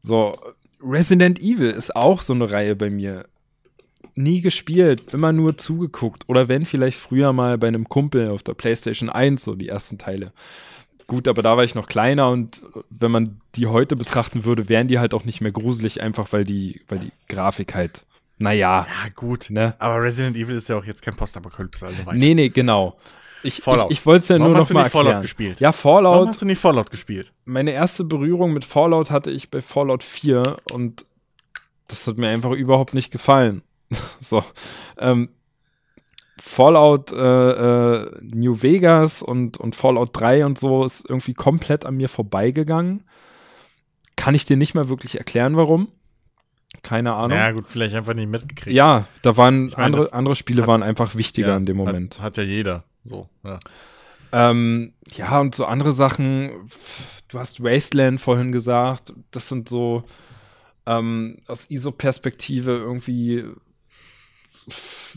[0.00, 0.36] So,
[0.82, 3.26] Resident Evil ist auch so eine Reihe bei mir.
[4.14, 6.24] Nie gespielt, immer nur zugeguckt.
[6.28, 9.98] Oder wenn vielleicht früher mal bei einem Kumpel auf der PlayStation 1, so die ersten
[9.98, 10.32] Teile.
[11.06, 14.88] Gut, aber da war ich noch kleiner und wenn man die heute betrachten würde, wären
[14.88, 18.04] die halt auch nicht mehr gruselig, einfach weil die, weil die Grafik halt
[18.38, 18.86] naja.
[18.88, 19.50] Ja, gut.
[19.50, 19.74] Ne?
[19.78, 22.16] Aber Resident Evil ist ja auch jetzt kein Postapokalypse, also weiter.
[22.16, 22.96] Nee, nee, genau.
[23.42, 23.90] Ich, Fallout.
[23.90, 25.06] ich, ich wollte es ja Warum nur noch mal erklären.
[25.06, 25.60] Fallout gespielt?
[25.60, 26.14] Ja, Fallout.
[26.14, 27.32] Warum hast du nie Fallout gespielt?
[27.44, 31.04] Meine erste Berührung mit Fallout hatte ich bei Fallout 4 und
[31.88, 33.62] das hat mir einfach überhaupt nicht gefallen.
[34.20, 34.42] so.
[34.98, 35.30] Ähm,
[36.38, 37.50] Fallout äh,
[38.02, 43.04] äh, New Vegas und, und Fallout 3 und so ist irgendwie komplett an mir vorbeigegangen.
[44.16, 45.88] Kann ich dir nicht mal wirklich erklären, warum.
[46.82, 47.36] Keine Ahnung.
[47.36, 48.74] Ja, gut, vielleicht einfach nicht mitgekriegt.
[48.74, 51.76] Ja, da waren ich mein, andere, andere Spiele hat, waren einfach wichtiger ja, in dem
[51.76, 52.18] Moment.
[52.18, 52.84] Hat, hat ja jeder.
[53.02, 53.58] So, ja.
[54.32, 56.68] Ähm, ja, und so andere Sachen.
[57.28, 59.12] Du hast Wasteland vorhin gesagt.
[59.30, 60.04] Das sind so
[60.86, 63.44] ähm, aus ISO-Perspektive irgendwie,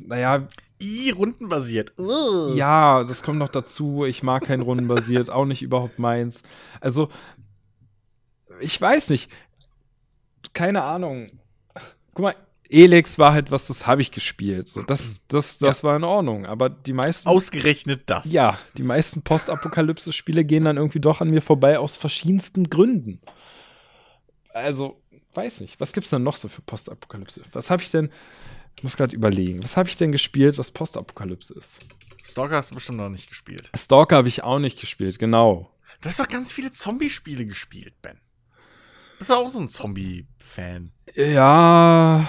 [0.05, 0.47] naja.
[0.81, 1.93] I, rundenbasiert.
[1.99, 2.55] Uh.
[2.55, 4.05] Ja, das kommt noch dazu.
[4.05, 6.41] Ich mag kein rundenbasiert, auch nicht überhaupt meins.
[6.79, 7.09] Also,
[8.61, 9.29] ich weiß nicht.
[10.53, 11.27] Keine Ahnung
[12.19, 12.35] guck mal,
[12.69, 14.67] Elex war halt was, das habe ich gespielt.
[14.67, 15.83] So, das das, das ja.
[15.87, 16.45] war in Ordnung.
[16.45, 17.27] Aber die meisten.
[17.27, 18.31] Ausgerechnet das.
[18.31, 23.21] Ja, die meisten Postapokalypse-Spiele gehen dann irgendwie doch an mir vorbei aus verschiedensten Gründen.
[24.53, 25.01] Also,
[25.33, 25.79] weiß nicht.
[25.79, 27.41] Was gibt's denn noch so für Postapokalypse?
[27.53, 28.09] Was habe ich denn.
[28.77, 29.63] Ich muss gerade überlegen.
[29.63, 31.79] Was habe ich denn gespielt, was Postapokalypse ist?
[32.23, 33.71] Stalker hast du bestimmt noch nicht gespielt.
[33.75, 35.71] Stalker habe ich auch nicht gespielt, genau.
[36.01, 38.19] Du hast doch ganz viele Zombie-Spiele gespielt, Ben.
[39.19, 40.91] Bist du auch so ein Zombie-Fan?
[41.13, 42.27] Ja.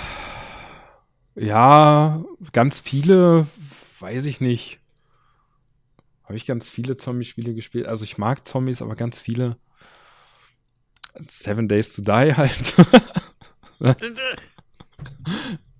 [1.36, 3.46] Ja, ganz viele,
[4.00, 4.80] weiß ich nicht.
[6.24, 7.86] Habe ich ganz viele Zombie-Spiele gespielt?
[7.86, 9.56] Also ich mag Zombies, aber ganz viele.
[11.28, 12.74] Seven Days to Die halt.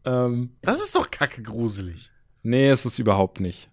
[0.04, 2.10] ähm, das ist doch kacke gruselig.
[2.42, 3.68] Nee, es ist überhaupt nicht.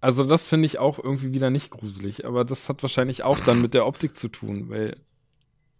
[0.00, 3.60] Also das finde ich auch irgendwie wieder nicht gruselig, aber das hat wahrscheinlich auch dann
[3.60, 4.96] mit der Optik zu tun, weil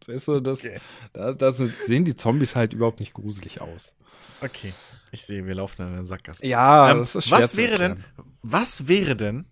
[0.07, 0.79] Weißt du, das, okay.
[1.13, 3.95] da, da sehen die Zombies halt überhaupt nicht gruselig aus.
[4.41, 4.73] Okay,
[5.11, 6.47] ich sehe, wir laufen in einer Sackgasse.
[6.47, 8.05] Ja, ähm, das ist schwer Was wäre denn,
[8.43, 9.47] was wäre denn,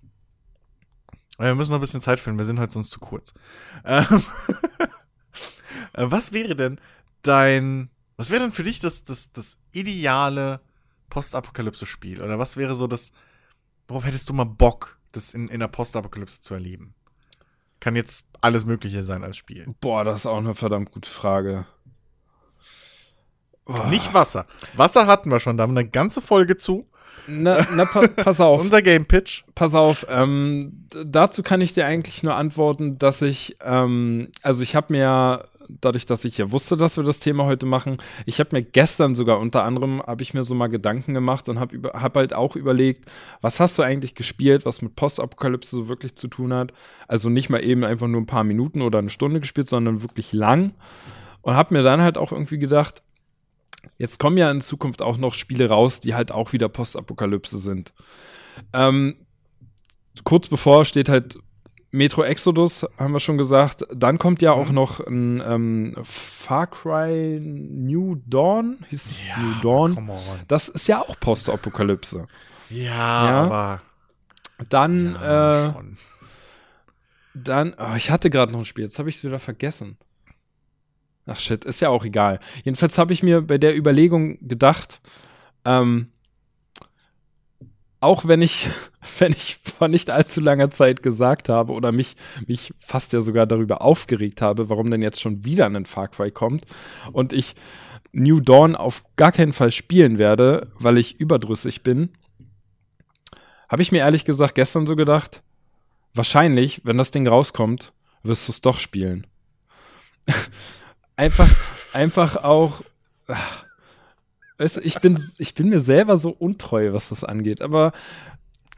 [1.39, 3.35] wir müssen noch ein bisschen Zeit finden, wir sind heute sonst zu kurz.
[3.85, 4.23] Ähm,
[5.93, 6.81] äh, was wäre denn
[7.23, 10.61] dein, was wäre denn für dich das, das, das ideale
[11.11, 12.23] Postapokalypse-Spiel?
[12.23, 13.13] Oder was wäre so das,
[13.89, 16.95] worauf hättest du mal Bock, das in, in der Postapokalypse zu erleben?
[17.85, 19.67] Kann jetzt alles Mögliche sein als Spiel.
[19.83, 21.67] Boah, das ist auch eine verdammt gute Frage.
[23.67, 23.89] Boah.
[23.89, 24.47] Nicht Wasser.
[24.75, 26.87] Wasser hatten wir schon, da haben wir eine ganze Folge zu.
[27.27, 28.61] Na, na pa pass auf.
[28.63, 29.45] Unser Game Pitch.
[29.55, 30.07] Pass auf.
[30.09, 35.45] Ähm, dazu kann ich dir eigentlich nur antworten, dass ich, ähm, also ich habe mir
[35.69, 39.15] dadurch, dass ich ja wusste, dass wir das Thema heute machen, ich habe mir gestern
[39.15, 42.57] sogar unter anderem, habe ich mir so mal Gedanken gemacht und habe hab halt auch
[42.57, 43.11] überlegt,
[43.41, 46.73] was hast du eigentlich gespielt, was mit Postapokalypse so wirklich zu tun hat.
[47.09, 50.33] Also nicht mal eben einfach nur ein paar Minuten oder eine Stunde gespielt, sondern wirklich
[50.33, 50.75] lang.
[51.43, 53.03] Und habe mir dann halt auch irgendwie gedacht,
[53.99, 57.93] jetzt kommen ja in Zukunft auch noch Spiele raus, die halt auch wieder Postapokalypse sind.
[58.73, 59.17] Ähm,
[60.25, 61.39] kurz bevor steht halt
[61.95, 63.87] Metro Exodus, haben wir schon gesagt.
[63.95, 64.75] Dann kommt ja auch mhm.
[64.75, 68.79] noch ein ähm, Far Cry New Dawn.
[68.89, 70.11] Hieß es ja, New Dawn?
[70.49, 72.27] Das ist ja auch Postapokalypse.
[72.69, 73.83] Ja, ja, aber.
[74.69, 75.73] Dann, ja, äh,
[77.35, 79.97] dann, oh, ich hatte gerade noch ein Spiel, jetzt habe ich es wieder vergessen.
[81.27, 82.41] Ach shit, ist ja auch egal.
[82.65, 85.01] Jedenfalls habe ich mir bei der Überlegung gedacht,
[85.65, 86.09] ähm,
[88.05, 88.69] auch wenn ich,
[89.19, 92.17] wenn ich vor nicht allzu langer Zeit gesagt habe oder mich,
[92.47, 96.31] mich fast ja sogar darüber aufgeregt habe, warum denn jetzt schon wieder ein Far Cry
[96.31, 96.65] kommt
[97.13, 97.55] und ich
[98.13, 102.11] New Dawn auf gar keinen Fall spielen werde, weil ich überdrüssig bin,
[103.69, 105.43] habe ich mir ehrlich gesagt gestern so gedacht,
[106.13, 109.27] wahrscheinlich, wenn das Ding rauskommt, wirst du es doch spielen.
[111.17, 111.51] einfach,
[111.93, 112.83] einfach auch.
[114.65, 117.61] Weißt du, ich bin, ich bin mir selber so untreu, was das angeht.
[117.61, 117.93] Aber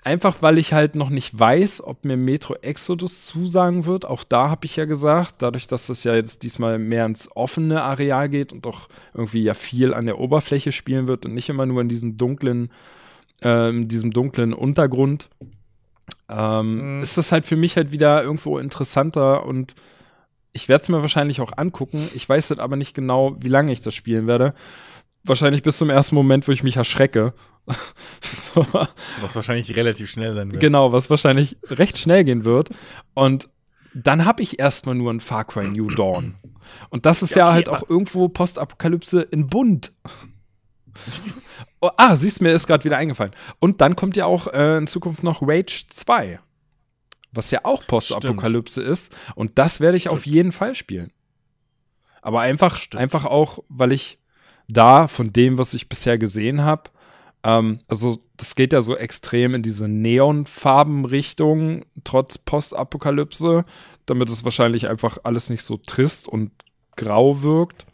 [0.03, 4.05] einfach, weil ich halt noch nicht weiß, ob mir Metro Exodus zusagen wird.
[4.05, 7.83] Auch da habe ich ja gesagt, dadurch, dass das ja jetzt diesmal mehr ins offene
[7.83, 11.67] Areal geht und auch irgendwie ja viel an der Oberfläche spielen wird und nicht immer
[11.67, 12.73] nur in diesem dunklen,
[13.43, 15.29] äh, diesem dunklen Untergrund,
[16.29, 17.01] ähm, mhm.
[17.01, 19.77] ist das halt für mich halt wieder irgendwo interessanter und
[20.53, 22.09] ich werde es mir wahrscheinlich auch angucken.
[22.15, 24.53] Ich weiß halt aber nicht genau, wie lange ich das spielen werde.
[25.27, 27.35] Wahrscheinlich bis zum ersten Moment, wo ich mich erschrecke.
[29.21, 30.61] was wahrscheinlich relativ schnell sein wird.
[30.61, 32.71] Genau, was wahrscheinlich recht schnell gehen wird.
[33.15, 33.49] Und
[33.93, 36.37] dann habe ich erstmal nur ein Far Cry New Dawn.
[36.91, 39.93] Und das ist ja, ja halt auch irgendwo Postapokalypse in bunt.
[41.81, 43.33] oh, ah, siehst du, mir ist gerade wieder eingefallen.
[43.59, 46.41] Und dann kommt ja auch äh, in Zukunft noch Rage 2
[47.37, 49.15] was ja auch Postapokalypse ist.
[49.35, 50.15] Und das werde ich Stimmt.
[50.15, 51.13] auf jeden Fall spielen.
[52.23, 54.19] Aber einfach, einfach auch, weil ich
[54.69, 56.91] da von dem, was ich bisher gesehen habe,
[57.47, 63.65] ähm, also das geht ja so extrem in diese Neonfarbenrichtung, trotz Postapokalypse,
[64.05, 66.51] damit es wahrscheinlich einfach alles nicht so trist und
[66.97, 67.87] grau wirkt.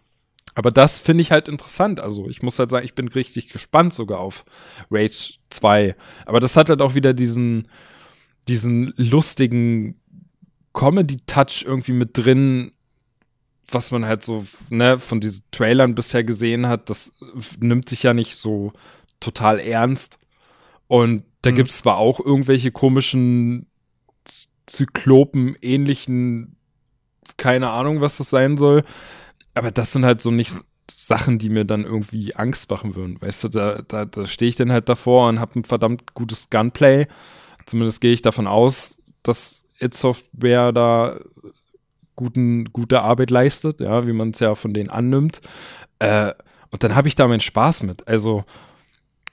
[0.54, 2.00] Aber das finde ich halt interessant.
[2.00, 4.44] Also ich muss halt sagen, ich bin richtig gespannt sogar auf
[4.90, 5.96] Rage 2.
[6.26, 7.68] Aber das hat halt auch wieder diesen,
[8.48, 9.98] diesen lustigen
[10.74, 12.72] Comedy-Touch irgendwie mit drin,
[13.70, 16.90] was man halt so ne, von diesen Trailern bisher gesehen hat.
[16.90, 17.12] Das
[17.58, 18.72] nimmt sich ja nicht so
[19.20, 20.18] total ernst.
[20.88, 21.54] Und da mhm.
[21.54, 23.66] gibt es zwar auch irgendwelche komischen
[24.66, 26.56] Zyklopen-ähnlichen,
[27.36, 28.84] keine Ahnung, was das sein soll,
[29.54, 30.52] aber das sind halt so nicht
[30.90, 33.20] Sachen, die mir dann irgendwie Angst machen würden.
[33.20, 36.50] Weißt du, da, da, da stehe ich dann halt davor und habe ein verdammt gutes
[36.50, 37.06] Gunplay
[37.66, 41.18] Zumindest gehe ich davon aus, dass It Software da
[42.22, 45.40] guten, gute Arbeit leistet, ja, wie man es ja von denen annimmt.
[45.98, 46.32] Äh,
[46.70, 48.06] und dann habe ich da meinen Spaß mit.
[48.06, 48.44] Also,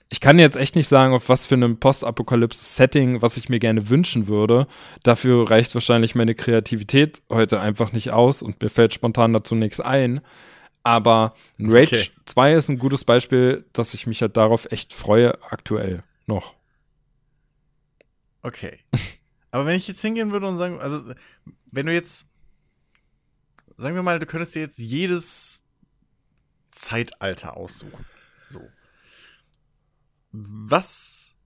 [0.10, 3.90] ich kann jetzt echt nicht sagen, auf was für einem Postapokalypse-Setting, was ich mir gerne
[3.90, 4.66] wünschen würde.
[5.04, 9.80] Dafür reicht wahrscheinlich meine Kreativität heute einfach nicht aus und mir fällt spontan dazu nichts
[9.80, 10.22] ein.
[10.82, 12.10] Aber Rage okay.
[12.26, 16.56] 2 ist ein gutes Beispiel, dass ich mich halt darauf echt freue, aktuell noch.
[18.42, 18.80] Okay.
[19.52, 21.14] Aber wenn ich jetzt hingehen würde und sagen, also,
[21.72, 22.28] wenn du jetzt,
[23.80, 25.62] sagen wir mal, du könntest dir jetzt jedes
[26.70, 28.06] Zeitalter aussuchen.
[28.48, 28.62] So.
[30.32, 31.38] Was,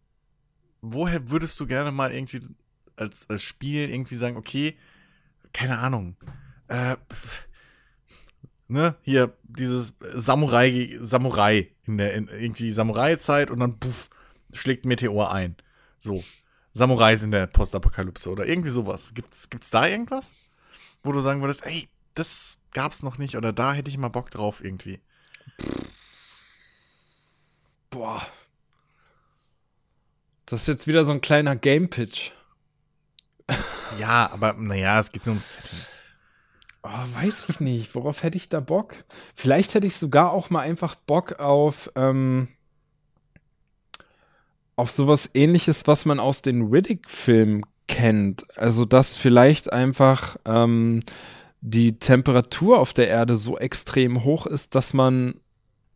[0.82, 2.42] woher würdest du gerne mal irgendwie
[2.96, 4.78] als, als Spiel irgendwie sagen, okay,
[5.54, 6.18] keine Ahnung,
[6.68, 6.98] äh,
[8.68, 14.10] ne, hier dieses Samurai, Samurai in der in irgendwie Samurai-Zeit und dann puff,
[14.52, 15.56] schlägt Meteor ein.
[16.00, 16.24] So.
[16.76, 19.14] Samurais in der Postapokalypse oder irgendwie sowas.
[19.14, 20.32] Gibt's, gibt's da irgendwas?
[21.04, 24.30] Wo du sagen würdest, ey, das gab's noch nicht oder da hätte ich mal Bock
[24.31, 24.99] drauf irgendwie.
[27.90, 28.22] Boah.
[30.45, 32.31] Das ist jetzt wieder so ein kleiner Game-Pitch.
[33.99, 35.80] ja, aber naja, es geht nur ums Setting.
[36.84, 37.95] Oh, weiß ich nicht.
[37.95, 38.95] Worauf hätte ich da Bock?
[39.35, 42.49] Vielleicht hätte ich sogar auch mal einfach Bock auf, ähm,
[44.76, 48.45] auf sowas ähnliches, was man aus den Riddick-Filmen kennt.
[48.57, 51.03] Also, dass vielleicht einfach ähm,
[51.65, 55.35] die Temperatur auf der Erde so extrem hoch ist, dass man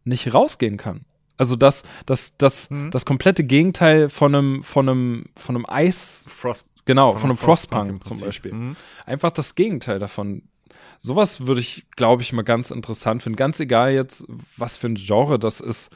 [0.06, 1.02] nicht rausgehen kann.
[1.36, 2.90] Also das, das, das, hm.
[2.90, 6.30] das komplette Gegenteil von einem, von einem, von einem Eis.
[6.34, 6.68] Frost.
[6.86, 8.54] Genau, von, von einem Frostpunk, Frostpunk zum Beispiel.
[8.54, 8.76] Mhm.
[9.06, 10.44] Einfach das Gegenteil davon.
[10.98, 13.36] Sowas würde ich, glaube ich, mal ganz interessant finden.
[13.36, 14.24] Ganz egal jetzt,
[14.56, 15.90] was für ein Genre das ist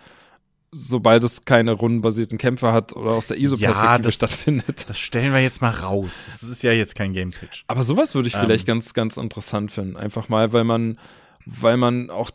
[0.72, 4.90] sobald es keine rundenbasierten Kämpfe hat oder aus der ISO-Perspektive ja, stattfindet.
[4.90, 6.24] Das stellen wir jetzt mal raus.
[6.26, 7.64] Das ist ja jetzt kein Game-Pitch.
[7.68, 8.42] Aber sowas würde ich ähm.
[8.42, 9.98] vielleicht ganz, ganz interessant finden.
[9.98, 10.98] Einfach mal, weil man,
[11.46, 12.32] weil man auch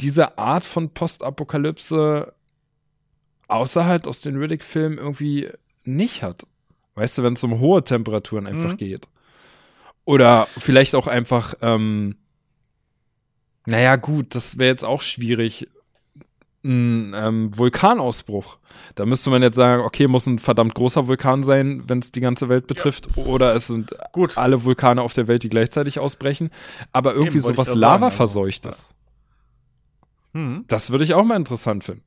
[0.00, 2.32] diese Art von Postapokalypse
[3.48, 5.48] außerhalb aus den Riddick-Filmen irgendwie
[5.84, 6.46] nicht hat.
[6.94, 8.76] Weißt du, wenn es um hohe Temperaturen einfach mhm.
[8.76, 9.08] geht.
[10.04, 12.16] Oder vielleicht auch einfach, ähm,
[13.66, 15.68] naja, gut, das wäre jetzt auch schwierig
[16.64, 18.58] ein ähm, Vulkanausbruch.
[18.94, 22.20] Da müsste man jetzt sagen, okay, muss ein verdammt großer Vulkan sein, wenn es die
[22.20, 23.24] ganze Welt betrifft, ja.
[23.24, 24.38] oder es sind Gut.
[24.38, 26.50] alle Vulkane auf der Welt, die gleichzeitig ausbrechen.
[26.92, 28.94] Aber irgendwie Eben, sowas Lava verseuchtes.
[30.32, 30.64] Also, hm.
[30.68, 32.04] Das würde ich auch mal interessant finden.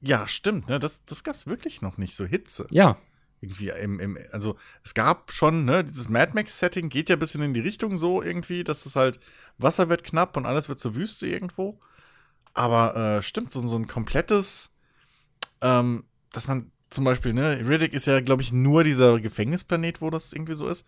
[0.00, 0.68] Ja, stimmt.
[0.68, 0.78] Ne?
[0.78, 2.66] Das, das gab es wirklich noch nicht, so Hitze.
[2.70, 2.96] Ja.
[3.40, 7.42] Irgendwie im, im, also es gab schon, ne, dieses Mad Max-Setting geht ja ein bisschen
[7.42, 9.20] in die Richtung so irgendwie, dass es halt,
[9.58, 11.78] Wasser wird knapp und alles wird zur Wüste irgendwo.
[12.58, 14.72] Aber äh, stimmt, so, so ein komplettes,
[15.60, 16.02] ähm,
[16.32, 20.32] dass man zum Beispiel, ne, Riddick ist ja, glaube ich, nur dieser Gefängnisplanet, wo das
[20.32, 20.84] irgendwie so ist.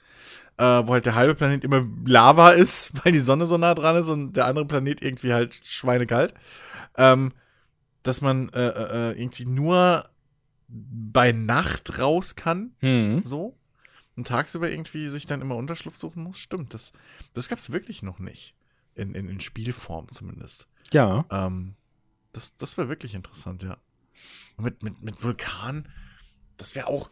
[0.57, 3.95] Äh, wo halt der halbe Planet immer Lava ist, weil die Sonne so nah dran
[3.95, 6.35] ist und der andere Planet irgendwie halt schweinekalt.
[6.97, 7.33] Ähm,
[8.03, 10.09] dass man äh, äh, äh irgendwie nur
[10.67, 12.73] bei Nacht raus kann.
[12.81, 13.23] Mhm.
[13.23, 13.57] So.
[14.17, 16.41] Und tagsüber irgendwie sich dann immer Unterschlupf suchen muss.
[16.41, 16.95] Stimmt, das,
[17.33, 18.57] das gab es wirklich noch nicht.
[18.97, 20.67] In, in, in Spielform zumindest.
[20.93, 21.25] Ja.
[21.31, 21.75] Ähm,
[22.33, 23.77] das das wäre wirklich interessant, ja.
[24.57, 25.89] Und mit, mit, mit Vulkan,
[26.57, 27.11] das wäre auch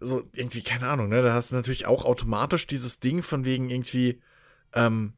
[0.00, 1.22] so irgendwie, keine Ahnung, ne?
[1.22, 4.20] Da hast du natürlich auch automatisch dieses Ding von wegen irgendwie,
[4.74, 5.12] ähm,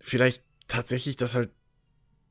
[0.00, 1.50] vielleicht tatsächlich, dass halt,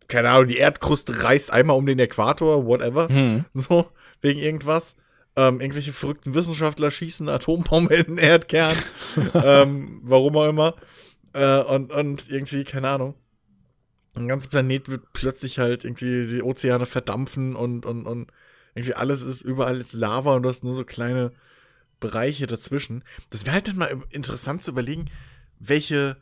[0.08, 3.10] keine Ahnung, die Erdkruste reißt einmal um den Äquator, whatever.
[3.10, 3.46] Hm.
[3.54, 4.96] So, wegen irgendwas.
[5.36, 8.76] Ähm, irgendwelche verrückten Wissenschaftler schießen Atombomben in den Erdkern.
[9.36, 10.76] ähm, warum auch immer.
[11.34, 13.14] Äh, und, und irgendwie, keine Ahnung.
[14.18, 18.32] Ein ganzer Planet wird plötzlich halt irgendwie die Ozeane verdampfen und, und, und
[18.76, 21.32] irgendwie alles ist, überall ist Lava und du hast nur so kleine
[22.00, 23.04] Bereiche dazwischen.
[23.30, 25.10] Das wäre halt dann mal interessant zu überlegen,
[25.60, 26.18] welche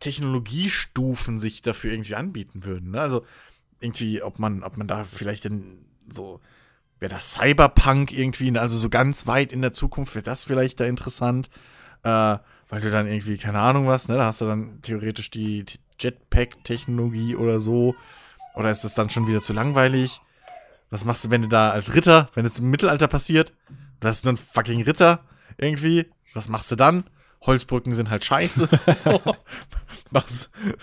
[0.00, 2.90] Technologiestufen sich dafür irgendwie anbieten würden.
[2.90, 3.00] Ne?
[3.00, 3.24] Also
[3.80, 6.40] irgendwie, ob man, ob man da vielleicht dann so
[7.02, 10.84] wäre das Cyberpunk irgendwie, also so ganz weit in der Zukunft wäre das vielleicht da
[10.84, 11.50] interessant,
[12.04, 12.38] äh,
[12.68, 15.78] weil du dann irgendwie, keine Ahnung was, ne, da hast du dann theoretisch die, die
[16.02, 17.94] Jetpack-Technologie oder so.
[18.54, 20.20] Oder ist das dann schon wieder zu langweilig?
[20.90, 23.52] Was machst du, wenn du da als Ritter, wenn es im Mittelalter passiert,
[24.00, 25.24] du hast nur einen fucking Ritter
[25.56, 27.04] irgendwie, was machst du dann?
[27.42, 28.68] Holzbrücken sind halt scheiße.
[28.94, 29.20] so.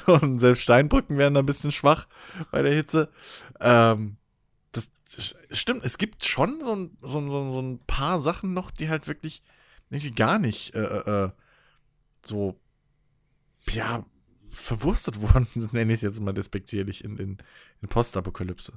[0.08, 2.08] Und selbst Steinbrücken werden da ein bisschen schwach
[2.52, 3.10] bei der Hitze.
[3.60, 4.18] Ähm,
[4.72, 8.72] das, das stimmt, es gibt schon so ein, so, so, so ein paar Sachen noch,
[8.72, 9.42] die halt wirklich
[9.90, 11.32] irgendwie gar nicht äh, äh, äh
[12.26, 12.60] so,
[13.70, 14.06] ja,
[14.50, 17.38] verwurstet worden nenne ich es jetzt mal despektierlich in, in,
[17.82, 18.74] in Postapokalypse.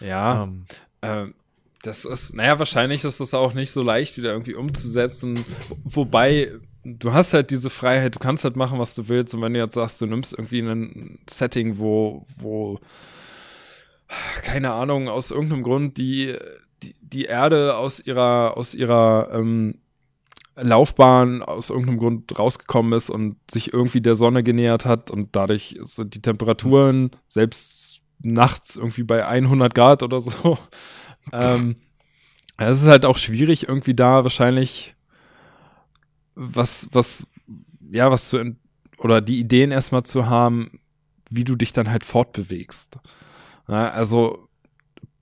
[0.00, 0.44] Ja.
[0.44, 0.66] Ähm,
[1.02, 1.34] ähm,
[1.82, 5.44] das ist, naja, wahrscheinlich ist das auch nicht so leicht wieder irgendwie umzusetzen.
[5.84, 6.52] Wobei,
[6.84, 9.34] du hast halt diese Freiheit, du kannst halt machen, was du willst.
[9.34, 12.80] Und wenn du jetzt sagst, du nimmst irgendwie ein Setting, wo, wo
[14.42, 16.34] keine Ahnung, aus irgendeinem Grund die,
[16.82, 19.79] die, die Erde aus ihrer, aus ihrer ähm,
[20.56, 25.78] Laufbahn aus irgendeinem Grund rausgekommen ist und sich irgendwie der Sonne genähert hat und dadurch
[25.82, 30.58] sind die Temperaturen selbst nachts irgendwie bei 100 Grad oder so.
[31.32, 31.76] ähm,
[32.56, 34.94] es ist halt auch schwierig irgendwie da wahrscheinlich
[36.34, 37.26] was, was,
[37.90, 38.56] ja, was zu,
[38.98, 40.80] oder die Ideen erstmal zu haben,
[41.30, 42.98] wie du dich dann halt fortbewegst.
[43.68, 44.49] Ja, also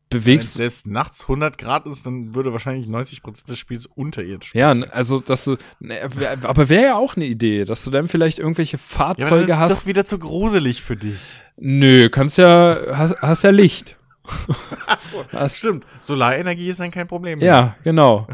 [0.09, 0.57] bewegst.
[0.57, 4.73] Wenn selbst nachts 100 Grad ist, dann würde wahrscheinlich 90 Prozent des Spiels unterirdisch Ja,
[4.91, 5.97] also, dass du, ne,
[6.43, 9.71] aber wäre ja auch eine Idee, dass du dann vielleicht irgendwelche Fahrzeuge ja, hast.
[9.71, 11.19] Ist das wieder zu gruselig für dich?
[11.57, 13.97] Nö, kannst ja, hast, hast ja Licht.
[14.87, 15.87] Achso, hast, stimmt.
[16.01, 17.49] Solarenergie ist dann kein Problem mehr.
[17.49, 18.27] Ja, genau.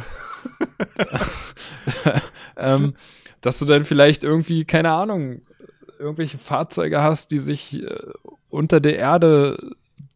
[2.56, 2.94] ähm,
[3.40, 5.42] dass du dann vielleicht irgendwie, keine Ahnung,
[5.98, 7.88] irgendwelche Fahrzeuge hast, die sich äh,
[8.51, 9.56] unter der Erde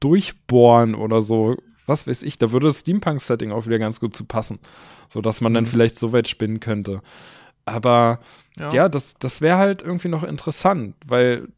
[0.00, 1.56] durchbohren oder so.
[1.86, 4.58] Was weiß ich, da würde das Steampunk-Setting auch wieder ganz gut zu passen.
[5.08, 5.54] So dass man mhm.
[5.54, 7.02] dann vielleicht so weit spinnen könnte.
[7.64, 8.20] Aber
[8.56, 11.48] ja, ja das, das wäre halt irgendwie noch interessant, weil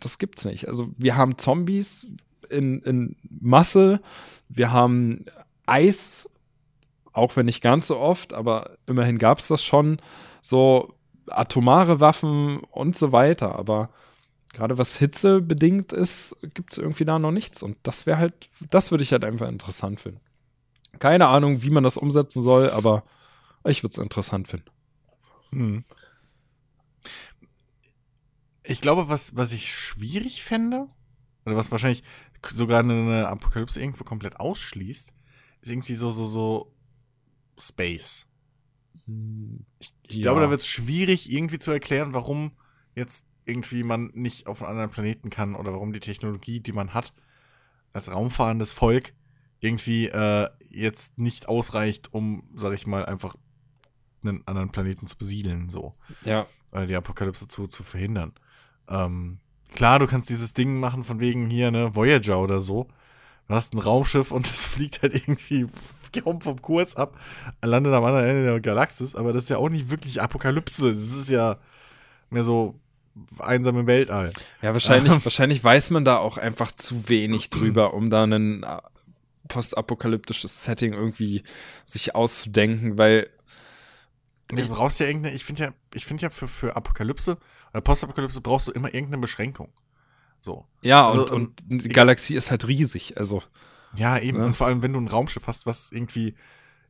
[0.00, 0.68] das gibt's nicht.
[0.68, 2.06] Also wir haben Zombies
[2.50, 4.00] in, in Masse,
[4.48, 5.24] wir haben
[5.66, 6.28] Eis,
[7.12, 9.98] auch wenn nicht ganz so oft, aber immerhin gab es das schon.
[10.40, 10.94] So
[11.28, 13.58] atomare Waffen und so weiter.
[13.58, 13.90] Aber
[14.54, 17.62] gerade was Hitze bedingt ist, gibt es irgendwie da noch nichts.
[17.62, 20.20] Und das wäre halt, das würde ich halt einfach interessant finden.
[20.98, 23.04] Keine Ahnung, wie man das umsetzen soll, aber
[23.64, 24.70] ich würde es interessant finden.
[25.50, 25.84] Hm.
[28.62, 30.88] Ich glaube, was, was ich schwierig fände,
[31.44, 32.02] oder was wahrscheinlich
[32.48, 35.12] sogar eine Apokalypse irgendwo komplett ausschließt,
[35.60, 36.74] ist irgendwie so, so, so
[37.58, 38.26] Space.
[39.06, 40.22] Hm, ich, ich ja.
[40.22, 42.52] glaube, da wird es schwierig, irgendwie zu erklären, warum
[42.94, 46.94] jetzt irgendwie man nicht auf einen anderen Planeten kann oder warum die Technologie, die man
[46.94, 47.12] hat,
[47.92, 49.12] als raumfahrendes Volk
[49.60, 53.36] irgendwie äh, jetzt nicht ausreicht, um, sag ich mal, einfach
[54.22, 55.94] einen anderen Planeten zu besiedeln, so.
[56.22, 56.46] Ja.
[56.72, 58.32] Oder die Apokalypse zu, zu verhindern.
[58.88, 59.38] Ähm,
[59.74, 62.88] klar, du kannst dieses Ding machen von wegen hier, ne, Voyager oder so.
[63.48, 65.66] Du hast ein Raumschiff und das fliegt halt irgendwie
[66.22, 67.18] kaum vom Kurs ab,
[67.62, 70.94] landet am anderen Ende der Galaxis, aber das ist ja auch nicht wirklich Apokalypse.
[70.94, 71.58] Das ist ja
[72.30, 72.78] mehr so
[73.38, 74.32] einsam im Weltall.
[74.62, 75.20] Ja, wahrscheinlich, ähm.
[75.24, 78.78] wahrscheinlich weiß man da auch einfach zu wenig drüber, um da ein äh,
[79.48, 81.42] postapokalyptisches Setting irgendwie
[81.84, 83.28] sich auszudenken, weil
[84.48, 87.38] Du brauchst ja irgendeine, ich finde ja, ich finde ja für, für Apokalypse
[87.72, 89.72] oder Postapokalypse brauchst du immer irgendeine Beschränkung.
[90.38, 90.66] So.
[90.82, 93.42] Ja, also, und, und die Galaxie ist halt riesig, also.
[93.96, 94.38] Ja, eben.
[94.38, 94.44] Ja.
[94.44, 96.34] Und vor allem, wenn du ein Raumschiff hast, was irgendwie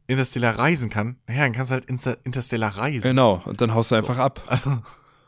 [0.06, 1.88] interstellar reisen kann, naja, dann kannst du halt
[2.24, 3.02] interstellar reisen.
[3.02, 4.22] Genau, und dann haust du einfach so.
[4.22, 4.42] ab.
[4.46, 4.82] Also,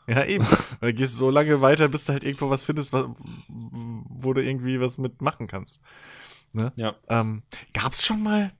[0.09, 0.45] ja, eben.
[0.45, 3.07] und dann gehst du so lange weiter, bis du halt irgendwo was findest, was,
[3.47, 5.81] wo du irgendwie was mitmachen kannst.
[6.53, 6.71] Ne?
[6.75, 6.95] Ja.
[7.09, 7.43] Ähm,
[7.73, 8.53] gab's schon mal,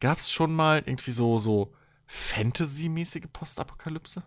[0.00, 1.74] gab's schon mal irgendwie so, so
[2.06, 4.22] Fantasy-mäßige Postapokalypse?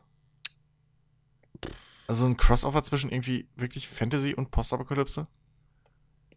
[2.07, 5.27] Also ein Crossover zwischen irgendwie wirklich Fantasy und Postapokalypse?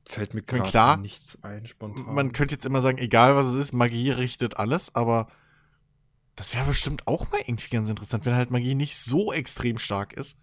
[0.05, 2.15] Fällt mir gerade nichts ein, spontan.
[2.15, 5.29] Man könnte jetzt immer sagen, egal was es ist, Magie richtet alles, aber
[6.43, 10.13] das wäre bestimmt auch mal irgendwie ganz interessant, wenn halt Magie nicht so extrem stark
[10.13, 10.41] ist,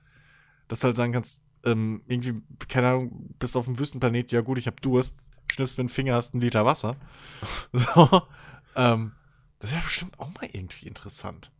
[0.70, 4.58] dass du halt sagen kannst, ähm, irgendwie, keine Ahnung, bist auf dem Wüstenplanet, ja gut,
[4.58, 5.14] ich hab Durst,
[5.52, 6.96] schnippst mit dem Finger, hast einen Liter Wasser.
[7.74, 8.22] so,
[8.78, 9.12] ähm,
[9.60, 11.52] das wäre bestimmt auch mal irgendwie interessant.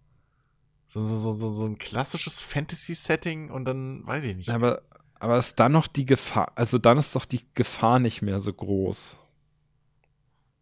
[0.88, 4.50] So, so, so, so ein klassisches Fantasy-Setting und dann weiß ich nicht.
[4.50, 4.84] Aber,
[5.20, 8.54] aber ist dann noch die Gefahr, also dann ist doch die Gefahr nicht mehr so
[8.54, 9.18] groß.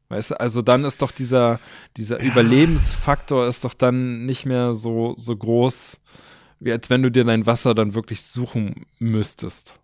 [0.10, 1.60] Weißt du, also dann ist doch dieser,
[1.98, 2.32] dieser ja.
[2.32, 6.00] Überlebensfaktor ist doch dann nicht mehr so, so groß,
[6.60, 9.80] wie als wenn du dir dein Wasser dann wirklich suchen müsstest.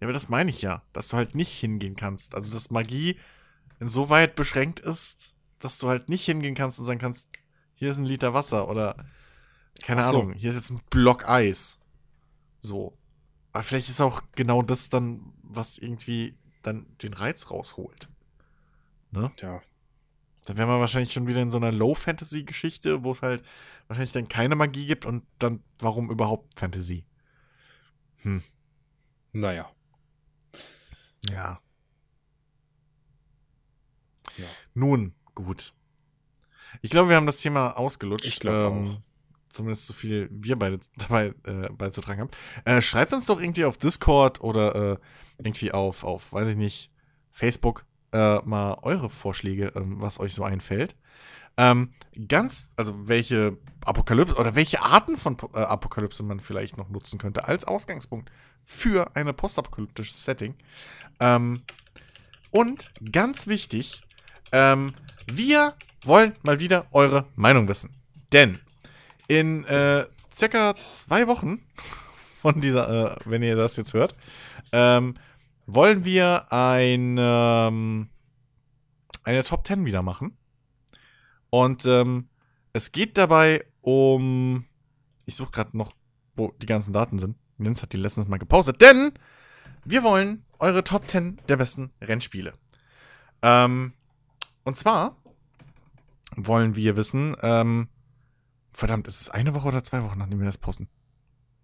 [0.00, 2.34] Ja, aber das meine ich ja, dass du halt nicht hingehen kannst.
[2.34, 3.18] Also, dass Magie
[3.80, 7.28] insoweit beschränkt ist, dass du halt nicht hingehen kannst und sagen kannst,
[7.74, 8.96] hier ist ein Liter Wasser oder
[9.82, 10.08] keine so.
[10.08, 11.78] Ahnung, hier ist jetzt ein Block Eis.
[12.60, 12.96] So.
[13.52, 18.08] Aber vielleicht ist auch genau das dann, was irgendwie dann den Reiz rausholt.
[19.10, 19.30] Ne?
[19.40, 19.60] Ja.
[20.46, 23.42] Dann wären wir wahrscheinlich schon wieder in so einer Low-Fantasy-Geschichte, wo es halt
[23.86, 27.04] wahrscheinlich dann keine Magie gibt und dann, warum überhaupt Fantasy?
[28.22, 28.42] Hm.
[29.32, 29.70] Naja.
[31.28, 31.60] Ja.
[34.36, 34.46] ja.
[34.74, 35.74] Nun, gut.
[36.80, 38.26] Ich glaube, wir haben das Thema ausgelutscht.
[38.26, 39.02] Ich glaube ähm,
[39.50, 42.30] Zumindest so viel wir beide dabei äh, beizutragen haben.
[42.64, 44.96] Äh, schreibt uns doch irgendwie auf Discord oder äh,
[45.38, 46.90] irgendwie auf, auf, weiß ich nicht,
[47.30, 50.94] Facebook äh, mal eure Vorschläge, ähm, was euch so einfällt.
[51.56, 51.90] Ähm,
[52.28, 57.46] ganz, also welche Apokalypse oder welche Arten von äh, Apokalypse man vielleicht noch nutzen könnte
[57.46, 58.30] als Ausgangspunkt
[58.62, 60.54] für eine postapokalyptisches Setting.
[61.18, 61.62] Ähm,
[62.50, 64.02] und ganz wichtig,
[64.52, 64.94] ähm,
[65.26, 67.90] wir wollen mal wieder eure Meinung wissen.
[68.32, 68.60] Denn
[69.26, 71.60] in äh, circa zwei Wochen
[72.42, 74.14] von dieser, äh, wenn ihr das jetzt hört,
[74.72, 75.14] ähm,
[75.68, 78.08] wollen wir ein, ähm,
[79.22, 80.36] eine Top 10 wieder machen.
[81.50, 82.28] Und ähm,
[82.72, 84.64] es geht dabei um.
[85.26, 85.94] Ich suche gerade noch,
[86.34, 87.36] wo die ganzen Daten sind.
[87.58, 89.12] Jens hat die letztens mal gepostet, denn
[89.84, 92.54] wir wollen eure Top 10 der besten Rennspiele.
[93.42, 93.92] Ähm,
[94.64, 95.16] und zwar
[96.34, 97.88] wollen wir wissen, ähm,
[98.72, 100.88] verdammt, ist es eine Woche oder zwei Wochen, nachdem wir das posten?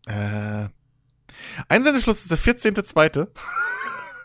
[0.07, 0.69] Äh,
[1.69, 3.29] Einsendeschluss ist der 14.2.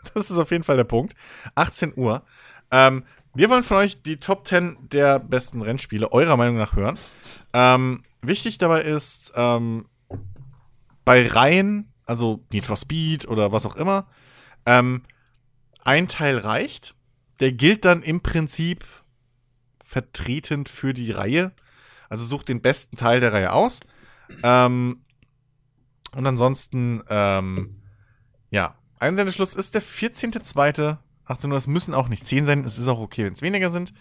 [0.14, 1.14] das ist auf jeden Fall der Punkt.
[1.54, 2.22] 18 Uhr.
[2.70, 3.04] Ähm,
[3.34, 6.98] wir wollen von euch die Top 10 der besten Rennspiele eurer Meinung nach hören.
[7.52, 9.86] Ähm, wichtig dabei ist, ähm,
[11.04, 14.08] bei Reihen, also Need for Speed oder was auch immer,
[14.66, 15.02] ähm,
[15.84, 16.94] ein Teil reicht.
[17.40, 18.84] Der gilt dann im Prinzip
[19.84, 21.52] vertretend für die Reihe.
[22.08, 23.80] Also sucht den besten Teil der Reihe aus.
[24.42, 25.04] Ähm,
[26.12, 27.82] und ansonsten, ähm,
[28.50, 30.98] ja, Einsendeschluss ist der 14.02.
[31.24, 31.56] 18 Uhr.
[31.56, 32.64] Es müssen auch nicht 10 sein.
[32.64, 33.92] Es ist auch okay, wenn es weniger sind.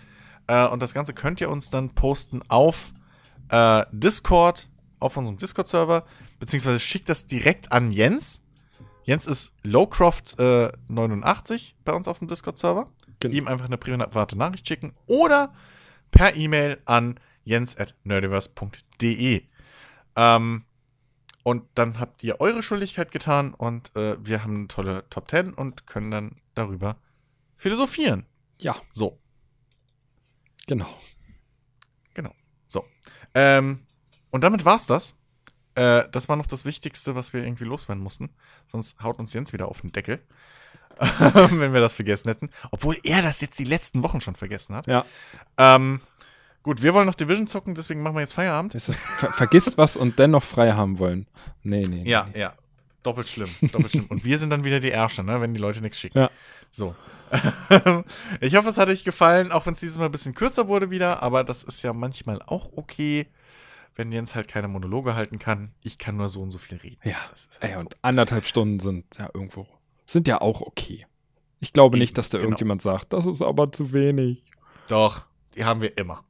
[0.48, 2.92] Äh, und das Ganze könnt ihr uns dann posten auf
[3.50, 4.70] äh, Discord,
[5.00, 6.06] auf unserem Discord-Server.
[6.40, 8.42] Beziehungsweise schickt das direkt an Jens.
[9.04, 12.88] Jens ist Lowcroft89 äh, bei uns auf dem Discord-Server.
[13.20, 13.36] Genau.
[13.36, 14.94] Ihm einfach eine private Nachricht schicken.
[15.08, 15.54] Oder
[16.12, 19.44] per E-Mail an jens.nerdiverse.de.
[20.16, 20.64] Ähm,
[21.50, 25.56] und dann habt ihr eure Schuldigkeit getan und äh, wir haben eine tolle Top 10
[25.56, 26.98] und können dann darüber
[27.58, 28.28] philosophieren.
[28.60, 28.76] Ja.
[28.92, 29.20] So.
[30.68, 30.94] Genau.
[32.14, 32.36] Genau.
[32.68, 32.86] So.
[33.34, 33.88] Ähm,
[34.30, 35.16] und damit war's das.
[35.74, 38.30] Äh, das war noch das Wichtigste, was wir irgendwie loswerden mussten.
[38.68, 40.22] Sonst haut uns Jens wieder auf den Deckel.
[41.00, 42.52] wenn wir das vergessen hätten.
[42.70, 44.86] Obwohl er das jetzt die letzten Wochen schon vergessen hat.
[44.86, 45.04] Ja.
[45.58, 46.00] Ähm,
[46.64, 48.74] Gut, wir wollen noch Division zocken, deswegen machen wir jetzt Feierabend.
[48.74, 51.26] Ver vergisst was und dennoch frei haben wollen.
[51.64, 52.04] Nee, nee.
[52.10, 52.42] Ja, nee.
[52.42, 52.54] ja.
[53.04, 53.50] Doppelt schlimm.
[53.62, 54.08] Doppelt schlimm.
[54.10, 56.20] Und wir sind dann wieder die Ärsche, ne, wenn die Leute nichts schicken.
[56.20, 56.30] Ja.
[56.70, 56.96] So.
[58.42, 60.90] ich hoffe, es hat euch gefallen, auch wenn es dieses Mal ein bisschen kürzer wurde
[60.90, 63.28] wieder, aber das ist ja manchmal auch okay,
[63.96, 65.72] wenn Jens halt keine Monologe halten kann.
[65.82, 66.98] Ich kann nur so und so viel reden.
[67.04, 67.16] Ja.
[67.16, 67.80] Halt Ey, so.
[67.80, 69.66] und anderthalb Stunden sind ja irgendwo,
[70.06, 71.06] sind ja auch okay.
[71.60, 72.48] Ich glaube Eben, nicht, dass da genau.
[72.48, 74.44] irgendjemand sagt, das ist aber zu wenig.
[74.88, 75.26] Doch,
[75.56, 76.24] die haben wir immer.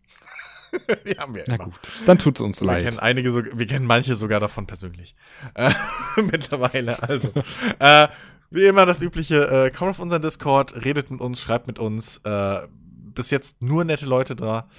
[1.06, 1.66] die haben wir Na immer.
[1.66, 2.84] gut, dann tut es uns wir leid.
[2.84, 5.16] Kennen einige so, wir kennen manche sogar davon persönlich.
[5.56, 5.74] Äh,
[6.18, 7.32] mittlerweile, also.
[7.80, 8.08] äh,
[8.52, 12.18] wie immer das übliche, äh, kommt auf unseren Discord, redet mit uns, schreibt mit uns.
[12.24, 12.68] Äh,
[13.14, 14.70] bis jetzt nur nette Leute da.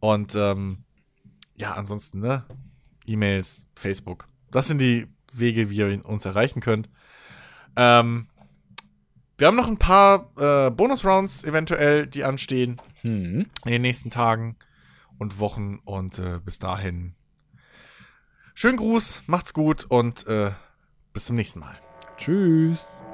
[0.00, 0.84] Und ähm,
[1.56, 2.44] ja, ansonsten, ne?
[3.06, 4.26] E-Mails, Facebook.
[4.50, 6.88] Das sind die Wege, wie ihr uns erreichen könnt.
[7.76, 8.28] Ähm,
[9.38, 13.46] wir haben noch ein paar äh, Bonus-Rounds eventuell, die anstehen Hm.
[13.64, 14.56] in den nächsten Tagen
[15.18, 15.78] und Wochen.
[15.84, 17.14] Und äh, bis dahin.
[18.54, 20.52] Schönen Gruß, macht's gut und äh,
[21.12, 21.78] bis zum nächsten Mal.
[22.16, 23.04] Tschüss.